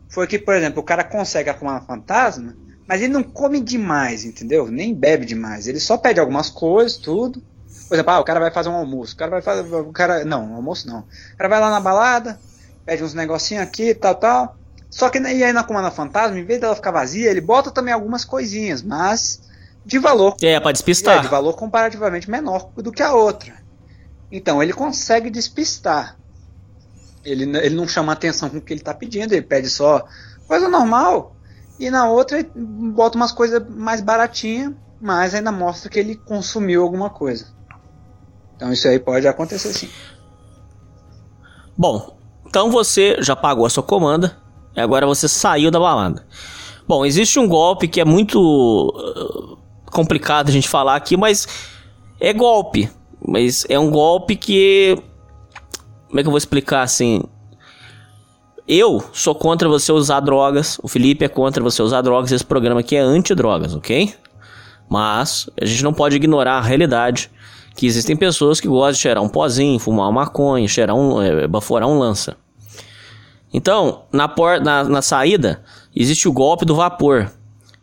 [0.08, 2.54] foi que, por exemplo, o cara consegue a comanda fantasma
[2.88, 4.68] mas ele não come demais, entendeu?
[4.68, 5.66] Nem bebe demais.
[5.66, 7.42] Ele só pede algumas coisas, tudo.
[7.86, 9.14] Por exemplo, ah, o cara vai fazer um almoço.
[9.14, 9.60] O cara vai fazer.
[9.74, 10.24] O cara.
[10.24, 11.00] Não, um almoço não.
[11.00, 12.40] O cara vai lá na balada,
[12.86, 14.57] pede uns negocinhos aqui, tal, tal.
[14.90, 17.92] Só que e aí na Comanda Fantasma, em vez dela ficar vazia, ele bota também
[17.92, 19.40] algumas coisinhas, mas
[19.84, 20.36] de valor.
[20.42, 21.18] É, pra despistar.
[21.18, 23.54] É, de valor comparativamente menor do que a outra.
[24.30, 26.16] Então, ele consegue despistar.
[27.24, 30.04] Ele, ele não chama atenção com o que ele está pedindo, ele pede só
[30.46, 31.36] coisa normal.
[31.78, 37.10] E na outra bota umas coisas mais baratinhas, mas ainda mostra que ele consumiu alguma
[37.10, 37.46] coisa.
[38.56, 39.88] Então isso aí pode acontecer sim.
[41.76, 44.36] Bom, então você já pagou a sua comanda
[44.78, 46.24] e agora você saiu da balada.
[46.86, 49.58] Bom, existe um golpe que é muito uh,
[49.90, 51.46] complicado a gente falar aqui, mas
[52.20, 52.88] é golpe.
[53.26, 54.96] Mas é um golpe que.
[56.06, 57.22] Como é que eu vou explicar assim?
[58.66, 60.78] Eu sou contra você usar drogas.
[60.82, 62.30] O Felipe é contra você usar drogas.
[62.30, 64.14] Esse programa aqui é anti-drogas, ok?
[64.88, 67.30] Mas a gente não pode ignorar a realidade
[67.74, 71.46] que existem pessoas que gostam de cheirar um pozinho, fumar uma maconha, cheirar um, é,
[71.48, 72.36] baforar um lança.
[73.52, 75.62] Então, na, por, na, na saída,
[75.94, 77.30] existe o golpe do vapor.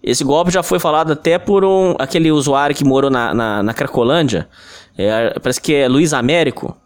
[0.02, 3.74] Esse golpe já foi falado até por um, aquele usuário que morou na, na, na
[3.74, 4.48] Cracolândia.
[4.96, 6.78] É, parece que é Luiz Américo.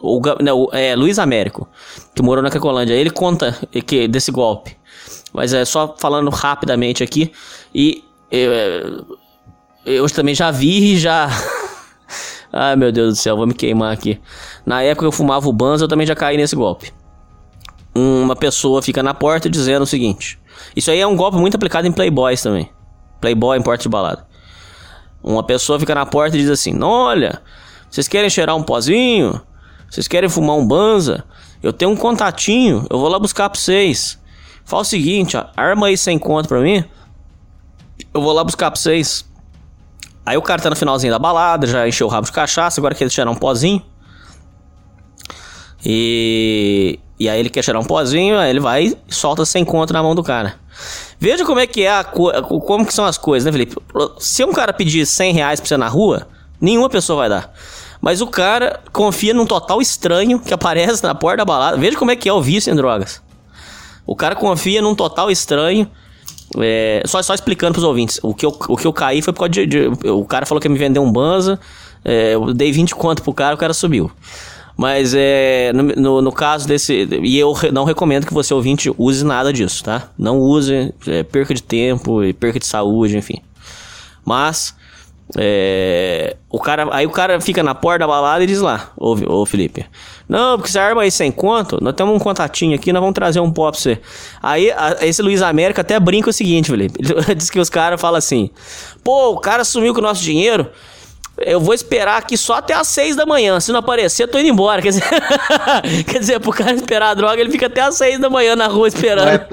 [0.00, 1.68] O, não, é Luiz Américo,
[2.14, 2.94] que morou na Cracolândia.
[2.94, 4.76] Ele conta que, desse golpe.
[5.32, 7.32] Mas é só falando rapidamente aqui.
[7.74, 9.04] E eu,
[9.84, 11.28] eu também já vi e já.
[12.52, 14.20] Ai meu Deus do céu, vou me queimar aqui.
[14.64, 16.92] Na época eu fumava o Banza, eu também já caí nesse golpe.
[17.94, 20.38] Uma pessoa fica na porta dizendo o seguinte:
[20.74, 22.70] Isso aí é um golpe muito aplicado em Playboys também.
[23.20, 24.26] Playboy em porta de balada.
[25.22, 27.42] Uma pessoa fica na porta e diz assim: Olha,
[27.90, 29.40] vocês querem cheirar um pozinho?
[29.90, 31.24] Vocês querem fumar um banza?
[31.62, 34.18] Eu tenho um contatinho, eu vou lá buscar pra vocês.
[34.64, 36.84] Fala o seguinte, ó, arma aí sem conta pra mim.
[38.12, 39.24] Eu vou lá buscar pra vocês.
[40.24, 42.94] Aí o cara tá no finalzinho da balada, já encheu o rabo de cachaça, agora
[42.94, 43.82] quer cheirar um pozinho.
[45.84, 49.92] E, e aí ele quer cheirar um pozinho, aí ele vai e solta sem conta
[49.92, 50.54] na mão do cara.
[51.18, 53.76] Veja como é que é a como que são as coisas, né, Felipe?
[54.18, 56.26] Se um cara pedir 100 reais pra você na rua,
[56.60, 57.52] Nenhuma pessoa vai dar.
[58.00, 61.76] Mas o cara confia num total estranho que aparece na porta da balada.
[61.76, 63.20] Veja como é que é o vício em drogas.
[64.06, 65.90] O cara confia num total estranho.
[66.58, 68.20] É, só, só explicando pros ouvintes.
[68.22, 70.60] O que, eu, o que eu caí foi por causa de, de- O cara falou
[70.60, 71.58] que ia me vender um Banza.
[72.04, 74.08] é, eu dei 20 conto pro cara, o cara subiu.
[74.82, 75.72] Mas é.
[75.72, 77.06] No, no, caso desse.
[77.22, 80.08] E eu não recomendo que você, ouvinte, use nada disso, tá?
[80.18, 80.92] Não use.
[81.06, 83.40] é, perca de tempo e perca de saúde, enfim.
[84.24, 84.74] Mas.
[85.38, 89.12] é, o cara, aí o cara fica na porta da balada e diz lá, ô,
[89.40, 89.86] ô Felipe,
[90.28, 93.38] não, porque você arma aí sem conto, nós temos um contatinho aqui, nós vamos trazer
[93.38, 94.00] um pó pra você.
[94.42, 96.98] Aí a- esse Luiz América até brinca o seguinte, Felipe,
[97.28, 98.50] ele diz que os caras falam assim,
[99.04, 100.66] pô, o cara sumiu com o nosso dinheiro,
[101.38, 103.58] eu vou esperar aqui só até às seis da manhã.
[103.58, 104.82] Se não aparecer, eu tô indo embora.
[104.82, 105.04] Quer dizer,
[106.06, 108.66] quer dizer, pro cara esperar a droga, ele fica até às seis da manhã na
[108.66, 109.28] rua esperando.
[109.28, 109.46] É.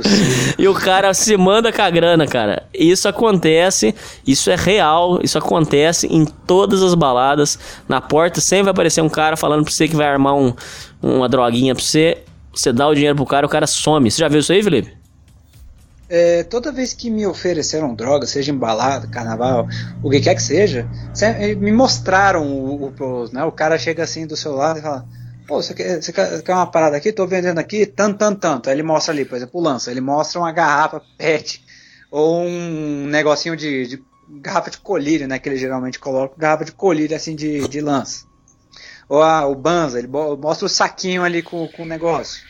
[0.58, 2.64] E o cara se manda com a grana, cara.
[2.74, 3.96] Isso acontece,
[4.28, 7.58] isso é real, isso acontece em todas as baladas.
[7.88, 10.54] Na porta sempre vai aparecer um cara falando pra você que vai armar um,
[11.02, 12.18] uma droguinha pra você.
[12.54, 14.12] Você dá o dinheiro pro cara, o cara some.
[14.12, 14.99] Você já viu isso aí, Felipe?
[16.10, 19.68] É, toda vez que me ofereceram droga, seja embalado, carnaval,
[20.02, 24.26] o que quer que seja, sempre me mostraram o, o, né, o cara chega assim
[24.26, 25.06] do seu lado e fala,
[25.48, 27.12] pô, você quer, você quer, uma parada aqui?
[27.12, 28.70] Tô vendendo aqui, tanto, tanto, tanto.
[28.70, 31.64] Aí ele mostra ali, por exemplo, o lança, ele mostra uma garrafa PET
[32.10, 34.04] ou um negocinho de, de
[34.42, 38.26] garrafa de colírio, né, que ele geralmente coloca, garrafa de colírio assim de, de lança.
[39.08, 42.44] Ou a, o Banza, ele mostra o saquinho ali com, com o negócio.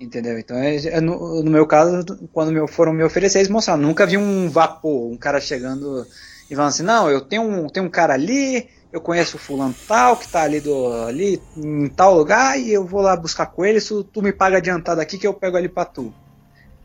[0.00, 0.38] Entendeu?
[0.38, 3.82] Então, é, é no, meu caso, quando me, foram me oferecer, eles mostraram.
[3.82, 6.06] Nunca vi um vapor, um cara chegando
[6.48, 9.74] e falando assim: não, eu tenho um, tenho um cara ali, eu conheço o fulano
[9.86, 13.64] tal, que tá ali, do, ali em tal lugar, e eu vou lá buscar com
[13.64, 13.80] ele.
[13.80, 16.14] Se tu me paga adiantado aqui, que eu pego ali pra tu.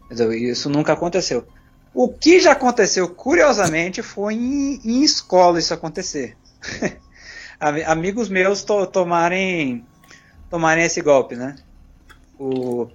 [0.09, 0.33] Entendeu?
[0.33, 1.47] Isso nunca aconteceu.
[1.93, 6.37] O que já aconteceu, curiosamente, foi em, em escola isso acontecer.
[7.59, 9.87] Ami- Amigos meus to, tomarem,
[10.49, 11.55] tomarem esse golpe, né?
[12.37, 12.87] O,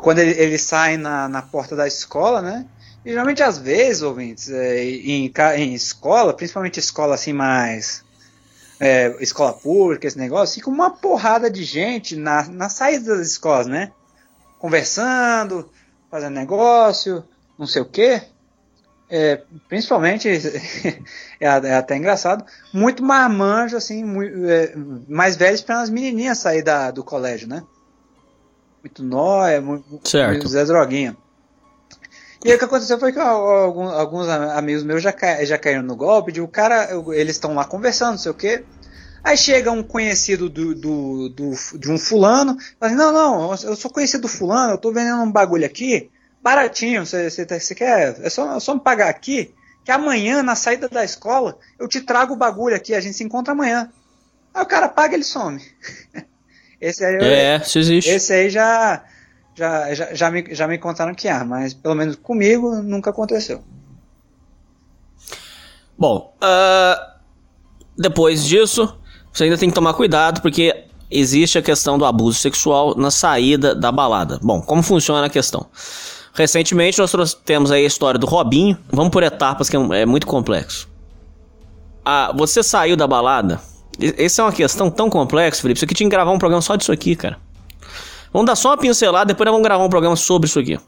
[0.00, 2.66] quando ele, eles saem na, na porta da escola, né?
[3.04, 8.04] E, geralmente, às vezes, ouvintes, é, em, em escola, principalmente escola assim mais.
[8.80, 13.66] é, escola pública, esse negócio, fica uma porrada de gente na, na saída das escolas,
[13.66, 13.92] né?
[14.58, 15.70] Conversando,
[16.10, 17.24] fazendo negócio,
[17.58, 18.22] não sei o quê.
[19.08, 20.28] É, principalmente,
[21.40, 24.74] é, é até engraçado, muito marmanjo, assim, mui- é,
[25.08, 27.62] mais velho esperando as menininhas sair da, do colégio, né?
[28.84, 30.30] Muito nóia, muito, Certo.
[30.30, 31.16] muito Zé Droguinha.
[32.44, 35.56] E aí o que aconteceu foi que alguns, alguns am- amigos meus já, ca- já
[35.56, 38.62] caíram no golpe de o cara, eles estão lá conversando, não sei o quê.
[39.24, 43.74] Aí chega um conhecido do, do, do- de um fulano, fala assim, não, não, eu
[43.74, 46.10] sou conhecido do fulano, eu tô vendendo um bagulho aqui,
[46.42, 50.86] baratinho, você, tá- quer, é só, é só me pagar aqui, que amanhã, na saída
[50.90, 53.90] da escola, eu te trago o bagulho aqui, a gente se encontra amanhã.
[54.52, 55.58] Aí o cara paga e ele some.
[56.80, 58.10] Esse aí, É, isso existe.
[58.10, 59.02] esse aí já,
[59.54, 63.62] já, já, já, me, já me contaram que há, mas pelo menos comigo nunca aconteceu.
[65.96, 67.14] Bom, ah,
[67.96, 68.96] depois disso,
[69.32, 73.74] você ainda tem que tomar cuidado porque existe a questão do abuso sexual na saída
[73.74, 74.38] da balada.
[74.42, 75.66] Bom, como funciona a questão?
[76.34, 78.76] Recentemente nós temos aí a história do Robinho.
[78.90, 80.88] Vamos por etapas que é, é muito complexo.
[82.04, 83.60] Ah, você saiu da balada.
[84.18, 85.78] Essa é uma questão tão complexa, Felipe.
[85.78, 87.38] Isso aqui tinha que gravar um programa só disso aqui, cara.
[88.32, 90.78] Vamos dar só uma pincelada, depois nós vamos gravar um programa sobre isso aqui.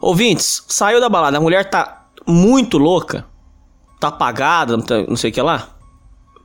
[0.00, 3.24] Ouvintes, saiu da balada, a mulher tá muito louca,
[4.00, 5.70] tá apagada, tá- não sei o que lá.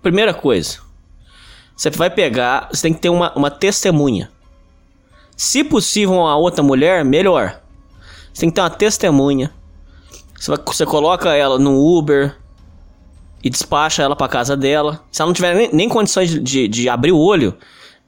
[0.01, 0.79] Primeira coisa,
[1.75, 4.31] você vai pegar, você tem que ter uma, uma testemunha.
[5.35, 7.61] Se possível, uma outra mulher, melhor.
[8.33, 9.53] Você tem que ter uma testemunha.
[10.37, 12.37] Você, vai- você coloca ela no Uber
[13.43, 15.03] e despacha ela pra casa dela.
[15.11, 17.55] Se ela não tiver nem, nem condições de, de, abrir o olho,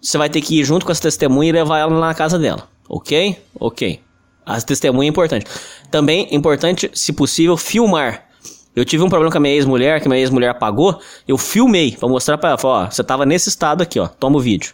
[0.02, 2.68] você vai ter que ir junto com essa testemunha e levar ela na casa dela.
[2.88, 3.38] Ok?
[3.60, 4.00] Ok.
[4.46, 5.46] As testemunhas é importante.
[5.90, 8.26] Também importante, se possível, filmar.
[8.76, 11.00] Eu tive um problema com a minha ex-mulher, que minha ex-mulher apagou.
[11.28, 12.58] Eu filmei pra mostrar pra ela.
[12.58, 14.08] Falar, ó, você tava nesse estado aqui, ó.
[14.08, 14.74] Toma o vídeo.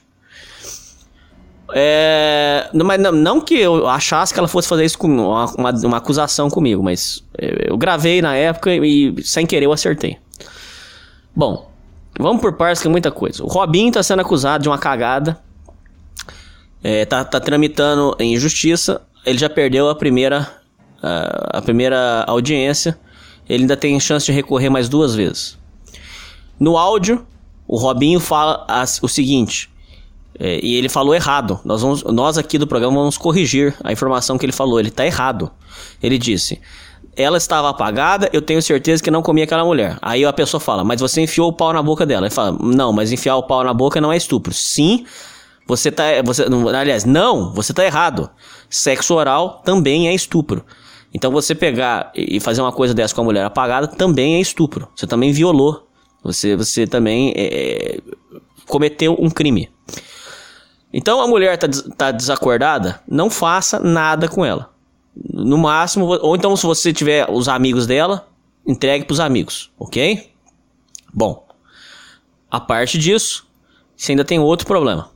[1.73, 5.45] É, não, mas não, não que eu achasse que ela fosse fazer isso com uma,
[5.55, 10.17] uma, uma acusação comigo, mas é, eu gravei na época e sem querer eu acertei.
[11.35, 11.69] Bom,
[12.17, 13.43] vamos por partes que é muita coisa.
[13.43, 15.39] O Robinho tá sendo acusado de uma cagada.
[16.83, 19.01] É, tá, tá tramitando em justiça.
[19.25, 20.49] Ele já perdeu a primeira,
[21.03, 22.97] a, a primeira audiência.
[23.49, 25.57] Ele ainda tem chance de recorrer mais duas vezes.
[26.59, 27.25] No áudio,
[27.67, 29.69] o Robinho fala as- o seguinte.
[30.39, 31.59] É, e ele falou errado.
[31.65, 34.79] Nós, vamos, nós aqui do programa vamos corrigir a informação que ele falou.
[34.79, 35.51] Ele tá errado.
[36.01, 36.59] Ele disse:
[37.15, 39.97] ela estava apagada, eu tenho certeza que não comi aquela mulher.
[40.01, 42.27] Aí a pessoa fala, mas você enfiou o pau na boca dela.
[42.27, 44.53] Ele fala, não, mas enfiar o pau na boca não é estupro.
[44.53, 45.03] Sim,
[45.67, 46.03] você tá.
[46.23, 46.45] Você,
[46.75, 48.29] aliás, não, você tá errado.
[48.69, 50.63] Sexo oral também é estupro.
[51.13, 54.87] Então você pegar e fazer uma coisa dessa com a mulher apagada também é estupro.
[54.95, 55.87] Você também violou.
[56.23, 57.99] Você, você também é,
[58.67, 59.69] cometeu um crime.
[60.91, 64.71] Então a mulher tá, tá desacordada, não faça nada com ela.
[65.33, 68.27] No máximo, ou então se você tiver os amigos dela,
[68.65, 70.31] entregue pros amigos, ok?
[71.13, 71.47] Bom,
[72.49, 73.47] a parte disso,
[73.95, 75.09] você ainda tem outro problema.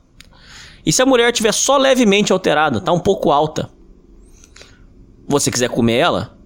[0.84, 3.70] E se a mulher estiver só levemente alterada, tá um pouco alta,
[5.26, 6.36] você quiser comer ela,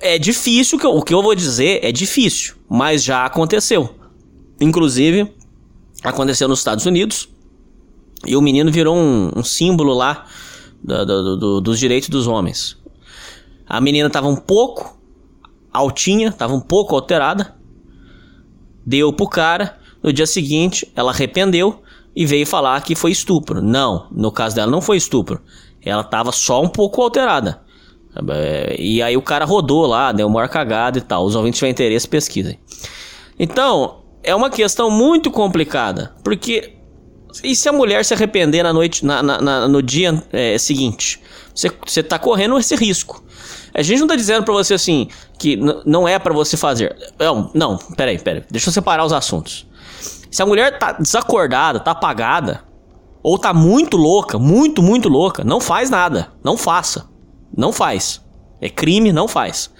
[0.00, 3.94] é difícil, o que eu vou dizer é difícil, mas já aconteceu.
[4.60, 5.32] Inclusive,
[6.02, 7.28] aconteceu nos Estados Unidos,
[8.26, 10.26] e o menino virou um, um símbolo lá
[10.82, 12.76] do, do, do, dos direitos dos homens.
[13.66, 14.98] A menina estava um pouco
[15.72, 17.54] altinha, estava um pouco alterada,
[18.84, 21.82] deu pro cara, no dia seguinte ela arrependeu
[22.14, 23.62] e veio falar que foi estupro.
[23.62, 25.40] Não, no caso dela não foi estupro.
[25.82, 27.62] Ela tava só um pouco alterada.
[28.28, 31.24] É, e aí o cara rodou lá, deu maior cagada e tal.
[31.24, 32.58] Os ouvintes tiverem interesse, pesquisem.
[33.38, 36.14] Então, é uma questão muito complicada.
[36.22, 36.76] Porque.
[37.42, 41.20] E se a mulher se arrepender na noite, na, na, na no dia é, seguinte?
[41.54, 43.22] Você, você tá correndo esse risco.
[43.74, 45.08] A gente não tá dizendo pra você assim
[45.38, 46.96] que não é para você fazer.
[47.18, 48.42] Não, não, peraí, peraí.
[48.50, 49.66] Deixa eu separar os assuntos.
[50.30, 52.62] Se a mulher tá desacordada, tá apagada,
[53.22, 56.32] ou tá muito louca, muito, muito louca, não faz nada.
[56.42, 57.08] Não faça.
[57.56, 58.20] Não faz.
[58.60, 59.70] É crime, não faz.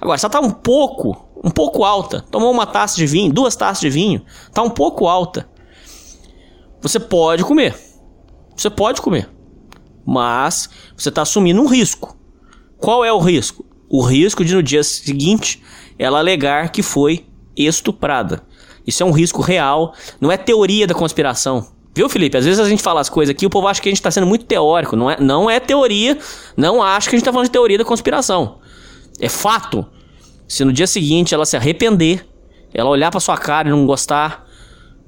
[0.00, 3.54] Agora, se ela tá um pouco, um pouco alta, tomou uma taça de vinho, duas
[3.54, 5.48] taças de vinho, tá um pouco alta.
[6.80, 7.74] Você pode comer.
[8.56, 9.28] Você pode comer.
[10.04, 12.16] Mas você está assumindo um risco.
[12.78, 13.64] Qual é o risco?
[13.88, 15.62] O risco de no dia seguinte
[15.98, 17.26] ela alegar que foi
[17.56, 18.42] estuprada.
[18.86, 21.68] Isso é um risco real, não é teoria da conspiração.
[21.94, 22.36] Viu, Felipe?
[22.36, 24.10] Às vezes a gente fala as coisas aqui, o povo acha que a gente está
[24.10, 24.94] sendo muito teórico.
[24.94, 26.18] Não é, não é teoria,
[26.56, 28.58] não acho que a gente está falando de teoria da conspiração.
[29.18, 29.84] É fato.
[30.46, 32.24] Se no dia seguinte ela se arrepender,
[32.72, 34.45] ela olhar para sua cara e não gostar,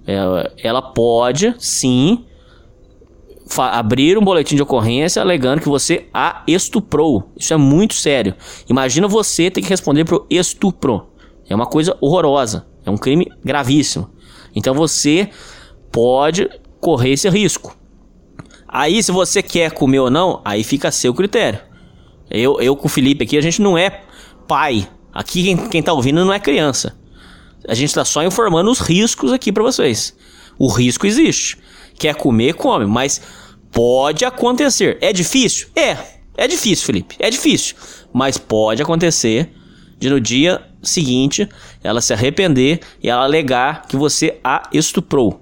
[0.08, 2.24] ela, ela pode, sim,
[3.58, 7.30] abrir um boletim de ocorrência alegando que você a estuprou.
[7.36, 8.34] Isso é muito sério.
[8.68, 11.08] Imagina você ter que responder pro estupro.
[11.46, 12.66] É uma coisa horrorosa.
[12.86, 14.08] É um crime gravíssimo.
[14.56, 15.28] Então você
[15.92, 16.48] pode
[16.80, 17.76] correr esse risco.
[18.66, 21.60] Aí, se você quer comer ou não, aí fica a seu critério.
[22.30, 24.04] Eu, eu com o Felipe aqui, a gente não é
[24.46, 24.88] pai.
[25.12, 26.96] Aqui quem, quem tá ouvindo não é criança.
[27.66, 30.14] A gente tá só informando os riscos aqui para vocês.
[30.58, 31.58] O risco existe.
[31.98, 33.20] Quer comer, come, mas
[33.72, 34.98] pode acontecer.
[35.00, 35.68] É difícil?
[35.74, 35.96] É.
[36.36, 37.16] É difícil, Felipe.
[37.18, 37.74] É difícil.
[38.12, 39.52] Mas pode acontecer
[39.98, 41.48] de no dia seguinte
[41.82, 45.40] ela se arrepender e ela alegar que você a estuprou.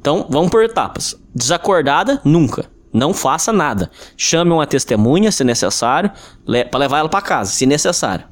[0.00, 1.16] Então, vamos por etapas.
[1.34, 2.66] Desacordada, nunca.
[2.92, 3.90] Não faça nada.
[4.16, 6.10] Chame uma testemunha, se necessário,
[6.46, 8.24] le para levar ela para casa, se necessário.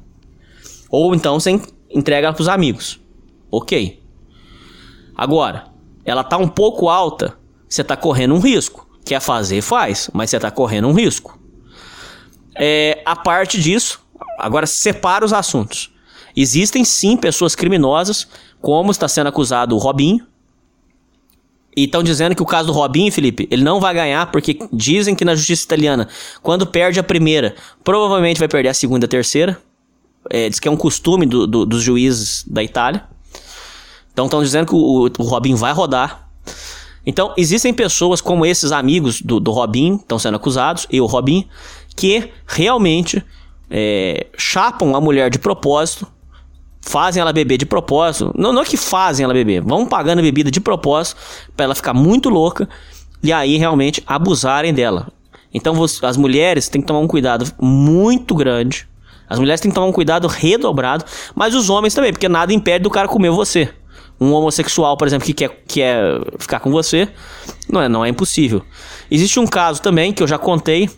[0.89, 1.59] Ou então você
[1.89, 2.99] entrega ela pros amigos.
[3.51, 4.03] Ok.
[5.15, 5.67] Agora,
[6.03, 8.87] ela tá um pouco alta, você tá correndo um risco.
[9.05, 11.39] Quer fazer, faz, mas você tá correndo um risco.
[12.55, 14.01] É, a parte disso,
[14.39, 15.93] agora separa os assuntos.
[16.35, 18.27] Existem sim pessoas criminosas,
[18.61, 20.25] como está sendo acusado o Robinho,
[21.75, 25.13] e estão dizendo que o caso do Robinho, Felipe, ele não vai ganhar porque dizem
[25.13, 26.07] que na justiça italiana,
[26.41, 29.61] quando perde a primeira, provavelmente vai perder a segunda e a terceira.
[30.29, 33.03] É, diz que é um costume do, do, dos juízes da Itália.
[34.15, 36.29] Então estão dizendo que o, o Robinho vai rodar.
[37.05, 41.45] Então existem pessoas como esses amigos do, do Robinho, estão sendo acusados, e o Robinho,
[41.97, 43.21] que realmente
[43.69, 46.07] é, chapam a mulher de propósito
[46.85, 48.31] fazem ela beber de propósito.
[48.37, 51.19] Não, não é que fazem ela beber, vão pagando a bebida de propósito
[51.57, 52.69] para ela ficar muito louca
[53.21, 55.07] e aí realmente abusarem dela.
[55.53, 58.87] Então você, as mulheres têm que tomar um cuidado muito grande.
[59.27, 62.83] As mulheres têm que tomar um cuidado redobrado, mas os homens também, porque nada impede
[62.83, 63.73] do cara comer você.
[64.19, 67.09] Um homossexual, por exemplo, que quer, quer ficar com você,
[67.67, 68.63] não é, não é impossível.
[69.11, 70.89] Existe um caso também que eu já contei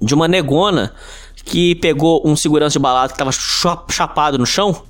[0.00, 0.94] de uma negona
[1.44, 3.30] que pegou um segurança de balada que estava
[3.90, 4.82] chapado no chão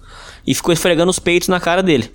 [0.46, 2.12] e ficou esfregando os peitos na cara dele.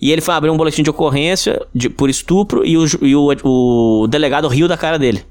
[0.00, 3.28] E ele foi abrir um boletim de ocorrência de, por estupro e, o, e o,
[3.44, 5.24] o, delegado riu da cara dele.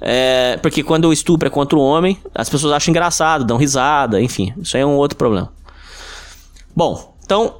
[0.00, 4.20] É, porque quando o estupro é contra o homem, as pessoas acham engraçado, dão risada,
[4.20, 5.52] enfim, isso aí é um outro problema.
[6.74, 7.56] Bom, então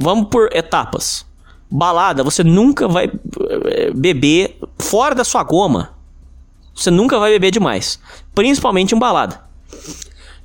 [0.00, 1.26] vamos por etapas.
[1.70, 3.10] Balada, você nunca vai
[3.66, 5.90] é, beber fora da sua goma.
[6.74, 8.00] Você nunca vai beber demais,
[8.34, 9.42] principalmente em balada.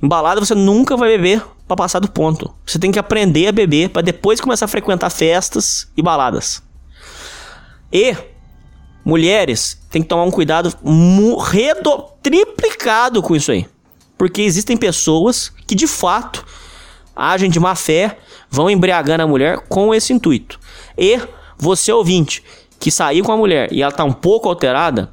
[0.00, 2.54] Em balada você nunca vai beber para passar do ponto.
[2.64, 6.62] Você tem que aprender a beber para depois começar a frequentar festas e baladas.
[7.92, 8.14] E
[9.04, 10.72] mulheres tem que tomar um cuidado
[11.50, 13.66] redo, triplicado com isso aí.
[14.18, 16.44] Porque existem pessoas que de fato
[17.16, 18.18] agem de má fé,
[18.50, 20.60] vão embriagando a mulher com esse intuito.
[20.96, 21.18] E
[21.58, 22.44] você ouvinte
[22.78, 25.12] que saiu com a mulher e ela tá um pouco alterada,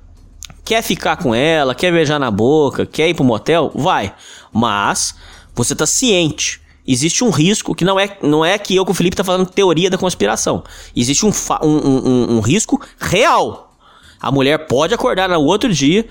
[0.65, 4.13] quer ficar com ela, quer beijar na boca, quer ir pro motel, vai.
[4.51, 5.15] Mas
[5.55, 6.61] você tá ciente.
[6.85, 9.49] Existe um risco que não é, não é que eu com o Felipe tá falando
[9.49, 10.63] teoria da conspiração.
[10.93, 11.31] Existe um,
[11.61, 13.73] um, um, um risco real.
[14.19, 16.05] A mulher pode acordar no outro dia,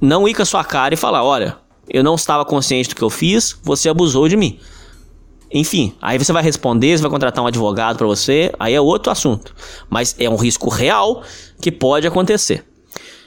[0.00, 1.56] não ir com a sua cara e falar: Olha,
[1.88, 4.58] eu não estava consciente do que eu fiz, você abusou de mim.
[5.52, 9.12] Enfim, aí você vai responder, você vai contratar um advogado para você, aí é outro
[9.12, 9.54] assunto.
[9.88, 11.22] Mas é um risco real
[11.60, 12.64] que pode acontecer.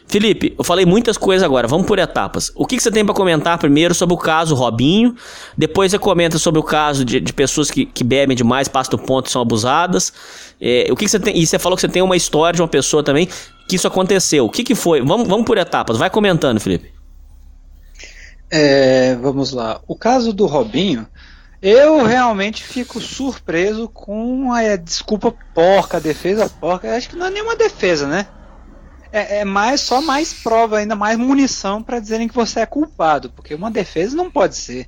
[0.07, 2.51] Felipe, eu falei muitas coisas agora, vamos por etapas.
[2.55, 5.15] O que, que você tem para comentar primeiro sobre o caso Robinho?
[5.57, 9.03] Depois você comenta sobre o caso de, de pessoas que, que, bebem demais, passam do
[9.03, 10.13] ponto e são abusadas.
[10.61, 11.35] É, o que, que, você tem?
[11.37, 13.27] E você falou que você tem uma história de uma pessoa também
[13.67, 14.45] que isso aconteceu.
[14.45, 15.01] O que, que foi?
[15.01, 16.93] Vamos, vamos por etapas, vai comentando, Felipe.
[18.49, 19.81] É, vamos lá.
[19.87, 21.07] O caso do Robinho,
[21.67, 26.95] eu realmente fico surpreso com a desculpa porca, a defesa porca.
[26.95, 28.27] Acho que não é nenhuma defesa, né?
[29.11, 33.31] É, é mais só mais prova, ainda mais munição para dizerem que você é culpado,
[33.31, 34.87] porque uma defesa não pode ser.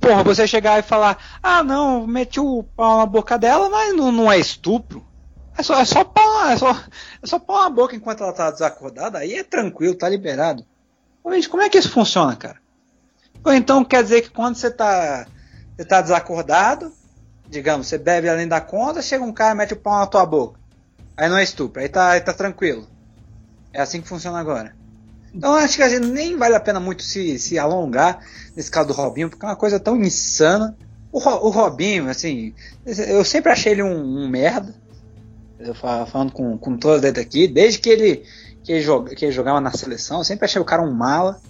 [0.00, 4.10] Porra, você chegar e falar, ah não, meti o pau na boca dela, mas não,
[4.10, 5.06] não é estupro.
[5.56, 6.72] É só, é só pau, é só,
[7.22, 10.66] é só pau na boca enquanto ela tá desacordada, aí é tranquilo, tá liberado.
[11.30, 12.58] Gente, como é que isso funciona, cara?
[13.48, 15.26] Ou então quer dizer que quando você tá,
[15.74, 16.92] você tá desacordado,
[17.48, 20.60] digamos, você bebe além da conta, chega um cara mete o pau na tua boca.
[21.16, 22.86] Aí não é estupro, aí tá, aí tá tranquilo.
[23.72, 24.76] É assim que funciona agora.
[25.34, 28.20] Então acho que a gente nem vale a pena muito se, se alongar
[28.54, 30.76] nesse caso do Robinho, porque é uma coisa tão insana.
[31.10, 32.54] O, o Robinho, assim,
[32.84, 34.74] eu sempre achei ele um, um merda.
[35.58, 38.24] Eu falando com, com todas as aqui, desde que ele,
[38.62, 41.40] que ele, joga, que ele jogava na seleção, eu sempre achei o cara um mala.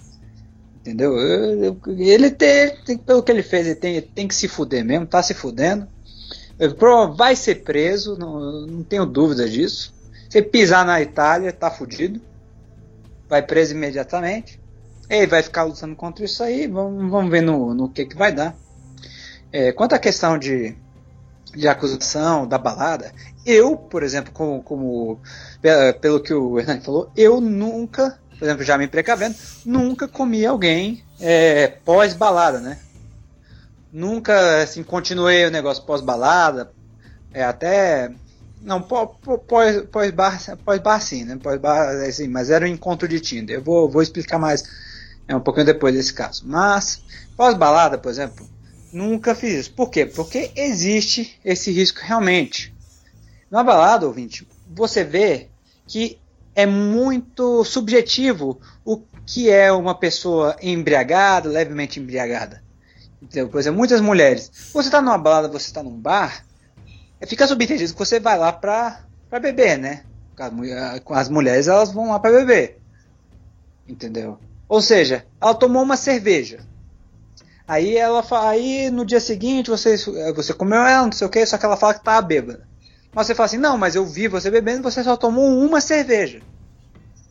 [0.81, 1.17] Entendeu?
[1.17, 5.05] Eu, eu, ele tem, pelo que ele fez, ele tem, tem que se fuder mesmo,
[5.05, 5.87] tá se fudendo.
[7.15, 9.93] Vai ser preso, não, não tenho dúvida disso.
[10.29, 12.21] Se pisar na Itália, tá fudido.
[13.27, 14.59] Vai preso imediatamente.
[15.09, 16.67] Ele vai ficar lutando contra isso aí.
[16.67, 18.55] Vamos, vamos ver no, no que, que vai dar.
[19.51, 20.75] É, quanto à questão de,
[21.55, 23.11] de acusação da balada,
[23.45, 25.19] eu, por exemplo, como, como
[26.01, 29.35] pelo que o Hernani falou, eu nunca por exemplo, já me precavendo,
[29.65, 32.79] nunca comi alguém é, pós-balada, né?
[33.91, 36.71] Nunca, assim, continuei o negócio pós-balada,
[37.33, 38.11] é, até...
[38.61, 41.37] Não, pós-bar pós pós sim, né?
[41.41, 43.57] Pós-bar, assim, mas era um encontro de Tinder.
[43.57, 44.63] Eu vou, vou explicar mais
[45.27, 46.43] é, um pouquinho depois desse caso.
[46.45, 47.01] Mas,
[47.37, 48.47] pós-balada, por exemplo,
[48.91, 49.73] nunca fiz isso.
[49.73, 50.05] Por quê?
[50.05, 52.73] Porque existe esse risco realmente.
[53.49, 55.47] Na balada, ouvinte, você vê
[55.87, 56.19] que
[56.59, 62.61] é muito subjetivo o que é uma pessoa embriagada, levemente embriagada.
[63.21, 64.51] Então, por exemplo, muitas mulheres.
[64.73, 66.43] Você está numa balada, você está num bar,
[67.21, 68.99] é, fica subentendido que você vai lá para
[69.41, 70.03] beber, né?
[71.11, 72.81] As mulheres elas vão lá para beber.
[73.87, 74.37] Entendeu?
[74.67, 76.59] Ou seja, ela tomou uma cerveja.
[77.65, 79.95] Aí ela aí no dia seguinte você,
[80.35, 82.67] você comeu ela, não sei o que, só que ela fala que tá bêbada.
[83.19, 86.41] Mas você fala assim, não, mas eu vi você bebendo você só tomou uma cerveja.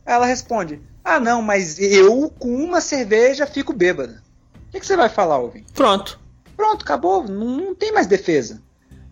[0.05, 4.23] Aí ela responde, ah não, mas eu com uma cerveja fico bêbada.
[4.55, 5.73] O que, que você vai falar, ouvinte?
[5.73, 6.21] Pronto.
[6.55, 8.61] Pronto, acabou, não, não, tem mais defesa.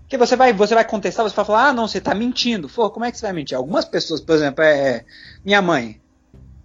[0.01, 2.69] Porque você vai, você vai contestar, você vai falar, ah não, você está mentindo.
[2.69, 3.57] Pô, como é que você vai mentir?
[3.57, 5.05] Algumas pessoas, por exemplo, é, é
[5.43, 5.99] minha mãe.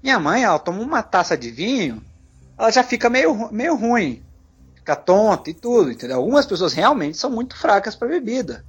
[0.03, 2.03] Minha mãe, ela toma uma taça de vinho,
[2.57, 4.21] ela já fica meio, meio ruim.
[4.75, 6.17] Fica tonta e tudo, entendeu?
[6.17, 8.65] Algumas pessoas realmente são muito fracas para bebida.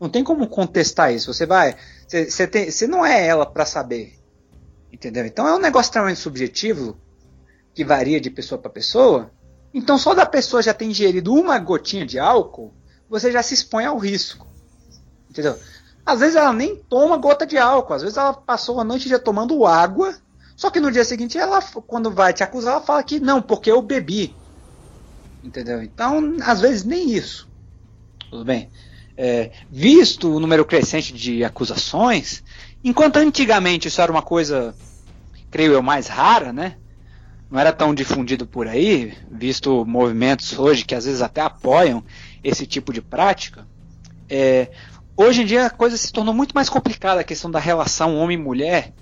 [0.00, 1.32] Não tem como contestar isso.
[1.32, 1.76] Você vai.
[2.06, 4.14] Você, não é ela para saber.
[4.92, 5.26] Entendeu?
[5.26, 6.96] Então é um negócio extremamente subjetivo,
[7.74, 9.30] que varia de pessoa para pessoa.
[9.72, 12.72] Então só da pessoa já ter ingerido uma gotinha de álcool,
[13.08, 14.46] você já se expõe ao risco.
[15.28, 15.58] Entendeu?
[16.04, 19.18] Às vezes ela nem toma gota de álcool, às vezes ela passou a noite já
[19.18, 20.16] tomando água,
[20.56, 23.70] só que no dia seguinte ela, quando vai te acusar, ela fala que não, porque
[23.70, 24.34] eu bebi.
[25.44, 25.82] Entendeu?
[25.82, 27.48] Então, às vezes nem isso.
[28.30, 28.70] Tudo bem?
[29.16, 32.42] É, visto o número crescente de acusações,
[32.84, 34.74] enquanto antigamente isso era uma coisa,
[35.50, 36.76] creio eu, mais rara, né?
[37.50, 42.04] Não era tão difundido por aí, visto movimentos hoje que às vezes até apoiam
[42.42, 43.66] esse tipo de prática.
[44.28, 44.70] É,
[45.16, 48.92] hoje em dia a coisa se tornou muito mais complicada a questão da relação homem-mulher,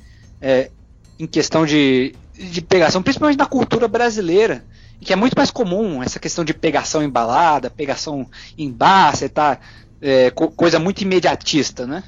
[0.41, 0.71] é,
[1.19, 4.65] em questão de de pegação, principalmente na cultura brasileira,
[5.01, 8.29] que é muito mais comum essa questão de pegação em balada, pegação
[8.59, 9.59] em bar, você tá
[10.07, 12.05] é, co coisa muito imediatista, né?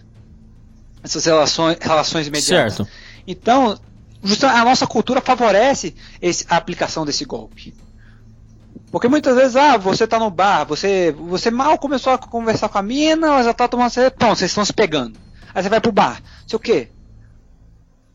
[1.03, 2.75] Essas relações, relações imediatas.
[2.77, 2.91] Certo.
[3.27, 3.79] Então,
[4.23, 7.75] justa- a nossa cultura favorece esse- a aplicação desse golpe.
[8.91, 12.79] Porque muitas vezes, ah, você tá no bar, você, você mal começou a conversar com
[12.79, 15.19] a mina, ela já tá tomando cerveja, pronto, vocês estão se pegando.
[15.55, 16.89] Aí você vai pro bar, sei o quê.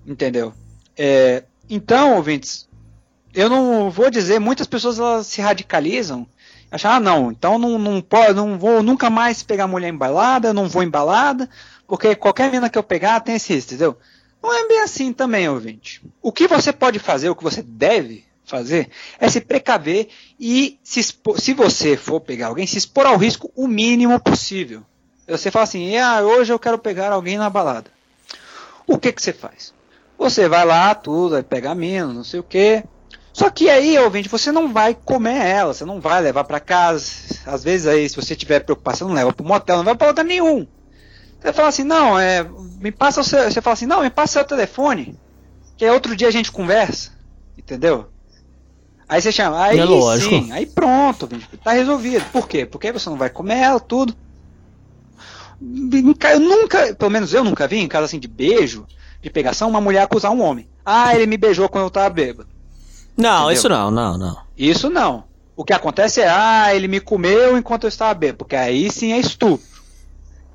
[0.05, 0.53] Entendeu?
[0.97, 2.67] É, então, ouvintes,
[3.33, 6.27] eu não vou dizer, muitas pessoas elas se radicalizam,
[6.71, 10.69] acham, ah, não, então não, não, pode, não vou nunca mais pegar mulher embalada, não
[10.69, 11.49] vou embalada,
[11.85, 13.97] porque qualquer mina que eu pegar tem esse risco, entendeu?
[14.41, 16.01] Não é bem assim também, ouvinte.
[16.21, 18.89] O que você pode fazer, o que você deve fazer,
[19.19, 23.51] é se precaver e se, expor, se você for pegar alguém, se expor ao risco
[23.55, 24.83] o mínimo possível.
[25.27, 27.91] Você fala assim, ah, hoje eu quero pegar alguém na balada.
[28.87, 29.73] O que, que você faz?
[30.17, 32.83] Você vai lá, tudo, vai pegar mina, não sei o que.
[33.41, 37.11] Só que aí, ouvinte, você não vai comer ela, você não vai levar para casa.
[37.47, 40.23] Às vezes aí, se você tiver preocupação, não leva para motel, não vai para lugar
[40.23, 40.67] nenhum.
[41.41, 42.47] Você fala assim, não, é,
[42.79, 45.17] me passa o seu, você fala assim, não, me passa seu telefone,
[45.75, 47.13] que aí outro dia a gente conversa,
[47.57, 48.09] entendeu?
[49.09, 50.29] Aí você chama, aí É lógico.
[50.29, 51.27] sim, aí pronto,
[51.63, 52.23] tá resolvido.
[52.31, 52.63] Por quê?
[52.63, 54.15] Porque aí você não vai comer ela, tudo.
[55.59, 58.85] Eu nunca, pelo menos eu nunca vi em caso assim de beijo,
[59.19, 60.69] de pegação, uma mulher acusar um homem.
[60.85, 62.50] Ah, ele me beijou quando eu tava bêbado.
[63.21, 63.53] Não, Entendeu?
[63.53, 64.37] isso não, não, não.
[64.57, 65.23] Isso não.
[65.55, 69.13] O que acontece é, ah, ele me comeu enquanto eu estava bêbado, porque aí sim
[69.13, 69.65] é estupro.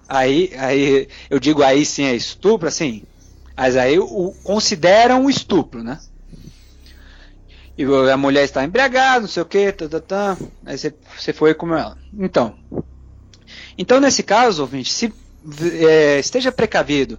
[0.08, 3.02] Aí, aí eu digo aí sim é estupro, assim,
[3.56, 5.98] mas aí o, consideram um estupro, né?
[7.78, 11.32] E a mulher está embriagada, não sei o que, tá, tá, tá, aí você, você
[11.32, 11.98] foi e comeu ela.
[12.18, 12.54] Então,
[13.76, 15.12] então nesse caso, ouvinte, se,
[15.86, 17.18] é, esteja precavido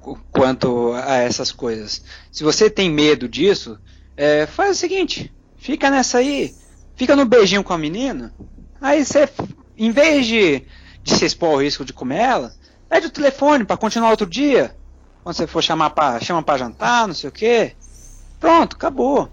[0.00, 2.02] qu- quanto a essas coisas.
[2.32, 3.78] Se você tem medo disso,
[4.16, 6.54] é, faz o seguinte, fica nessa aí,
[6.96, 8.34] fica no beijinho com a menina,
[8.80, 9.28] aí você,
[9.76, 10.66] em vez de,
[11.02, 12.52] de se expor ao risco de comer ela,
[12.88, 14.74] pede o telefone para continuar outro dia,
[15.22, 17.72] quando você for chamar para chama para jantar, não sei o que,
[18.38, 19.28] pronto, acabou.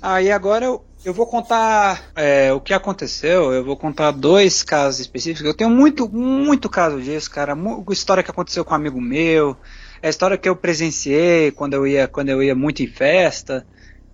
[0.00, 5.00] Aí agora eu, eu vou contar é, o que aconteceu, eu vou contar dois casos
[5.00, 9.00] específicos, eu tenho muito, muito caso disso, cara, mu- história que aconteceu com um amigo
[9.00, 9.56] meu,
[10.00, 13.66] é história que eu presenciei quando eu ia, quando eu ia muito em festa,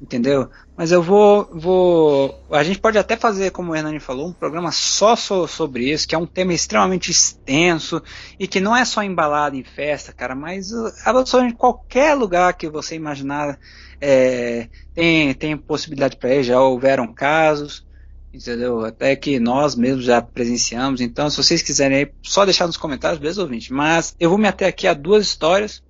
[0.05, 0.51] entendeu?
[0.77, 2.45] Mas eu vou, vou.
[2.51, 6.07] A gente pode até fazer, como o Hernani falou, um programa só so- sobre isso,
[6.07, 8.03] que é um tema extremamente extenso
[8.39, 12.69] e que não é só embalado em festa, cara, mas uh, absolutamente qualquer lugar que
[12.69, 13.59] você imaginar
[14.01, 17.85] é, tem, tem possibilidade para ir, já houveram casos.
[18.33, 18.85] Entendeu?
[18.85, 21.01] Até que nós mesmos já presenciamos.
[21.01, 23.73] Então, se vocês quiserem aí, só deixar nos comentários, beleza, ouvinte?
[23.73, 25.85] Mas eu vou me ater aqui a duas histórias.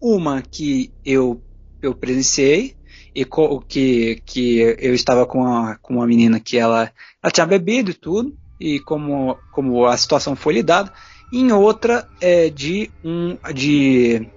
[0.00, 1.42] Uma que eu,
[1.82, 2.74] eu presenciei
[3.14, 6.92] e co- que, que eu estava com uma, com uma menina que ela,
[7.22, 10.92] ela tinha bebido e tudo, e como, como a situação foi lidada.
[11.32, 14.30] Em outra é de um de,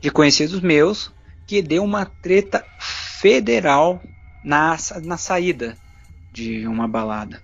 [0.00, 1.12] de conhecidos meus
[1.46, 4.02] que deu uma treta federal
[4.42, 5.76] na, na saída
[6.32, 7.42] de uma balada.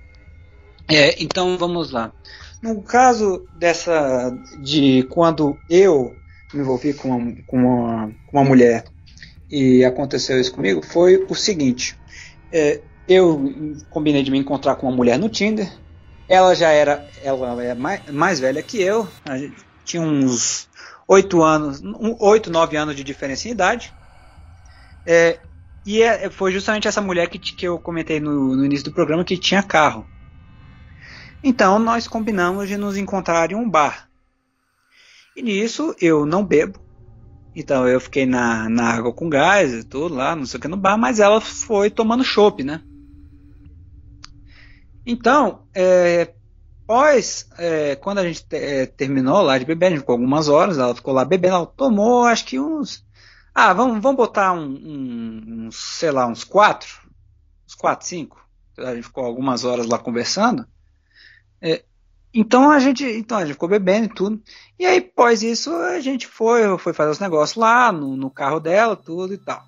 [0.91, 2.13] É, então vamos lá.
[2.63, 6.19] No caso dessa de quando eu
[6.53, 8.85] me envolvi com uma, com uma, com uma mulher
[9.51, 11.99] e aconteceu isso comigo, foi o seguinte:
[12.53, 13.45] é, eu
[13.89, 15.71] combinei de me encontrar com uma mulher no Tinder.
[16.29, 19.09] Ela já era, ela é mais, mais velha que eu,
[19.83, 20.69] tinha uns
[21.09, 21.81] oito anos,
[22.21, 23.95] oito, nove anos de diferença em idade.
[25.07, 25.39] É,
[25.87, 29.25] e é- foi justamente essa mulher que, que eu comentei no, no início do programa
[29.25, 30.07] que tinha carro.
[31.43, 34.09] Então nós combinamos de nos encontrar em um bar.
[35.35, 36.88] E nisso eu não bebo.
[37.59, 40.69] Então eu fiquei na, na água com gás e tudo lá, não sei o que
[40.69, 42.83] no bar, mas ela foi tomando chopp, né?
[45.05, 46.35] Então, é,
[46.85, 50.49] após, é, quando a gente te- é, terminou lá de beber, a gente ficou algumas
[50.49, 53.05] horas, ela ficou lá bebendo, ela tomou acho que uns.
[53.55, 56.89] Ah, vamos, vamos botar um, um- uns, sei lá, uns quatro,
[57.69, 58.43] uns quatro, cinco.
[58.79, 60.67] A gente ficou algumas horas lá conversando.
[61.63, 61.85] É,
[62.33, 64.43] então a gente, então a gente ficou bebendo e tudo.
[64.79, 68.61] E aí, após isso, a gente foi, foi fazer os negócios lá no, no carro
[68.61, 69.65] dela, tudo e tal.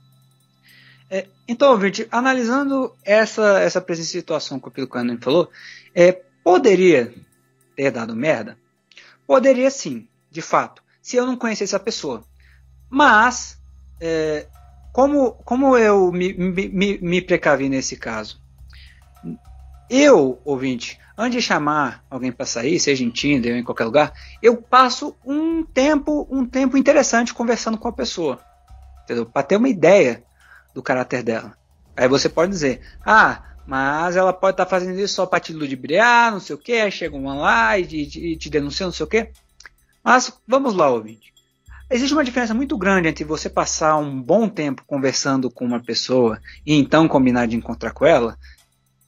[1.10, 5.50] É, então, ouvinte, analisando essa, essa presente situação que o Pilcano falou,
[5.94, 6.12] é,
[6.44, 7.12] poderia
[7.74, 8.56] ter dado merda?
[9.26, 12.22] Poderia sim, de fato, se eu não conhecesse a pessoa.
[12.88, 13.58] Mas,
[14.00, 14.46] é,
[14.92, 18.39] como, como eu me, me, me precavi nesse caso?
[19.90, 24.12] Eu, ouvinte, antes de chamar alguém para sair, seja em Tinder ou em qualquer lugar,
[24.40, 28.38] eu passo um tempo, um tempo interessante conversando com a pessoa,
[29.02, 29.26] entendeu?
[29.26, 30.22] Para ter uma ideia
[30.72, 31.58] do caráter dela.
[31.96, 35.52] Aí você pode dizer, ah, mas ela pode estar tá fazendo isso só para te
[35.52, 39.04] ludibriar, não sei o que, chega uma lá e te, te, te denuncia, não sei
[39.04, 39.28] o que.
[40.04, 41.34] Mas vamos lá, ouvinte.
[41.90, 46.40] Existe uma diferença muito grande entre você passar um bom tempo conversando com uma pessoa
[46.64, 48.38] e então combinar de encontrar com ela,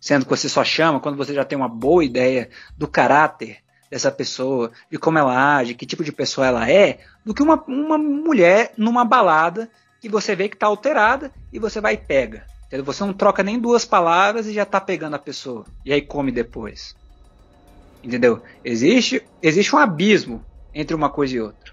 [0.02, 3.58] sendo que você só chama quando você já tem uma boa ideia do caráter
[3.88, 7.62] dessa pessoa, de como ela age, que tipo de pessoa ela é, do que uma,
[7.68, 9.70] uma mulher numa balada
[10.00, 12.44] que você vê que está alterada e você vai e pega.
[12.66, 12.84] Entendeu?
[12.84, 15.64] Você não troca nem duas palavras e já está pegando a pessoa.
[15.84, 16.96] E aí come depois.
[18.02, 18.42] Entendeu?
[18.64, 21.72] Existe, existe um abismo entre uma coisa e outra.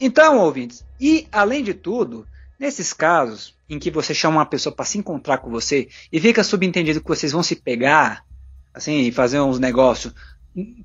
[0.00, 2.26] Então, ouvintes, e além de tudo,
[2.58, 6.44] nesses casos em que você chama uma pessoa para se encontrar com você e fica
[6.44, 8.24] subentendido que vocês vão se pegar,
[8.72, 10.14] assim, fazer uns negócios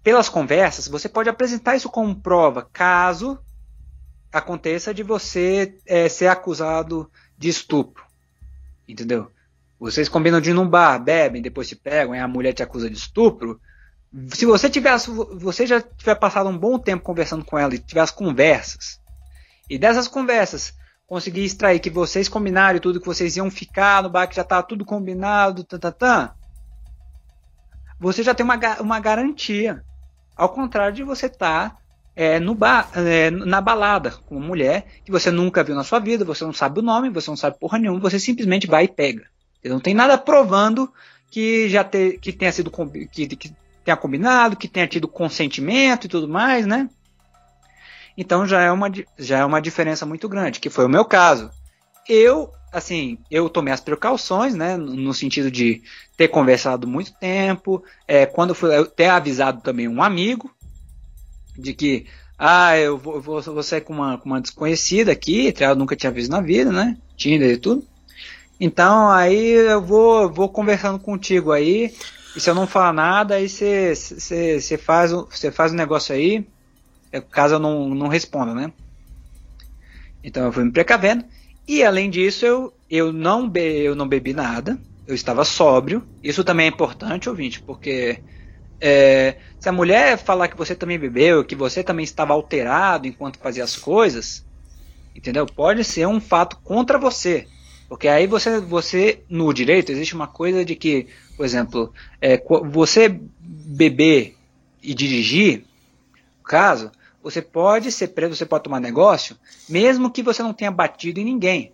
[0.03, 3.39] pelas conversas, você pode apresentar isso como prova, caso
[4.31, 8.03] aconteça de você é, ser acusado de estupro.
[8.87, 9.31] Entendeu?
[9.79, 12.89] Vocês combinam de ir num bar, bebem, depois se pegam e a mulher te acusa
[12.89, 13.59] de estupro.
[14.27, 18.13] Se você tivesse, você já tiver passado um bom tempo conversando com ela e tivesse
[18.13, 18.99] conversas,
[19.69, 20.73] e dessas conversas
[21.11, 24.63] conseguir extrair que vocês combinaram tudo que vocês iam ficar no bar, que já estava
[24.63, 26.35] tudo combinado, tá, tá, tá,
[27.99, 29.83] você já tem uma, uma garantia.
[30.37, 31.77] Ao contrário de você estar tá,
[32.15, 35.99] é, no bar, é, na balada com uma mulher que você nunca viu na sua
[35.99, 38.87] vida, você não sabe o nome, você não sabe porra nenhuma, você simplesmente vai e
[38.87, 39.25] pega.
[39.65, 40.89] Não tem nada provando
[41.29, 42.71] que já te, que tenha sido
[43.11, 46.89] que, que tenha combinado, que tenha tido consentimento e tudo mais, né?
[48.17, 51.49] Então já é uma, já é uma diferença muito grande, que foi o meu caso.
[52.07, 55.81] Eu assim, eu tomei as precauções, né, no sentido de
[56.15, 60.49] ter conversado muito tempo, é, quando fui, eu ter avisado também um amigo
[61.57, 62.05] de que,
[62.39, 66.11] ah, eu vou, vou, vou sair com uma, com uma desconhecida aqui, eu nunca tinha
[66.11, 67.85] visto na vida, né, Tinder e tudo.
[68.59, 71.93] Então aí eu vou, vou conversando contigo aí,
[72.35, 75.11] e se eu não falar nada, aí você faz,
[75.51, 76.47] faz o negócio aí,
[77.19, 78.71] caso eu não, não responda, né.
[80.23, 81.25] Então eu fui me precavendo.
[81.67, 86.03] E além disso, eu, eu, não, be, eu não bebi nada, eu estava sóbrio.
[86.23, 88.19] Isso também é importante, ouvinte, porque
[88.79, 93.37] é, se a mulher falar que você também bebeu, que você também estava alterado enquanto
[93.37, 94.43] fazia as coisas,
[95.15, 95.45] entendeu?
[95.45, 97.47] Pode ser um fato contra você.
[97.87, 103.19] Porque aí você, você no direito, existe uma coisa de que, por exemplo, é, você
[103.39, 104.35] beber
[104.81, 105.65] e dirigir,
[106.43, 106.91] caso,
[107.23, 109.37] você pode ser preso, você pode tomar negócio,
[109.69, 111.73] mesmo que você não tenha batido em ninguém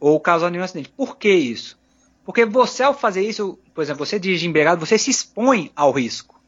[0.00, 0.90] ou causado nenhum acidente.
[0.90, 1.78] Por que isso?
[2.24, 6.40] Porque você, ao fazer isso, por exemplo, você dirige embriagado, você se expõe ao risco.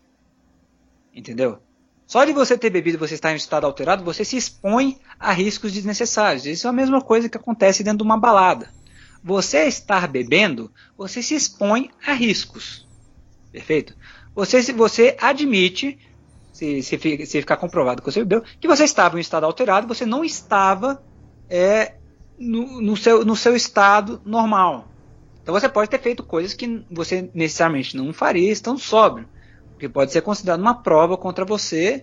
[1.15, 1.59] Entendeu?
[2.07, 5.33] Só de você ter bebido e você estar em estado alterado, você se expõe a
[5.33, 6.47] riscos desnecessários.
[6.47, 8.71] Isso é a mesma coisa que acontece dentro de uma balada.
[9.23, 12.87] Você estar bebendo, você se expõe a riscos.
[13.51, 13.97] Perfeito?
[14.35, 15.99] Você, você admite
[16.57, 19.87] se, se, se ficar comprovado que você bebeu, que você estava em um estado alterado,
[19.87, 21.03] você não estava
[21.51, 21.97] é,
[22.39, 24.89] no, no, seu, no seu estado normal.
[25.43, 29.29] Então você pode ter feito coisas que você necessariamente não faria estando sóbrio,
[29.79, 32.03] que pode ser considerado uma prova contra você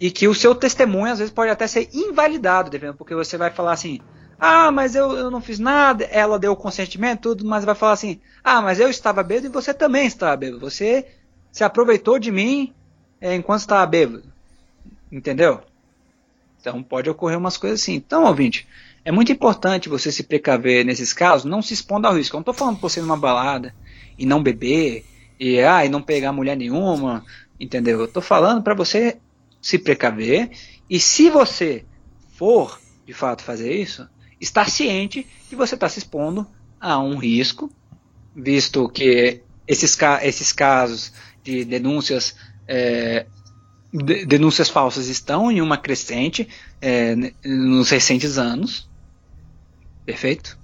[0.00, 3.72] e que o seu testemunho às vezes pode até ser invalidado, porque você vai falar
[3.72, 4.00] assim,
[4.38, 7.92] ah, mas eu, eu não fiz nada, ela deu o consentimento, tudo, mas vai falar
[7.92, 11.06] assim, ah, mas eu estava bêbado e você também estava bêbado, você
[11.52, 12.74] se aproveitou de mim
[13.20, 14.24] é, enquanto estava bêbado.
[15.10, 15.60] Entendeu?
[16.60, 17.94] Então pode ocorrer umas coisas assim.
[17.94, 18.66] Então, ouvinte,
[19.04, 22.36] é muito importante você se precaver nesses casos, não se expondo ao risco.
[22.36, 23.74] Eu não estou falando para você ir numa balada
[24.18, 25.04] e não beber,
[25.38, 27.24] e, ah, e não pegar mulher nenhuma,
[27.58, 28.00] entendeu?
[28.00, 29.16] Eu estou falando para você
[29.62, 30.50] se precaver,
[30.88, 31.84] e se você
[32.36, 34.08] for de fato fazer isso,
[34.40, 36.46] estar ciente que você está se expondo
[36.80, 37.70] a um risco,
[38.34, 41.12] visto que esses, esses casos
[41.42, 42.36] de denúncias
[42.68, 43.26] é,
[44.26, 46.46] denúncias falsas estão em uma crescente
[46.80, 48.88] é, nos recentes anos.
[50.04, 50.58] Perfeito?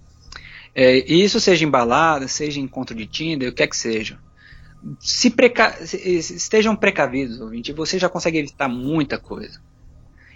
[0.75, 4.19] É, isso seja em balada, seja em encontro de Tinder, o que é que seja.
[5.01, 9.61] Se preca estejam precavidos, ouvinte, você já consegue evitar muita coisa.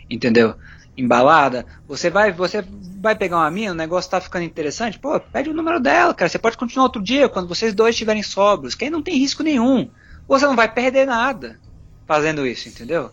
[0.08, 0.54] Entendeu?
[0.96, 2.64] Em balada, você vai, você
[3.00, 6.28] vai pegar uma mina, o negócio tá ficando interessante, pô, pede o número dela, cara.
[6.28, 9.42] Você pode continuar outro dia, quando vocês dois estiverem sóbrios, que aí não tem risco
[9.42, 9.90] nenhum
[10.28, 11.58] você não vai perder nada
[12.06, 13.10] fazendo isso, entendeu?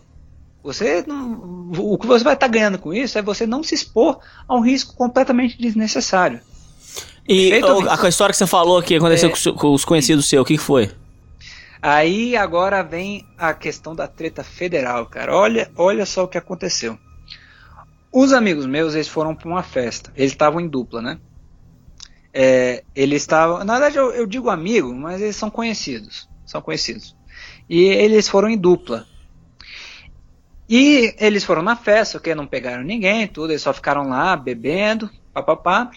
[0.62, 3.74] Você não, o que você vai estar tá ganhando com isso é você não se
[3.74, 6.40] expor a um risco completamente desnecessário.
[7.28, 10.44] E a, a, história que você falou que aconteceu é, com, os conhecidos seus, o
[10.44, 10.90] que, que foi?
[11.82, 15.34] Aí agora vem a questão da treta federal, cara.
[15.34, 16.98] Olha, olha só o que aconteceu.
[18.12, 20.12] Os amigos meus, eles foram para uma festa.
[20.16, 21.18] Eles estavam em dupla, né?
[22.38, 23.64] é, eles estavam.
[23.64, 26.28] Na verdade, eu, eu digo amigo, mas eles são conhecidos.
[26.46, 27.16] São conhecidos.
[27.68, 29.06] E eles foram em dupla.
[30.68, 35.10] E eles foram na festa, que não pegaram ninguém, tudo, eles só ficaram lá bebendo,
[35.32, 35.90] papapá.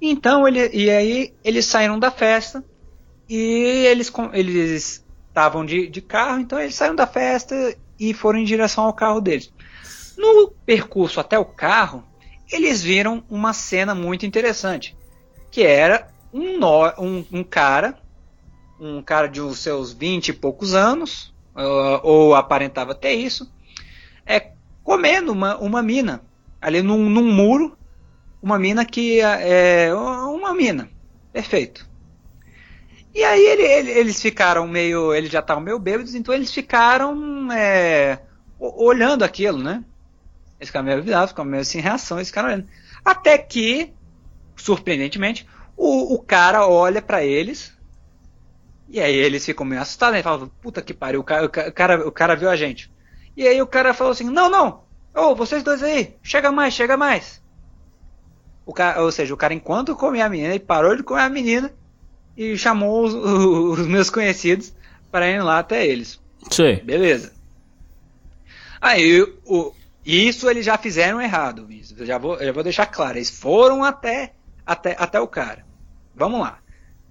[0.00, 2.64] Então, ele, e aí eles saíram da festa
[3.28, 8.44] e eles eles estavam de, de carro, então eles saíram da festa e foram em
[8.44, 9.52] direção ao carro deles.
[10.16, 12.04] No percurso até o carro,
[12.52, 14.96] eles viram uma cena muito interessante,
[15.50, 17.98] que era um, no, um, um cara,
[18.82, 23.48] um cara de uns seus vinte e poucos anos, uh, ou aparentava ter isso,
[24.26, 24.52] é
[24.82, 26.22] comendo uma, uma mina
[26.60, 27.78] ali num, num muro,
[28.42, 30.90] uma mina que é uma mina,
[31.32, 31.88] perfeito.
[33.14, 37.52] E aí ele, ele, eles ficaram meio, eles já estavam meio bêbados, então eles ficaram
[37.52, 38.20] é,
[38.58, 39.84] olhando aquilo, né?
[40.58, 42.68] Eles ficaram meio avisados, ficaram meio sem reação, eles ficaram olhando.
[43.04, 43.92] Até que,
[44.56, 45.46] surpreendentemente,
[45.76, 47.76] o, o cara olha para eles,
[48.88, 50.22] e aí eles ficam meio assustados, né?
[50.22, 52.90] Falam, puta que pariu, o cara, o, cara, o cara viu a gente.
[53.36, 54.82] E aí o cara falou assim, não, não,
[55.14, 57.42] ô, oh, vocês dois aí, chega mais, chega mais.
[58.64, 61.28] O cara, ou seja, o cara enquanto comia a menina, ele parou de comer a
[61.28, 61.72] menina
[62.36, 63.14] e chamou os,
[63.80, 64.74] os meus conhecidos
[65.10, 66.20] para ir lá até eles.
[66.50, 66.76] Sim.
[66.84, 67.32] Beleza.
[68.80, 69.72] Aí o,
[70.04, 73.18] isso eles já fizeram errado, eu já vou, eu já vou deixar claro.
[73.18, 74.32] Eles foram até,
[74.66, 75.64] até, até o cara.
[76.14, 76.58] Vamos lá.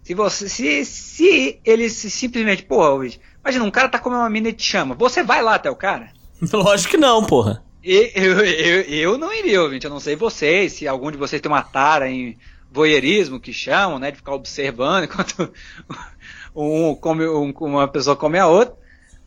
[0.04, 3.08] Se você, se, se eles simplesmente, porra,
[3.40, 5.76] imagina um cara tá comendo uma mina e te chama, você vai lá até o
[5.76, 6.12] cara?
[6.52, 7.64] Lógico que não, porra.
[7.84, 9.86] Eu, eu, eu, eu não iria, ouvinte.
[9.86, 12.38] Eu não sei vocês, se algum de vocês tem uma tara em
[12.72, 15.52] voyeurismo, que chamam, né, de ficar observando enquanto
[16.56, 18.76] um come, um, uma pessoa come a outra.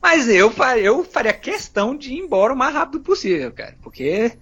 [0.00, 3.76] Mas eu, eu faria questão de ir embora o mais rápido possível, cara.
[3.82, 4.32] Porque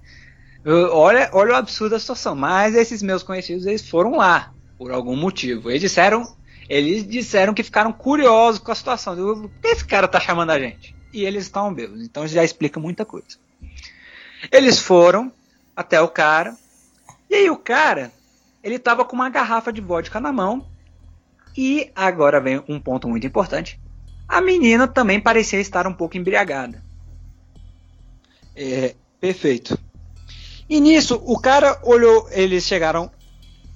[0.66, 2.34] olha, olha o absurdo da situação.
[2.34, 4.52] Mas esses meus conhecidos, eles foram lá,
[4.82, 5.70] por algum motivo.
[5.70, 6.26] Eles disseram,
[6.68, 9.14] eles disseram que ficaram curiosos com a situação.
[9.14, 10.92] Por que esse cara tá chamando a gente?
[11.12, 12.02] E eles estavam bêbados.
[12.02, 13.38] Então já explica muita coisa.
[14.50, 15.30] Eles foram
[15.76, 16.56] até o cara.
[17.30, 18.10] E aí o cara,
[18.60, 20.66] ele tava com uma garrafa de vodka na mão.
[21.56, 23.78] E agora vem um ponto muito importante.
[24.26, 26.82] A menina também parecia estar um pouco embriagada.
[28.56, 29.78] É, perfeito.
[30.68, 33.12] E nisso, o cara olhou, eles chegaram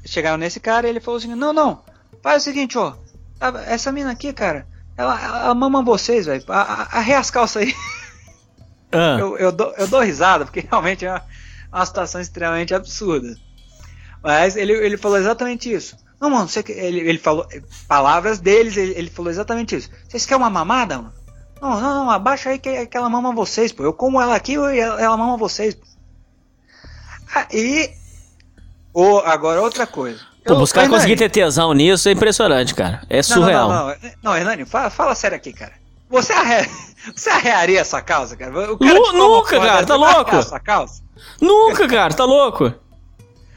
[0.06, 1.82] chegaram nesse cara e ele falou assim: "Não, não.
[2.22, 2.94] Faz o seguinte, ó.
[3.66, 4.66] Essa mina aqui, cara,
[4.96, 6.44] ela, ela mama vocês, velho.
[6.48, 7.74] Arreia as calças aí."
[8.92, 9.18] Ah.
[9.18, 11.24] Eu, eu, dou, eu dou risada, porque realmente é uma,
[11.72, 13.36] uma situação extremamente absurda.
[14.22, 15.96] Mas ele, ele falou exatamente isso.
[16.20, 17.46] Não, mano, você, ele, ele falou,
[17.86, 19.90] palavras deles, ele, ele falou exatamente isso.
[20.08, 21.12] Vocês querem uma mamada, mano?
[21.60, 23.82] Não, não, não, abaixa aí que, que ela mama vocês, pô.
[23.82, 25.74] Eu como ela aqui e ela, ela mama vocês.
[25.74, 25.86] Pô.
[27.34, 27.90] Ah, e.
[28.98, 30.20] Oh, agora outra coisa.
[30.42, 33.02] Pô, eu, buscar conseguir ter tesão nisso é impressionante, cara.
[33.10, 33.68] É surreal.
[33.68, 34.36] Não, não, não, não.
[34.38, 35.74] Hernani, fala, fala sério aqui, cara.
[36.08, 36.66] Você, arre...
[37.14, 38.72] você arrearia essa calça, cara?
[38.72, 40.36] O cara Lu, nunca, cara, tá louco?
[40.36, 41.02] Essa calça?
[41.38, 42.72] Nunca, cara, tá louco?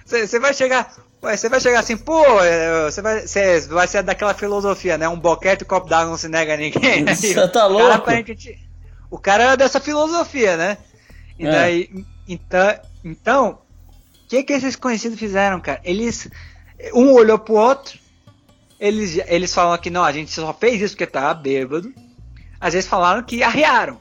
[0.06, 0.92] Você vai chegar.
[1.22, 5.08] Você vai chegar assim, pô, é, você vai, você vai ser daquela filosofia, né?
[5.08, 7.06] Um boquete e um copo d'água não se nega a ninguém.
[7.16, 8.02] Você tá louco?
[8.02, 8.26] Cara,
[9.10, 10.78] o cara é dessa filosofia, né?
[11.38, 11.52] E é.
[11.52, 11.90] daí,
[12.28, 13.69] então, então, o
[14.30, 15.82] que que esses conhecidos fizeram, cara?
[15.84, 16.30] Eles,
[16.94, 17.98] um olhou pro outro,
[18.80, 21.92] eles, eles falam que não, a gente só fez isso porque tava bêbado.
[22.62, 24.00] Às vezes falaram que arriaram.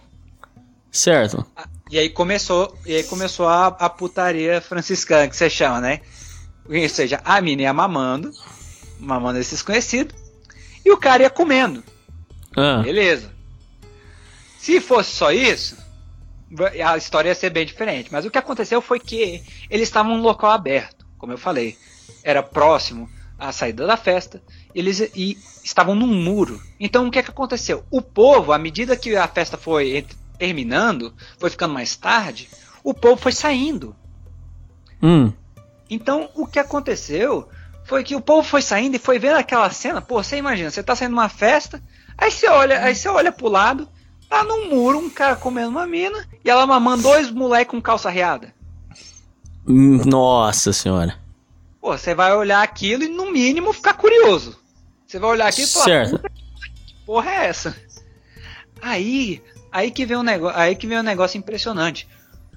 [0.92, 1.46] Certo.
[1.90, 6.00] E aí começou, e aí começou a, a putaria franciscana, que você chama, né?
[6.68, 8.30] Ou seja, a mina ia mamando,
[9.00, 10.14] mamando esses conhecidos,
[10.84, 11.82] e o cara ia comendo.
[12.54, 12.82] Ah.
[12.82, 13.32] Beleza.
[14.58, 15.76] Se fosse só isso,
[16.84, 18.10] a história ia ser bem diferente.
[18.12, 21.76] Mas o que aconteceu foi que eles estavam num local aberto, como eu falei.
[22.22, 23.08] Era próximo
[23.38, 24.42] à saída da festa.
[24.74, 26.60] Eles e estavam num muro.
[26.78, 27.84] Então o que, é que aconteceu?
[27.90, 30.06] O povo, à medida que a festa foi
[30.38, 32.48] terminando, foi ficando mais tarde,
[32.82, 33.94] o povo foi saindo.
[35.02, 35.32] Hum.
[35.90, 37.48] Então, o que aconteceu
[37.84, 40.00] foi que o povo foi saindo e foi vendo aquela cena.
[40.00, 41.82] Pô, você imagina, você tá saindo numa festa,
[42.16, 43.88] aí você olha, aí você olha pro lado,
[44.28, 48.10] tá num muro um cara comendo uma mina e ela mamando dois moleques com calça
[48.10, 48.54] riada.
[49.66, 51.18] Hum, nossa senhora.
[51.80, 54.58] Pô, você vai olhar aquilo e no mínimo ficar curioso.
[55.06, 56.18] Você vai olhar aquilo e falar, certo.
[56.18, 57.76] que porra é essa?
[58.80, 59.42] Aí,
[59.72, 62.08] aí que vem um negócio, aí que vem um negócio impressionante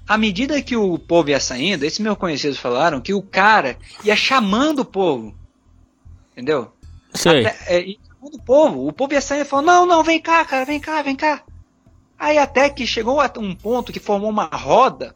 [0.06, 4.16] à medida que o povo ia saindo, esses meus conhecidos falaram que o cara ia
[4.16, 5.34] chamando o povo.
[6.32, 6.72] Entendeu?
[7.14, 7.46] Sei.
[7.46, 8.86] Até, é, o povo.
[8.86, 11.42] O povo ia saindo e falou: Não, não, vem cá, cara, vem cá, vem cá.
[12.22, 15.12] Aí até que chegou a um ponto que formou uma roda.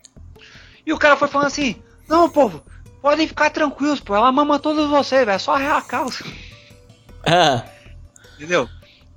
[0.85, 1.77] E o cara foi falando assim:
[2.09, 2.61] Não, povo,
[3.01, 6.25] podem ficar tranquilos, pô, ela mama todos vocês, velho, é só arrear a calça.
[7.25, 7.65] Ah,
[8.35, 8.69] Entendeu?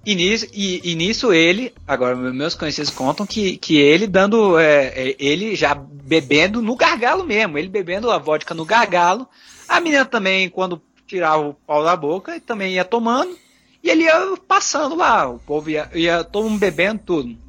[0.05, 4.93] E nisso, e, e nisso ele, agora meus conhecidos contam que, que ele dando, é,
[4.95, 9.27] é, ele já bebendo no gargalo mesmo, ele bebendo a vodka no gargalo,
[9.67, 13.35] a menina também, quando tirava o pau da boca, também ia tomando,
[13.83, 17.48] e ele ia passando lá, o povo ia, ia todo mundo bebendo tudo.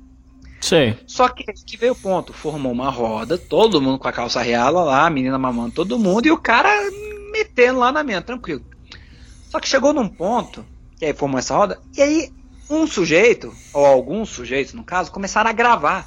[0.61, 0.99] Sei.
[1.07, 4.83] Só que, que veio o ponto, formou uma roda, todo mundo com a calça reala
[4.85, 6.71] lá, a menina mamando todo mundo, e o cara
[7.33, 8.65] metendo lá na menina, tranquilo.
[9.49, 10.65] Só que chegou num ponto,
[10.99, 12.31] que aí formou essa roda, e aí
[12.69, 16.07] um sujeito, ou alguns sujeitos no caso, começaram a gravar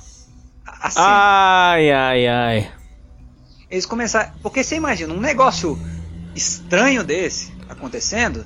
[0.65, 1.05] a a cena.
[1.07, 2.71] Ai, ai, ai.
[3.69, 4.31] Eles começaram.
[4.41, 5.77] Porque você imagina, um negócio
[6.35, 8.45] estranho desse acontecendo,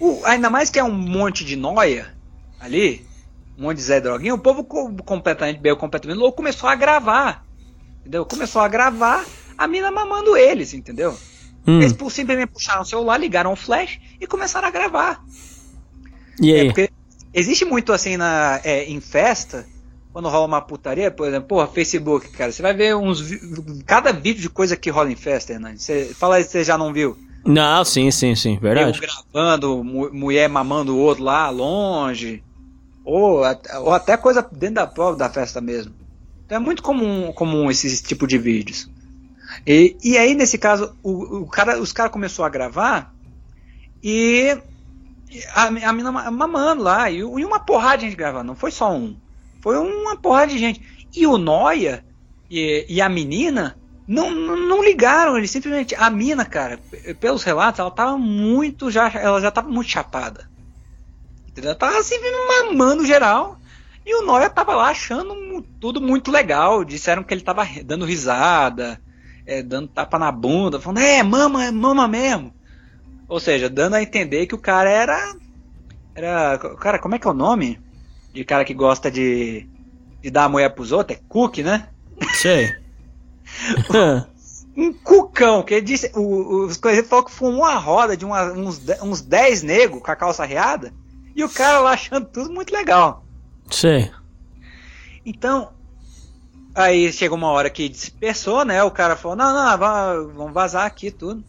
[0.00, 2.14] o- ainda mais que é um monte de noia
[2.60, 3.06] ali,
[3.58, 7.44] um monte de Zé Droguinha, o povo co- completamente bem, completamente louco, começou a gravar.
[8.00, 8.24] Entendeu?
[8.26, 9.24] Começou a gravar
[9.56, 11.16] a mina mamando eles, entendeu?
[11.66, 15.22] Hum, Eles por simplesmente puxaram o celular, ligaram o flash e começaram a gravar.
[16.40, 16.66] e É, aí?
[16.66, 16.90] porque
[17.32, 19.64] existe muito assim na, é, em festa,
[20.12, 23.22] quando rola uma putaria, por exemplo, porra, Facebook, cara, você vai ver uns.
[23.86, 25.78] Cada vídeo de coisa que rola em festa, Hernani.
[25.78, 27.16] Você fala aí se você já não viu.
[27.44, 29.00] Não, sim, sim, sim, verdade.
[29.00, 32.42] Nego gravando, mu- mulher mamando o outro lá longe.
[33.04, 33.42] Ou,
[33.80, 35.94] ou até coisa dentro da prova da festa mesmo.
[36.44, 38.88] Então é muito comum, comum esse tipo de vídeos.
[39.66, 43.12] E, e aí, nesse caso, o, o cara, os caras começaram a gravar
[44.02, 44.56] e
[45.54, 47.10] a, a mina ma- mamando lá.
[47.10, 49.16] E, uma porrada de gente gravando, não foi só um.
[49.62, 50.80] Foi uma porrada de gente.
[51.14, 52.04] E o Noia
[52.50, 55.94] e, e a menina não, não, não ligaram, eles simplesmente.
[55.94, 56.78] A mina, cara,
[57.20, 59.08] pelos relatos, ela tava muito já.
[59.10, 60.51] Ela já tava muito chapada.
[61.52, 61.74] Entendeu?
[61.74, 62.16] Tava assim
[62.48, 63.58] mamando geral.
[64.04, 66.84] E o Noia tava lá achando tudo muito legal.
[66.84, 69.00] Disseram que ele tava dando risada,
[69.46, 72.52] é, dando tapa na bunda, falando, é, mama, mama mesmo.
[73.28, 75.36] Ou seja, dando a entender que o cara era.
[76.14, 76.58] Era.
[76.80, 77.78] Cara, como é que é o nome?
[78.32, 79.68] De cara que gosta de.
[80.20, 81.18] de dar a mulher pros outros?
[81.18, 81.88] É Cook, né?
[82.34, 82.74] Sei.
[84.76, 88.52] um cucão, que ele disse, o- os coisas falou que foi uma roda de uma-
[88.52, 90.92] uns, uns 10 negros com a calça arreada,
[91.34, 93.24] e o cara lá achando tudo muito legal.
[93.70, 94.10] sei.
[95.24, 95.72] Então,
[96.74, 98.82] aí chegou uma hora que dispersou, né?
[98.82, 101.44] O cara falou, não, não, va- vamos vazar aqui tudo.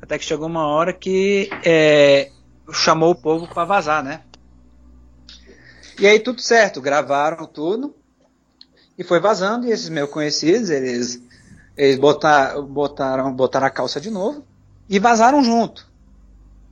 [0.00, 2.30] Até que chegou uma hora que é,
[2.72, 4.22] chamou o povo para vazar, né?
[5.98, 7.94] E aí tudo certo, gravaram tudo
[8.98, 9.66] e foi vazando.
[9.66, 11.20] E esses meus conhecidos, eles,
[11.76, 14.44] eles botar, botaram, botaram a calça de novo
[14.88, 15.86] e vazaram junto.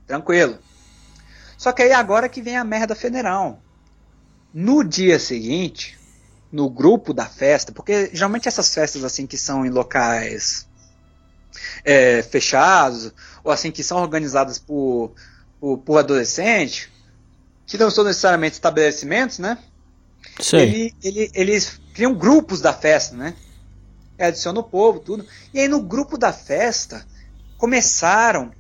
[0.06, 0.58] Tranquilo.
[1.64, 3.58] Só que aí agora que vem a merda federal.
[4.52, 5.98] No dia seguinte,
[6.52, 10.68] no grupo da festa, porque geralmente essas festas assim que são em locais
[11.82, 15.14] é, fechados, ou assim que são organizadas por,
[15.58, 16.92] por, por adolescente,
[17.66, 19.56] que não são necessariamente estabelecimentos, né?
[20.38, 20.60] Sei.
[20.60, 23.34] Ele, ele- eles criam grupos da festa, né?
[24.18, 25.26] Adicionam o povo, tudo.
[25.54, 27.06] E aí no grupo da festa
[27.56, 28.52] começaram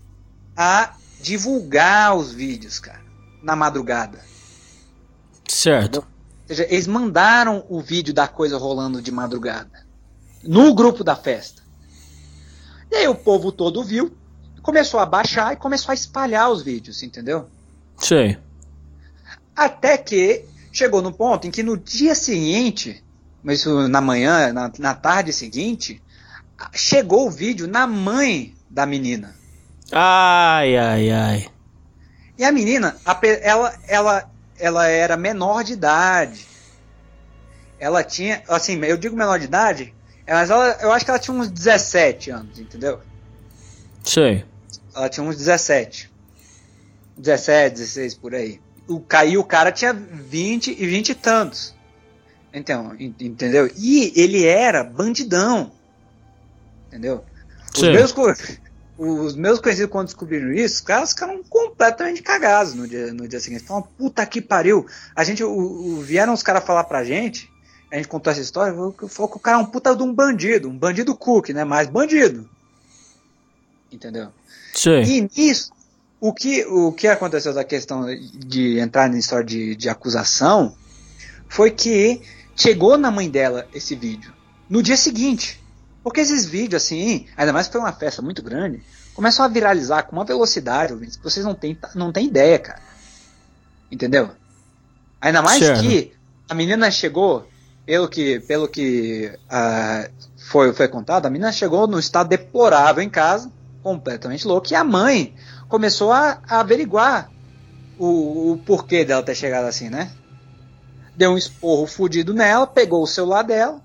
[0.56, 0.94] a
[1.24, 3.00] divulgar os vídeos, cara,
[3.42, 4.20] na madrugada.
[5.48, 5.96] Certo.
[5.96, 9.86] Ou seja, eles mandaram o vídeo da coisa rolando de madrugada.
[10.42, 11.62] No grupo da festa.
[12.90, 14.14] E aí o povo todo viu,
[14.62, 17.48] começou a baixar e começou a espalhar os vídeos, entendeu?
[17.96, 18.36] Sei.
[19.56, 23.02] Até que chegou no ponto em que no dia seguinte,
[23.42, 26.02] mas na manhã, na, na tarde seguinte,
[26.74, 29.34] chegou o vídeo na mãe da menina.
[29.96, 31.48] Ai, ai, ai.
[32.36, 36.46] E a menina, ape- ela, ela, ela era menor de idade.
[37.78, 39.94] Ela tinha, assim, eu digo menor de idade,
[40.26, 43.00] mas ela, eu acho que ela tinha uns 17 anos, entendeu?
[44.02, 44.44] Sei.
[44.94, 46.10] Ela tinha uns 17.
[47.16, 48.60] 17, 16 por aí.
[48.88, 51.72] O, ca- e o cara tinha 20 e 20 e tantos.
[52.52, 53.70] Então, en- entendeu?
[53.76, 55.70] E ele era bandidão.
[56.88, 57.24] Entendeu?
[57.74, 57.92] Os Sim.
[57.92, 58.12] meus,
[58.96, 63.40] os meus conhecidos, quando descobriram isso, os caras ficaram completamente cagados no dia, no dia
[63.40, 63.64] seguinte.
[63.64, 64.86] Falaram, puta que pariu.
[65.16, 67.50] A gente, o, o- vieram os caras falar pra gente,
[67.90, 70.02] a gente contou essa história, falou que falou que o cara é um puta de
[70.02, 71.64] um bandido, um bandido cook, né?
[71.64, 72.48] Mais bandido.
[73.92, 74.28] Entendeu?
[74.72, 75.02] Sei.
[75.02, 75.72] E nisso,
[76.20, 80.74] o que, o que aconteceu da questão de entrar na história de, de acusação
[81.48, 82.20] foi que
[82.56, 84.32] chegou na mãe dela esse vídeo
[84.68, 85.60] no dia seguinte.
[86.04, 88.82] Porque esses vídeos, assim, ainda mais que foi uma festa muito grande,
[89.14, 92.82] começam a viralizar com uma velocidade, ouvintes, que vocês não têm, não têm ideia, cara.
[93.90, 94.30] Entendeu?
[95.18, 95.80] Ainda mais Certo.
[95.80, 96.12] que
[96.46, 97.48] a menina chegou
[97.86, 103.08] pelo que, pelo que ah, foi, foi contado, a menina chegou no estado deplorável em
[103.08, 103.50] casa,
[103.82, 105.34] completamente louca, e a mãe
[105.70, 107.30] começou a, a averiguar
[107.98, 110.10] o, o porquê dela ter chegado assim, né?
[111.16, 113.80] Deu um esporro fudido nela, pegou o celular dela.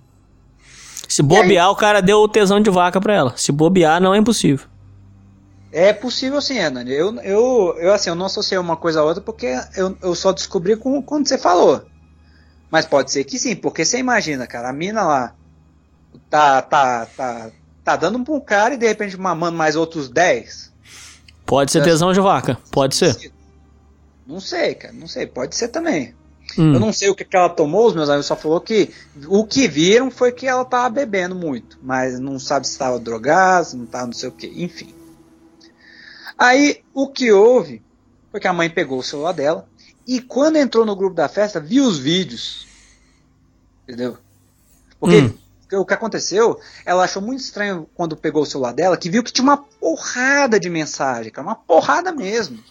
[1.09, 3.33] Se bobear, o cara deu o tesão de vaca pra ela.
[3.35, 4.67] Se bobear, não é impossível.
[5.71, 6.93] É possível sim, Hernani.
[6.93, 10.31] Eu, eu, eu, assim, eu não associei uma coisa a outra porque eu, eu só
[10.31, 11.83] descobri com, quando você falou.
[12.69, 15.33] Mas pode ser que sim, porque você imagina, cara, a mina lá
[16.29, 17.49] tá, tá, tá,
[17.83, 20.71] tá dando pra um cara e de repente mamando mais outros 10.
[21.43, 23.31] Pode ser tesão de vaca, pode ser.
[24.27, 26.13] Não sei, cara, não sei, pode ser também.
[26.57, 26.73] Hum.
[26.73, 28.91] Eu não sei o que, que ela tomou, os meus amigos só falou que
[29.27, 33.65] o que viram foi que ela tava bebendo muito, mas não sabe se estava drogada,
[33.65, 34.93] se não tava não sei o que, enfim.
[36.37, 37.81] Aí o que houve
[38.31, 39.67] foi que a mãe pegou o celular dela
[40.07, 42.67] e quando entrou no grupo da festa, viu os vídeos.
[43.83, 44.17] Entendeu?
[44.99, 45.79] Porque Hum.
[45.79, 49.31] o que aconteceu, ela achou muito estranho quando pegou o celular dela, que viu que
[49.31, 52.63] tinha uma porrada de mensagem, cara, uma porrada mesmo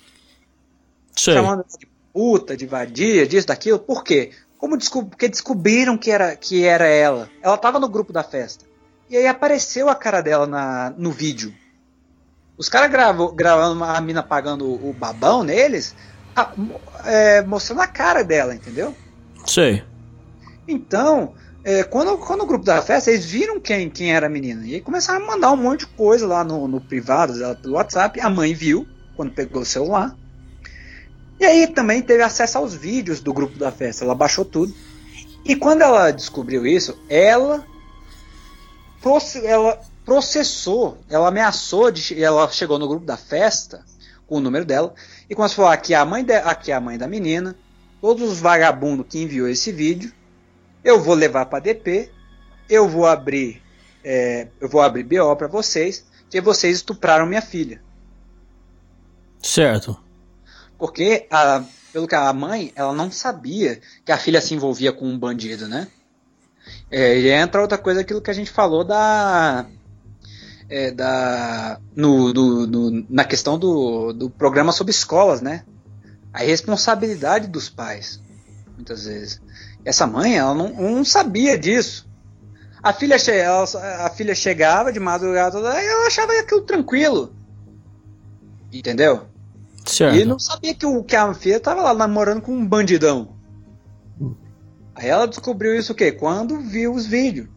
[1.17, 1.35] Sei.
[1.35, 3.79] chamando de puta, de vadia, disso, daquilo.
[3.79, 4.31] Por quê?
[4.59, 7.29] Como desco porque descobriram que era, que era ela.
[7.43, 8.65] Ela tava no grupo da festa.
[9.09, 11.55] E aí apareceu a cara dela na, no vídeo.
[12.57, 12.91] Os caras
[13.35, 15.95] gravando a mina pagando o, babão neles,
[16.35, 16.53] a-
[17.05, 18.95] é, mostrando a cara dela, entendeu?
[19.47, 19.83] Sei.
[20.67, 24.67] Então, é, quando, quando o grupo da festa, eles viram quem, quem era a menina.
[24.67, 27.33] E aí começaram a mandar um monte de coisa lá no, no privado
[27.63, 28.21] pelo WhatsApp.
[28.21, 28.87] A mãe viu
[29.17, 30.15] quando pegou o celular.
[31.41, 34.05] E aí também teve acesso aos vídeos do grupo da festa.
[34.05, 34.75] Ela baixou tudo.
[35.45, 37.65] E quando ela descobriu isso, ela,
[39.45, 43.85] ela processou, ela ameaçou, de, ela chegou no grupo da festa
[44.27, 44.95] com o número dela
[45.29, 47.57] e começou a falar que a mãe, de, aqui é a mãe da menina,
[48.01, 50.13] todos os vagabundos que enviou esse vídeo,
[50.85, 52.11] eu vou levar para DP,
[52.69, 53.63] eu vou abrir,
[54.05, 57.81] é, eu vou abrir BO para vocês, que vocês estupraram minha filha.
[59.43, 60.08] Certo.
[60.79, 65.07] Porque, a, pelo que a mãe, ela não sabia que a filha se envolvia com
[65.07, 65.89] um bandido, né?
[66.91, 69.67] É, e entra outra coisa, aquilo que a gente falou da.
[70.69, 75.65] é, da no, na questão do, do programa sobre escolas, né?
[76.33, 78.21] A responsabilidade dos pais,
[78.77, 79.41] muitas vezes.
[79.85, 82.07] Essa mãe, ela não, não sabia disso.
[82.83, 83.65] A filha, ela-
[84.07, 87.35] a filha chegava de madrugada e ela achava aquilo tranquilo.
[88.73, 89.27] Entendeu?
[89.89, 90.17] Certo.
[90.17, 93.37] E não sabia que, o, que a filha tava lá namorando com um bandidão.
[94.95, 96.13] Aí ela descobriu isso o quê?
[96.13, 97.49] Quando viu os vídeos.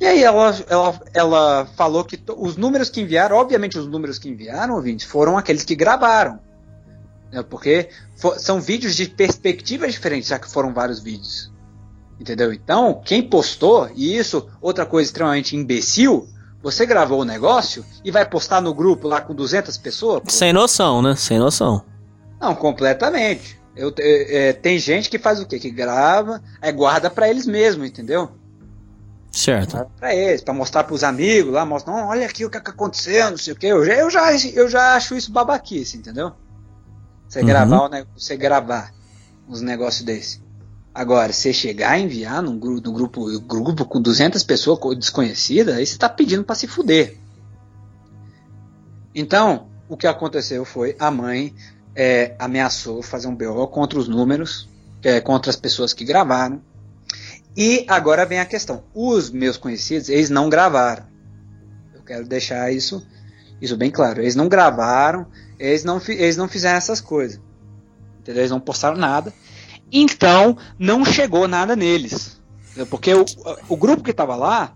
[0.00, 4.28] E aí ela, ela, ela falou que os números que enviaram, obviamente os números que
[4.28, 6.38] enviaram, ouvintes, foram aqueles que gravaram.
[7.32, 7.42] Né?
[7.42, 7.88] Porque
[8.38, 11.52] são vídeos de perspectivas diferentes, já que foram vários vídeos.
[12.20, 12.52] Entendeu?
[12.52, 16.28] Então, quem postou, e isso, outra coisa extremamente imbecil,
[16.62, 20.20] você gravou o negócio e vai postar no grupo lá com 200 pessoas?
[20.22, 20.30] pô?
[20.30, 21.16] Sem noção, né?
[21.16, 21.84] Sem noção.
[22.40, 23.60] Não, completamente.
[23.74, 25.58] Eu, é, é, tem gente que faz o quê?
[25.58, 28.30] Que grava, aí guarda pra eles mesmos, entendeu?
[29.30, 29.72] Certo.
[29.72, 32.70] Guarda pra eles, pra mostrar pros amigos lá, mostra, não, olha aqui o que, que
[32.70, 33.68] aconteceu, não sei o quê.
[33.68, 36.32] Eu já, eu já, eu já acho isso babaquice, entendeu?
[37.28, 37.46] Você Uhum.
[37.46, 38.92] gravar, você gravar
[39.48, 40.42] uns negócios desse.
[40.94, 45.74] Agora, você chegar a enviar num grupo, num grupo, grupo com 200 pessoas co- desconhecidas,
[45.76, 47.16] aí você tá pedindo pra se fuder.
[49.14, 51.54] Então, o que aconteceu foi a mãe
[51.94, 54.68] é, ameaçou fazer um BO contra os números,
[55.02, 56.60] é, contra as pessoas que gravaram.
[57.56, 61.04] E agora vem a questão: os meus conhecidos, eles não gravaram.
[61.94, 63.06] Eu quero deixar isso,
[63.60, 64.20] isso bem claro.
[64.22, 65.26] Eles não gravaram,
[65.58, 67.40] eles não, eles não fizeram essas coisas.
[68.20, 68.42] Entendeu?
[68.42, 69.32] Eles não postaram nada.
[69.92, 72.40] Então, não chegou nada neles.
[72.88, 73.24] Porque o,
[73.68, 74.74] o grupo que estava lá,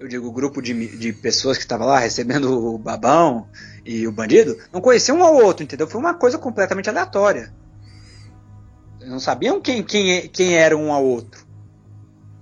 [0.00, 3.46] eu digo o grupo de, de pessoas que estava lá recebendo o babão
[3.84, 5.86] e o bandido, não conhecia um ao outro, entendeu?
[5.86, 7.54] Foi uma coisa completamente aleatória.
[9.06, 11.46] Não sabiam quem, quem, quem era um ao outro.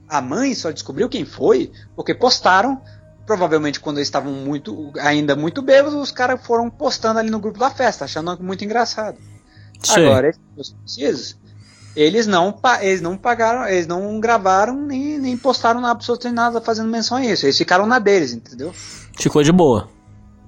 [0.08, 2.80] A mãe só descobriu quem foi porque postaram.
[3.26, 7.58] Provavelmente quando eles estavam muito, ainda muito bêbados, os caras foram postando ali no grupo
[7.58, 9.16] da festa, achando muito engraçado.
[9.82, 10.06] Sei.
[10.06, 11.38] Agora, esses conhecidos,
[11.96, 16.88] eles não, eles não pagaram, eles não gravaram nem, nem postaram na absolutamente nada fazendo
[16.90, 17.46] menção a isso.
[17.46, 18.72] Eles ficaram na deles, entendeu?
[19.18, 19.88] Ficou de boa.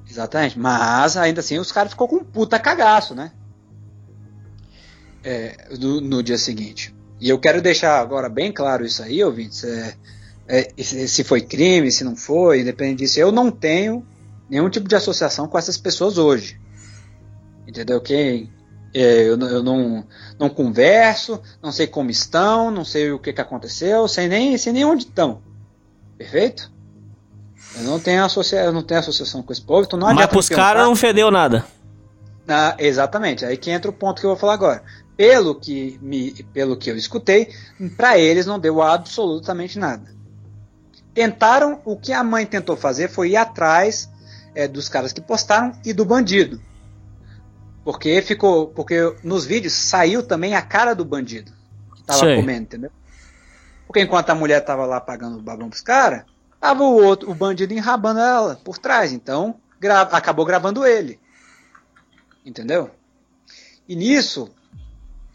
[0.09, 0.59] Exatamente.
[0.59, 3.33] Mas ainda assim os caras ficou com um puta cagaço, né?
[5.23, 6.95] É, do- no dia seguinte.
[7.21, 9.65] E eu quero deixar agora bem claro isso aí, ouvintes.
[9.65, 9.95] É,
[10.47, 13.19] é, se foi crime, se não foi, independente disso.
[13.19, 14.07] Eu não tenho
[14.49, 16.61] nenhum tipo de associação com essas pessoas hoje.
[17.67, 18.01] Entendeu?
[18.01, 18.53] Quem,
[19.01, 20.07] eu, não- eu não,
[20.39, 24.73] não converso, não sei como estão, não sei o que, que aconteceu, sei nem, sei
[24.73, 25.43] nem onde estão.
[26.17, 26.71] Perfeito?
[27.77, 30.29] Eu não tenho, associa eu não tenho associação com esse povo, então não Mas adianta
[30.29, 31.65] me pros caras não fedeu nada.
[32.49, 34.83] Ah, exatamente, aí que entra o ponto que eu vou falar agora.
[35.17, 37.53] Pelo que, me, pelo que eu escutei,
[37.97, 40.15] para eles não deu absolutamente nada.
[41.13, 44.09] Tentaram, o que a mãe tentou fazer foi ir atrás
[44.55, 46.61] é, dos caras que postaram e do bandido.
[47.87, 48.67] Porque ficou.
[48.67, 51.53] Porque nos vídeos saiu também a cara do bandido
[51.95, 52.35] que tava Sei.
[52.35, 52.91] comendo, entendeu?
[53.87, 56.25] Porque enquanto a mulher tava lá pagando o babão pros caras,
[56.61, 59.13] tava o outro, o bandido enrabando ela por trás.
[59.13, 61.21] Então, gra- acabou gravando ele.
[62.45, 62.91] Entendeu?
[63.89, 64.51] E nisso,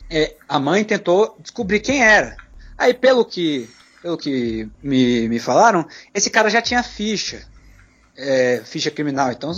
[0.09, 2.35] é, a mãe tentou descobrir quem era.
[2.77, 3.69] Aí, pelo que,
[4.01, 7.47] pelo que me, me falaram, esse cara já tinha ficha.
[8.17, 9.31] é, ficha criminal.
[9.31, 9.51] Então,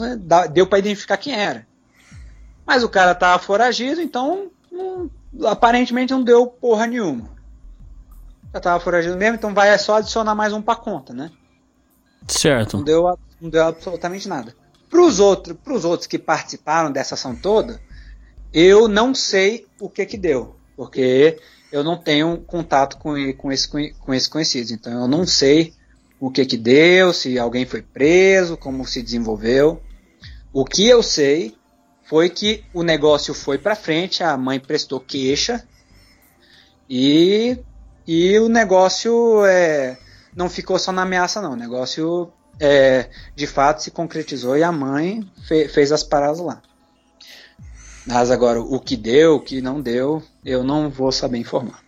[0.54, 1.66] deu para identificar quem era.
[2.66, 5.10] Mas o cara tava foragido, então não-
[5.46, 7.30] aparentemente não deu porra nenhuma.
[8.54, 11.32] Já tava foragido mesmo, então vai só adicionar mais um pra conta, né?
[12.28, 12.78] Certo.
[12.78, 14.56] Não deu, não deu absolutamente nada.
[14.90, 17.82] Para os outros, pros outros que participaram dessa ação toda,
[18.54, 21.40] eu não sei o que que deu, porque
[21.72, 24.72] eu não tenho contato com, com, esse, com esse conhecido.
[24.72, 25.74] Então eu não sei
[26.20, 29.82] o que que deu, se alguém foi preso, como se desenvolveu.
[30.54, 31.58] O que eu sei
[32.04, 35.64] foi que o negócio foi para frente, a mãe prestou queixa
[36.90, 37.58] e,
[38.08, 39.98] e o negócio é,
[40.36, 41.54] não ficou só na ameaça não.
[41.54, 46.62] O negócio é, de fato se concretizou e a mãe fe- fez as paradas lá.
[48.06, 51.80] Mas agora, o que deu, o que não deu, eu não vou saber informar.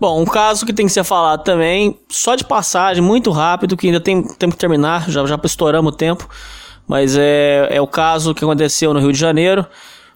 [0.00, 3.86] Bom, um caso que tem que ser falado também, só de passagem, muito rápido, que
[3.86, 6.28] ainda tem, tem que terminar, já, já estouramos o tempo,
[6.86, 9.66] mas é, é o caso que aconteceu no Rio de Janeiro.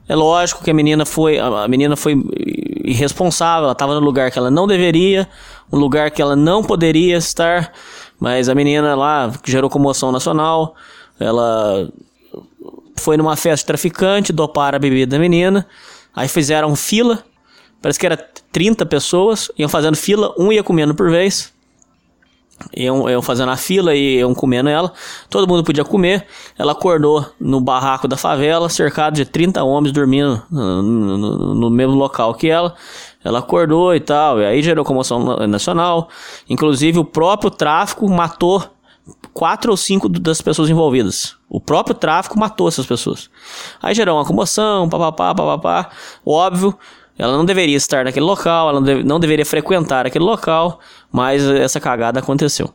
[0.09, 2.15] É lógico que a menina foi, a menina foi
[2.85, 5.28] irresponsável, ela estava no lugar que ela não deveria,
[5.70, 7.73] um lugar que ela não poderia estar,
[8.19, 10.74] mas a menina lá gerou comoção nacional,
[11.20, 11.90] ela
[12.97, 15.66] foi numa festa de traficante, doparam a bebida da menina,
[16.15, 17.23] aí fizeram fila,
[17.82, 18.16] parece que era
[18.51, 21.53] 30 pessoas, iam fazendo fila, um ia comendo por vez,
[22.76, 24.93] iam, iam fazendo a fila e iam comendo ela,
[25.30, 26.26] todo mundo podia comer,
[26.59, 31.94] ela acordou no barraco da favela, cercado de 30 homens dormindo no, no- no mesmo
[31.94, 32.74] local que ela,
[33.24, 36.09] ela acordou e tal, e aí gerou comoção na- nacional,
[36.48, 38.62] inclusive o próprio tráfico matou
[39.32, 41.35] quatro ou cinco das pessoas envolvidas.
[41.48, 43.30] O próprio tráfico matou essas pessoas.
[43.80, 45.89] Aí gerou uma comoção, papapá, papapá.
[46.26, 46.76] Óbvio,
[47.19, 50.78] ela não deveria estar naquele local, ela não, deve- não deveria frequentar aquele local,
[51.12, 52.73] mas essa cagada aconteceu.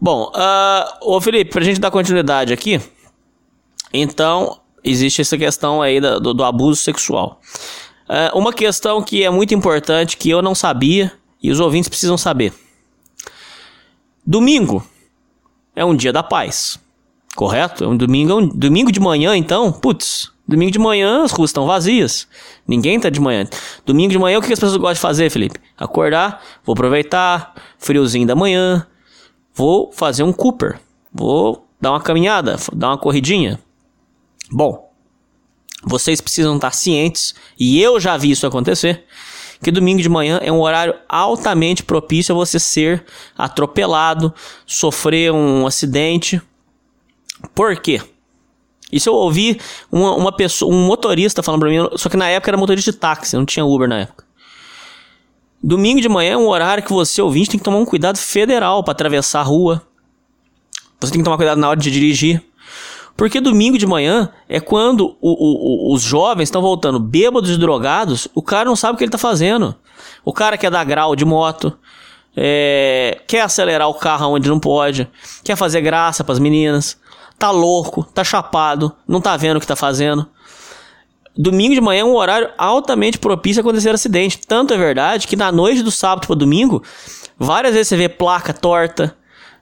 [0.00, 2.80] Bom, ah, ô Felipe, pra gente dar continuidade aqui,
[3.92, 7.40] então existe essa questão aí do, do abuso sexual.
[8.08, 12.18] Ah, uma questão que é muito importante, que eu não sabia, e os ouvintes precisam
[12.18, 12.52] saber.
[14.26, 14.84] Domingo
[15.74, 16.78] é um dia da paz.
[17.36, 17.88] Correto?
[17.88, 21.66] Um domingo, é um domingo de manhã, então, putz, domingo de manhã as ruas estão
[21.66, 22.26] vazias.
[22.66, 23.46] Ninguém tá de manhã.
[23.84, 25.60] Domingo de manhã, o que as pessoas gostam de fazer, Felipe?
[25.76, 28.86] Acordar, vou aproveitar, friozinho da manhã,
[29.54, 30.80] vou fazer um Cooper,
[31.12, 33.60] vou dar uma caminhada, dar uma corridinha.
[34.50, 34.90] Bom,
[35.84, 39.04] vocês precisam estar cientes, e eu já vi isso acontecer,
[39.62, 43.04] que domingo de manhã é um horário altamente propício a você ser
[43.36, 44.32] atropelado,
[44.66, 46.40] sofrer um acidente.
[47.54, 48.00] Por quê?
[48.90, 49.60] Isso eu ouvi
[49.92, 52.96] uma, uma pessoa, um motorista falando pra mim, só que na época era motorista de
[52.96, 54.24] táxi, não tinha Uber na época.
[55.62, 58.82] Domingo de manhã é um horário que você, ouvinte, tem que tomar um cuidado federal
[58.84, 59.82] para atravessar a rua.
[61.00, 62.42] Você tem que tomar cuidado na hora de dirigir.
[63.16, 68.28] Porque domingo de manhã é quando o- o- os jovens estão voltando bêbados e drogados,
[68.32, 69.74] o cara não sabe o que ele tá fazendo.
[70.24, 71.76] O cara quer dar grau de moto,
[72.36, 75.08] é, quer acelerar o carro onde não pode,
[75.42, 76.96] quer fazer graça pras meninas,
[77.38, 80.26] tá louco, tá chapado, não tá vendo o que tá fazendo.
[81.36, 84.38] Domingo de manhã é um horário altamente propício a acontecer acidente.
[84.38, 86.82] Tanto é verdade que na noite do sábado para domingo,
[87.38, 89.16] várias vezes você vê placa torta,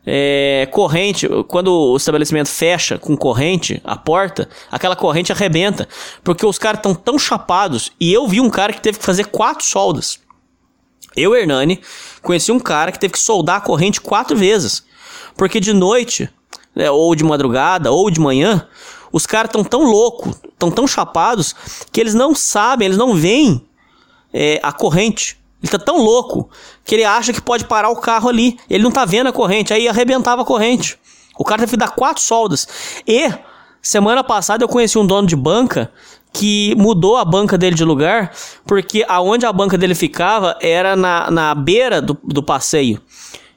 [0.07, 5.87] é, corrente, quando o estabelecimento fecha com corrente, a porta, aquela corrente arrebenta,
[6.25, 7.93] porque os caras estão tão chapados.
[8.01, 10.19] E eu vi um cara que teve que fazer quatro soldas.
[11.15, 11.83] Eu, Hernani,
[12.23, 14.85] conheci um cara que teve que soldar a corrente quatro vezes.
[15.37, 16.31] Porque de noite,
[16.77, 18.69] né, ou de madrugada, ou de manhã,
[19.11, 21.57] os caras estão tão loucos, estão tão chapados,
[21.91, 23.67] que eles não sabem, eles não veem
[24.33, 25.39] é, a corrente.
[25.63, 26.51] Ele tá tão louco
[26.85, 28.59] que ele acha que pode parar o carro ali.
[28.69, 30.99] Ele não tá vendo a corrente, aí arrebentava a corrente.
[31.39, 32.69] O cara teve que dar quatro soldas.
[33.07, 33.33] E
[33.81, 35.91] semana passada eu conheci um dono de banca
[36.33, 38.33] que mudou a banca dele de lugar,
[38.67, 43.01] porque aonde a banca dele ficava era na, na beira do, do passeio.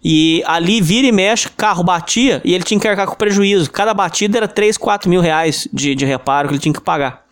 [0.03, 3.69] E ali vira e mexe, carro batia e ele tinha que arcar com prejuízo.
[3.69, 7.26] Cada batida era 3, 4 mil reais de, de reparo que ele tinha que pagar.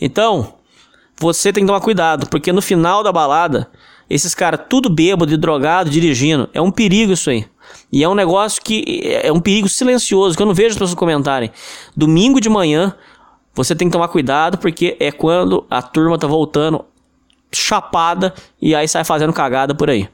[0.00, 0.54] Então,
[1.18, 3.70] você tem que tomar cuidado, porque no final da balada,
[4.10, 7.46] esses caras tudo bêbado e drogado dirigindo, é um perigo isso aí.
[7.92, 10.94] E é um negócio que é um perigo silencioso, que eu não vejo as pessoas
[10.94, 11.50] comentarem.
[11.96, 12.94] Domingo de manhã,
[13.54, 16.84] você tem que tomar cuidado, porque é quando a turma tá voltando
[17.52, 20.08] chapada e aí sai fazendo cagada por aí.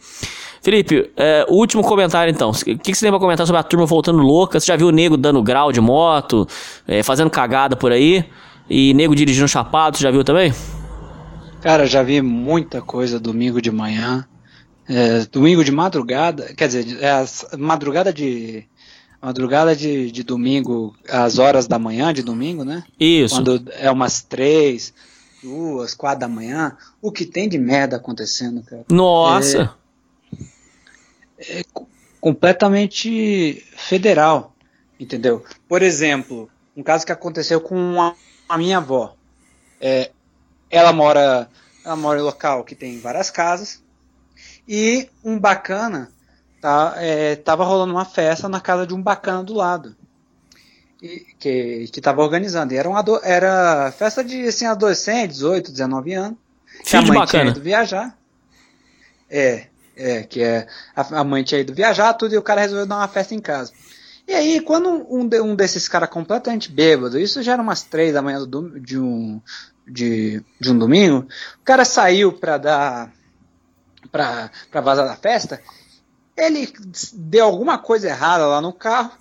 [0.63, 2.51] Felipe, é, último comentário então.
[2.51, 4.61] O que, que você tem pra comentar sobre a turma voltando louca?
[4.61, 6.47] Você já viu o nego dando grau de moto,
[6.87, 8.25] é, fazendo cagada por aí?
[8.71, 10.55] E nego dirigindo chapado, você já viu também?
[11.61, 14.25] Cara, já vi muita coisa domingo de manhã.
[14.89, 18.65] É, domingo de madrugada, quer dizer, é, madrugada de.
[19.21, 22.83] Madrugada de, de domingo, às horas da manhã de domingo, né?
[22.99, 23.37] Isso.
[23.37, 24.93] Quando é umas três,
[25.43, 28.85] duas, quatro da manhã, o que tem de merda acontecendo, cara?
[28.91, 29.82] Nossa!
[31.49, 31.65] É,
[32.21, 34.55] completamente federal,
[34.99, 35.45] entendeu?
[35.69, 38.15] Por exemplo, um caso que aconteceu com a,
[38.49, 39.17] a minha avó.
[39.81, 40.13] É,
[40.71, 41.49] ela mora,
[41.85, 43.83] ela mora em um local que tem várias casas
[44.69, 46.11] e um bacana
[46.61, 49.97] tá, é, tava rolando uma festa na casa de um bacana do lado
[51.03, 52.73] e, que que tava organizando.
[52.73, 56.39] E era uma era festa de assim adolescente, 18, 19 anos.
[56.85, 57.51] Filho de bacana.
[57.51, 58.17] ido viajar.
[59.29, 59.67] É,
[60.03, 62.97] é, que é a, a mãe tinha ido viajar, tudo, e o cara resolveu dar
[62.97, 63.73] uma festa em casa.
[64.27, 68.23] E aí, quando um, um desses caras completamente bêbado, isso já era umas três da
[68.23, 69.41] manhã do de, um,
[69.87, 71.27] de, de um domingo,
[71.61, 73.13] o cara saiu pra dar.
[74.11, 75.63] Pra, pra vazar da festa,
[76.37, 76.71] ele
[77.15, 79.13] deu alguma coisa errada lá no carro,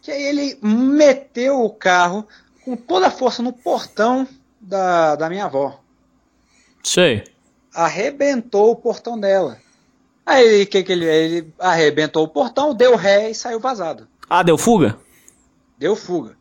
[0.00, 2.26] que aí ele meteu o carro
[2.64, 4.26] com toda a força no portão
[4.60, 5.80] da, da minha avó
[6.82, 7.24] Sei.
[7.74, 9.58] arrebentou o portão dela.
[10.30, 14.06] Aí que, que ele, ele arrebentou o portão, deu ré e saiu vazado.
[14.28, 14.96] Ah, deu fuga?
[15.76, 16.36] Deu fuga.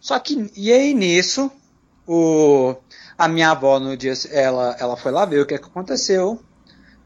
[0.00, 1.52] Só que, e aí nisso,
[2.08, 2.74] o,
[3.18, 6.40] a minha avó no dia, ela, ela foi lá ver o que, que aconteceu,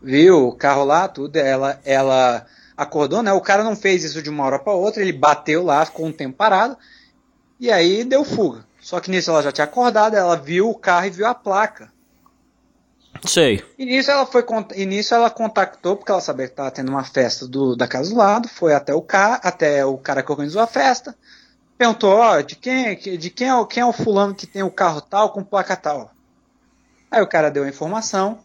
[0.00, 2.46] viu o carro lá, tudo, ela, ela
[2.76, 3.32] acordou, né?
[3.32, 6.12] O cara não fez isso de uma hora para outra, ele bateu lá, ficou um
[6.12, 6.78] tempo parado,
[7.58, 8.64] e aí deu fuga.
[8.80, 11.92] Só que nisso ela já tinha acordado, ela viu o carro e viu a placa.
[13.26, 13.62] Sei.
[13.78, 14.44] E nisso ela foi
[14.74, 18.10] e nisso ela contactou porque ela sabia que estava tendo uma festa do, da casa
[18.10, 21.14] do lado, foi até o cara, até o cara que organizou a festa,
[21.76, 24.70] perguntou, ó, de quem, de quem é, o- quem é o fulano que tem o
[24.70, 26.10] carro tal com placa tal.
[27.10, 28.38] Aí o cara deu a informação,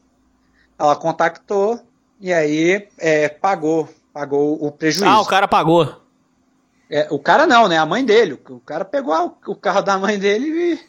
[0.78, 1.80] ela contactou
[2.20, 5.06] e aí é, pagou, pagou o prejuízo.
[5.10, 6.02] Ah, o cara pagou.
[6.90, 7.78] É, o cara não, né?
[7.78, 8.34] A mãe dele.
[8.50, 10.80] O cara pegou o carro da mãe dele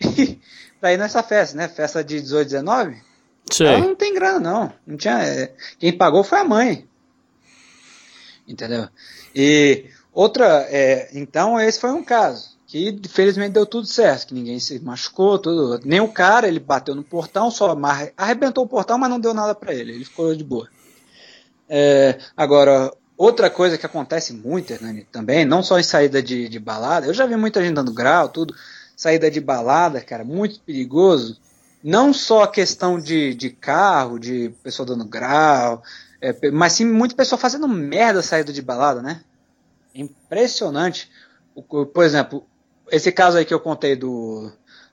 [0.00, 0.40] e, e
[0.80, 1.66] pra ir nessa festa, né?
[1.68, 3.05] Festa de 18, 19.
[3.60, 3.80] Ela Sei.
[3.80, 4.72] não tem grana, não.
[4.86, 6.86] não tinha, é, quem pagou foi a mãe.
[8.46, 8.88] Entendeu?
[9.34, 14.58] E outra, é, então esse foi um caso que felizmente deu tudo certo, que ninguém
[14.58, 15.80] se machucou, tudo.
[15.84, 17.76] Nem o cara, ele bateu no portão, só
[18.16, 20.68] arrebentou o portão, mas não deu nada pra ele, ele ficou de boa.
[21.68, 26.58] É, agora, outra coisa que acontece muito, Hernani, também, não só em saída de, de
[26.58, 28.54] balada, eu já vi muita gente dando grau, tudo,
[28.96, 31.40] saída de balada, cara, muito perigoso.
[31.86, 35.84] Não só a questão de, de carro, de pessoa dando grau,
[36.20, 39.22] é, mas sim muita pessoa fazendo merda saída de balada, né?
[39.94, 41.08] Impressionante.
[41.54, 42.44] Por exemplo,
[42.90, 44.50] esse caso aí que eu contei do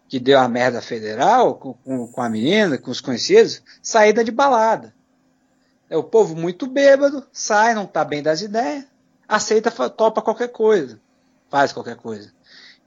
[0.08, 1.74] que deu a merda federal com,
[2.08, 4.94] com, a menina, com os conhecidos, saída de balada.
[5.90, 8.86] É o povo muito bêbado, sai, não tá bem das ideias,
[9.28, 11.00] aceita, topa qualquer coisa,
[11.50, 12.32] faz qualquer coisa.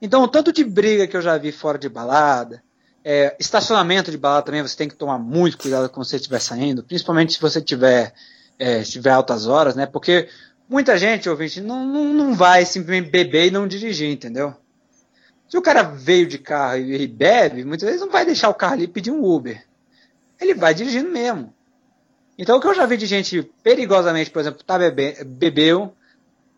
[0.00, 2.62] Então, o tanto de briga que eu já vi fora de balada,
[3.08, 6.82] é, estacionamento de balada também você tem que tomar muito cuidado quando você estiver saindo,
[6.82, 8.12] principalmente se você tiver,
[8.58, 9.86] é, tiver altas horas, né?
[9.86, 10.28] Porque
[10.68, 14.56] muita gente, ouvinte, não, não, não vai simplesmente beber e não dirigir, entendeu?
[15.48, 18.72] Se o cara veio de carro e, bebe, muitas vezes não vai deixar o carro
[18.72, 19.64] ali e pedir um Uber.
[20.40, 21.54] Ele vai dirigindo mesmo.
[22.36, 25.94] Então o que eu já vi de gente perigosamente, por exemplo, tá bebe, bebeu,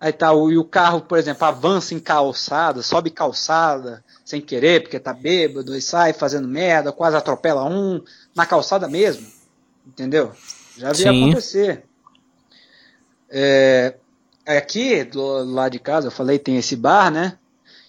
[0.00, 5.00] aí tá e o carro, por exemplo, avança em calçada, sobe calçada, sem querer, porque
[5.00, 8.02] tá bêbado, e sai fazendo merda, quase atropela um,
[8.36, 9.26] na calçada mesmo.
[9.86, 10.32] Entendeu?
[10.76, 11.24] Já vi Sim.
[11.24, 11.84] acontecer.
[13.30, 13.94] É,
[14.46, 17.38] aqui, do lado de casa, eu falei, tem esse bar, né?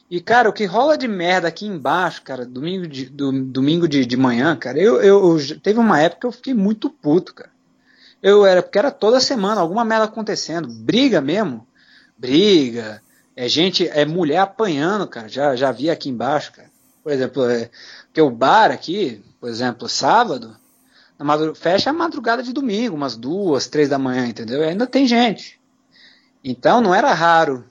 [0.09, 4.05] E, cara, o que rola de merda aqui embaixo, cara, domingo de, do- domingo de,
[4.05, 7.51] de manhã, cara, eu, eu, eu- teve uma época que eu fiquei muito puto, cara.
[8.23, 11.67] Eu era, porque era toda semana alguma merda acontecendo, briga mesmo,
[12.17, 13.01] briga,
[13.39, 16.69] é gente, é mulher apanhando, cara, já, já vi aqui embaixo, cara.
[17.01, 17.69] Por exemplo, é,
[18.07, 20.57] porque o bar aqui, por exemplo, sábado,
[21.55, 24.61] fecha a madrugada de domingo, umas duas, três da manhã, entendeu?
[24.61, 25.57] E ainda tem gente.
[26.43, 27.63] Então não era raro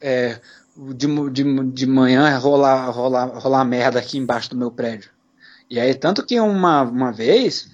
[0.00, 0.38] é,
[0.94, 5.10] de, de, de manhã rolar, rolar, rolar merda aqui embaixo do meu prédio.
[5.68, 7.68] E aí, tanto que uma, uma vez,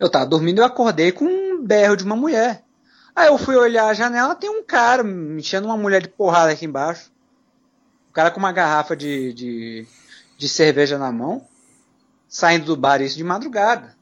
[0.00, 2.65] eu tava dormindo e acordei com um berro de uma mulher.
[3.16, 6.52] Aí eu fui olhar a janela, tem um cara me enchendo uma mulher de porrada
[6.52, 7.10] aqui embaixo.
[8.10, 9.86] O cara com uma garrafa de, de,
[10.36, 11.42] de cerveja na mão,
[12.28, 13.96] saindo do bar, isso de madrugada.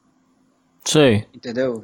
[0.84, 1.28] Sei.
[1.32, 1.80] Entendeu?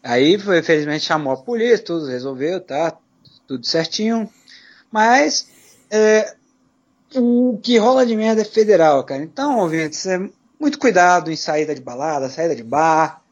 [0.00, 2.96] Aí, foi, felizmente, chamou a polícia, tudo resolveu, tá?
[3.48, 4.30] Tudo certinho.
[4.92, 5.48] Mas,
[5.90, 6.36] é,
[7.16, 9.24] o que rola de merda é federal, cara.
[9.24, 10.20] Então, ouvintes, é
[10.60, 13.22] muito cuidado em saída de balada, saída de bar,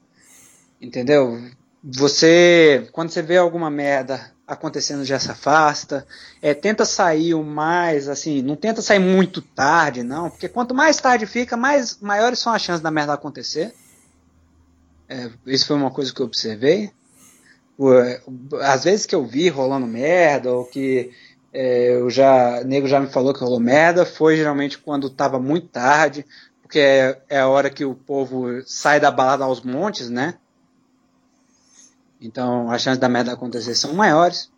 [0.80, 1.40] entendeu?
[1.84, 6.06] Você, quando você vê alguma merda acontecendo, já se afasta.
[6.40, 10.96] É, tenta sair o mais, assim, não tenta sair muito tarde, não, porque quanto mais
[10.98, 13.74] tarde fica, mais maiores são as chances da merda acontecer.
[15.08, 16.92] É, isso foi uma coisa que eu observei.
[18.62, 21.10] Às vezes que eu vi rolando merda, ou que
[21.52, 25.68] é, eu já, nego já me falou que rolou merda, foi geralmente quando estava muito
[25.68, 26.24] tarde,
[26.62, 30.34] porque é, é, a hora que o povo sai da balada aos montes, né?
[32.22, 34.50] Então as chances da merda acontecer são maiores.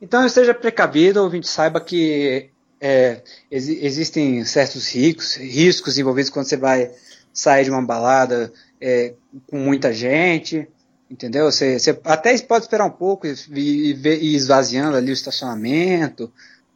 [0.00, 2.50] Então esteja precavido, ouvinte, saiba que
[2.80, 6.92] é, ex existem certos riscos, riscos envolvidos quando você vai
[7.32, 9.14] sair de uma balada é,
[9.46, 10.68] com muita gente,
[11.10, 11.50] entendeu?
[11.50, 16.30] Você, você, até pode esperar um pouco e, e, e esvaziando ali o estacionamento,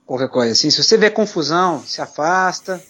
[0.06, 0.70] qualquer coisa assim.
[0.70, 2.82] Se você vê confusão, se afasta,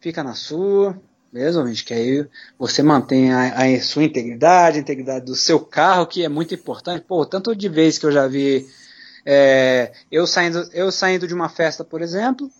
[0.00, 1.00] fica na sua,
[1.36, 1.84] beleza, ouvinte?
[1.84, 2.26] Que aí
[2.58, 7.04] você mantém a, a, sua integridade, a integridade do seu carro, que é muito importante.
[7.06, 8.66] Pô, tanto de vez que eu já vi
[9.24, 12.50] é, eu, saindo, eu saindo de uma festa, por exemplo,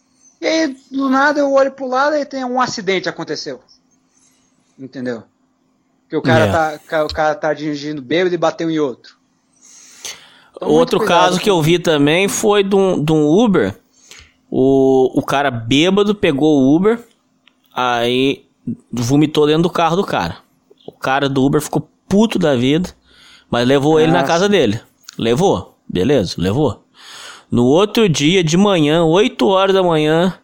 [0.41, 3.61] e aí do nada eu olho pro lado e tem um acidente aconteceu.
[4.79, 5.23] Entendeu?
[6.09, 6.79] Que o cara, yeah.
[6.79, 9.17] tá, o cara tá dirigindo bêbado e bateu em outro.
[10.55, 13.75] Então, Outro caso que eu vi também foi de um, de um Uber.
[14.51, 17.03] O, o cara bêbado pegou o Uber,
[17.75, 18.46] aí
[18.91, 20.39] vomitou dentro do carro do cara.
[20.87, 22.91] O cara do Uber ficou puto da vida,
[23.51, 24.81] mas levou ah, ele na casa dele.
[25.19, 26.85] Levou, beleza, levou.
[27.51, 30.39] No outro dia de manhã, 8 horas da manhã,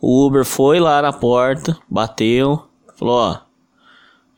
[0.00, 2.64] o Uber foi lá na porta, bateu,
[2.96, 3.38] falou: Ó,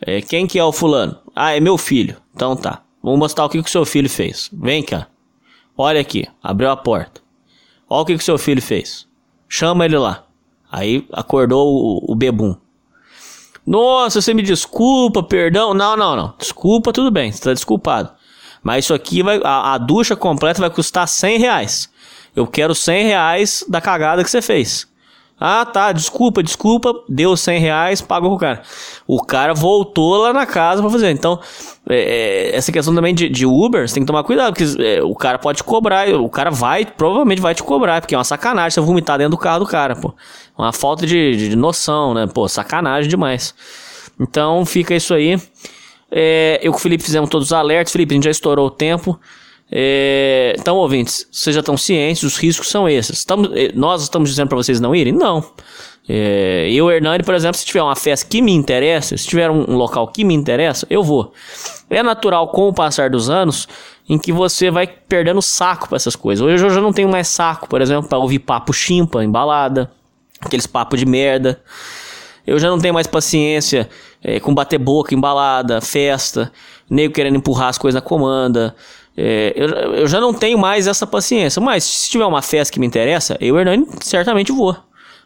[0.01, 1.19] é, quem que é o fulano?
[1.35, 2.17] Ah, é meu filho.
[2.35, 2.83] Então tá.
[3.03, 4.51] Vamos mostrar o que, que o seu filho fez.
[4.53, 5.07] Vem cá.
[5.77, 6.27] Olha aqui.
[6.43, 7.21] Abriu a porta.
[7.89, 9.07] Olha o que, que o seu filho fez.
[9.49, 10.25] Chama ele lá.
[10.71, 12.57] Aí acordou o, o bebum.
[13.67, 15.75] Nossa, você me desculpa, perdão.
[15.75, 16.35] Não, não, não.
[16.39, 17.33] Desculpa, tudo bem.
[17.33, 18.11] Você tá desculpado.
[18.63, 19.41] Mas isso aqui vai.
[19.43, 21.91] A, a ducha completa vai custar 100 reais.
[22.35, 24.87] Eu quero 100 reais da cagada que você fez.
[25.39, 28.63] Ah, tá, desculpa, desculpa, deu 100 reais, pagou o cara.
[29.07, 31.11] O cara voltou lá na casa pra fazer.
[31.11, 31.39] Então,
[31.89, 35.15] é, essa questão também de, de, Uber, você tem que tomar cuidado, porque é, o
[35.15, 38.81] cara pode cobrar, o cara vai, provavelmente vai te cobrar, porque é uma sacanagem você
[38.81, 40.15] vomitar dentro do carro do cara, pô.
[40.57, 42.27] Uma falta de, de noção, né?
[42.27, 43.55] Pô, sacanagem demais.
[44.19, 45.39] Então, fica isso aí.
[46.11, 47.93] É, eu com o Felipe fizemos todos os alertas.
[47.93, 49.21] Felipe, a gente já estourou o tempo.
[49.71, 53.19] É, então, ouvintes, vocês já estão cientes, os riscos são esses.
[53.19, 55.13] Estamos, nós estamos dizendo para vocês não irem?
[55.13, 55.45] Não.
[56.09, 59.69] É, eu, Hernani, por exemplo, se tiver uma festa que me interessa, se tiver um,
[59.69, 61.33] um, local que me interessa, eu vou.
[61.91, 63.67] É natural, com o passar dos anos,
[64.09, 66.45] em que você vai perdendo saco para essas coisas.
[66.45, 69.91] Hoje eu já não tenho mais saco, por exemplo, para ouvir papo chimpa, embalada,
[70.41, 71.61] aqueles papos de merda.
[72.47, 73.89] Eu já não tenho mais paciência
[74.23, 76.53] é, com bater boca, embalada, festa,
[76.89, 78.77] nego querendo empurrar as coisas na comanda.
[79.17, 81.61] É, eu, eu, já não tenho mais essa paciência.
[81.61, 84.77] Mas se tiver uma festa que me interessa, eu, Hernani, certamente vou.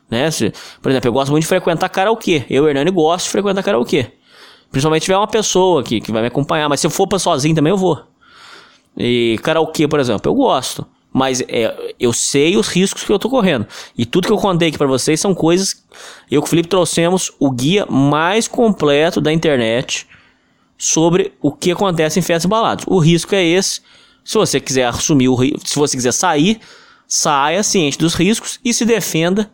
[0.08, 0.30] Né?
[0.30, 2.44] Se, por exemplo, eu gosto muito de frequentar karaokê.
[2.48, 4.12] Eu, Hernani, gosto de frequentar karaokê.
[4.70, 6.68] Principalmente se tiver uma pessoa que, que vai me acompanhar.
[6.68, 8.00] Mas se eu for pra sozinho também, eu vou.
[8.96, 10.86] E karaokê, por exemplo, eu gosto.
[11.12, 13.66] Mas é, eu sei os riscos que eu tô correndo.
[13.98, 15.84] E tudo que eu contei aqui pra vocês são coisas.
[16.30, 20.06] Eu com o Felipe trouxemos o guia mais completo da internet
[20.80, 22.86] sobre o que acontece em festas baladas.
[22.88, 23.82] O risco é esse.
[24.24, 26.58] Se você quiser assumir o se você quiser sair,
[27.06, 29.50] saia ciente dos riscos e se defenda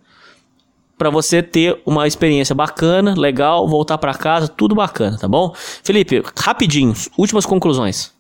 [0.97, 5.53] para você ter uma experiência bacana, legal, voltar para casa, tudo bacana, tá bom?
[5.83, 8.13] Felipe, rapidinho, últimas conclusões.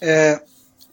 [0.00, 0.42] É,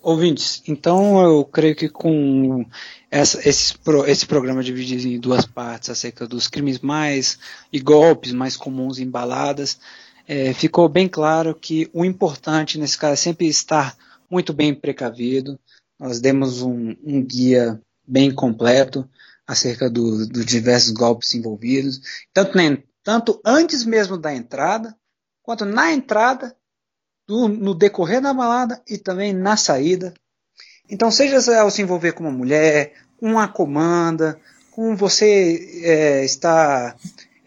[0.01, 2.65] ouvintes, então eu creio que com
[3.09, 3.76] essa, esse,
[4.07, 7.39] esse programa dividido em duas partes acerca dos crimes mais
[7.73, 9.80] e golpes mais comuns em baladas,
[10.27, 13.95] é, ficou bem claro que o importante nesse caso é sempre estar
[14.30, 15.60] muito bem precavido.
[15.99, 19.07] Nós demos um, um guia bem completo,
[19.47, 22.02] acerca dos do diversos golpes envolvidos,
[22.34, 24.95] tanto, nem, tanto antes mesmo da entrada,
[25.43, 26.56] quanto na entrada,
[27.27, 30.14] do, no decorrer da balada e também na saída.
[30.89, 34.39] Então, seja ao se envolver com uma mulher, com uma comanda,
[34.72, 36.95] com você é, estar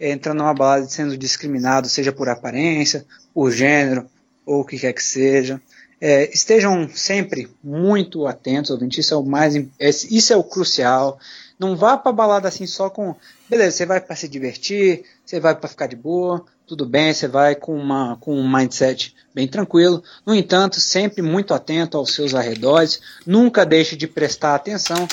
[0.01, 3.05] é, entrando numa balada sendo discriminado, seja por aparência,
[3.35, 4.07] por gênero,
[4.45, 5.61] ou o que quer que seja.
[6.01, 11.19] É, estejam sempre muito atentos, ouvinte, isso é o mais, isso é o crucial.
[11.59, 13.17] Não vá para balada assim só com,
[13.51, 17.27] beleza, você vai para se divertir, você vai para ficar de boa, tudo bem, você
[17.27, 20.03] vai com, uma, com um mindset bem tranquilo.
[20.25, 25.09] No entanto, sempre muito atento aos seus arredores, nunca deixe de prestar atenção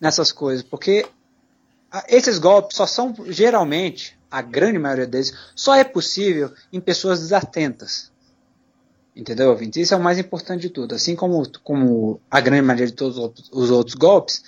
[0.00, 1.06] nessas coisas, porque
[2.08, 8.10] esses golpes só são geralmente, a grande maioria deles, só é possível em pessoas desatentas.
[9.14, 9.80] Entendeu, ouvinte?
[9.80, 10.94] Isso é o mais importante de tudo.
[10.94, 13.18] Assim como, como a grande maioria de todos
[13.50, 14.42] os outros golpes,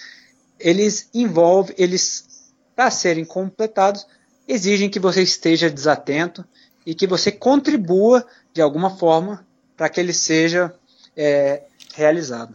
[0.58, 4.06] eles envolvem, eles, para serem completados,
[4.46, 6.44] exigem que você esteja desatento
[6.86, 9.46] e que você contribua de alguma forma
[9.76, 10.72] para que ele seja
[11.16, 11.64] é,
[11.94, 12.54] realizado.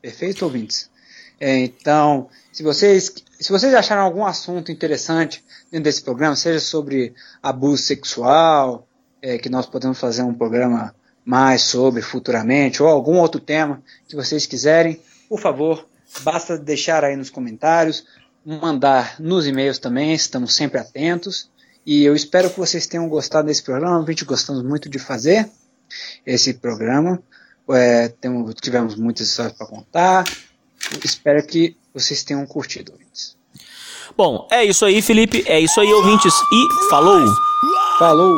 [0.00, 0.88] Perfeito, ouvintes?
[1.40, 7.14] É, então, se vocês, se vocês acharam algum assunto interessante dentro desse programa, seja sobre
[7.42, 8.86] abuso sexual,
[9.22, 10.94] é, que nós podemos fazer um programa
[11.24, 15.86] mais sobre futuramente, ou algum outro tema que vocês quiserem, por favor,
[16.22, 18.04] basta deixar aí nos comentários,
[18.44, 21.50] mandar nos e-mails também, estamos sempre atentos.
[21.84, 24.02] E eu espero que vocês tenham gostado desse programa.
[24.02, 25.48] A gente gostamos muito de fazer
[26.24, 27.22] esse programa.
[27.70, 30.24] É, temos, tivemos muitas histórias para contar.
[31.04, 32.92] espero que vocês tenham curtido.
[32.92, 33.36] Ouvintes.
[34.16, 35.44] Bom, é isso aí, Felipe.
[35.46, 36.34] É isso aí, ouvintes.
[36.52, 37.24] E falou!
[37.98, 38.36] Falou!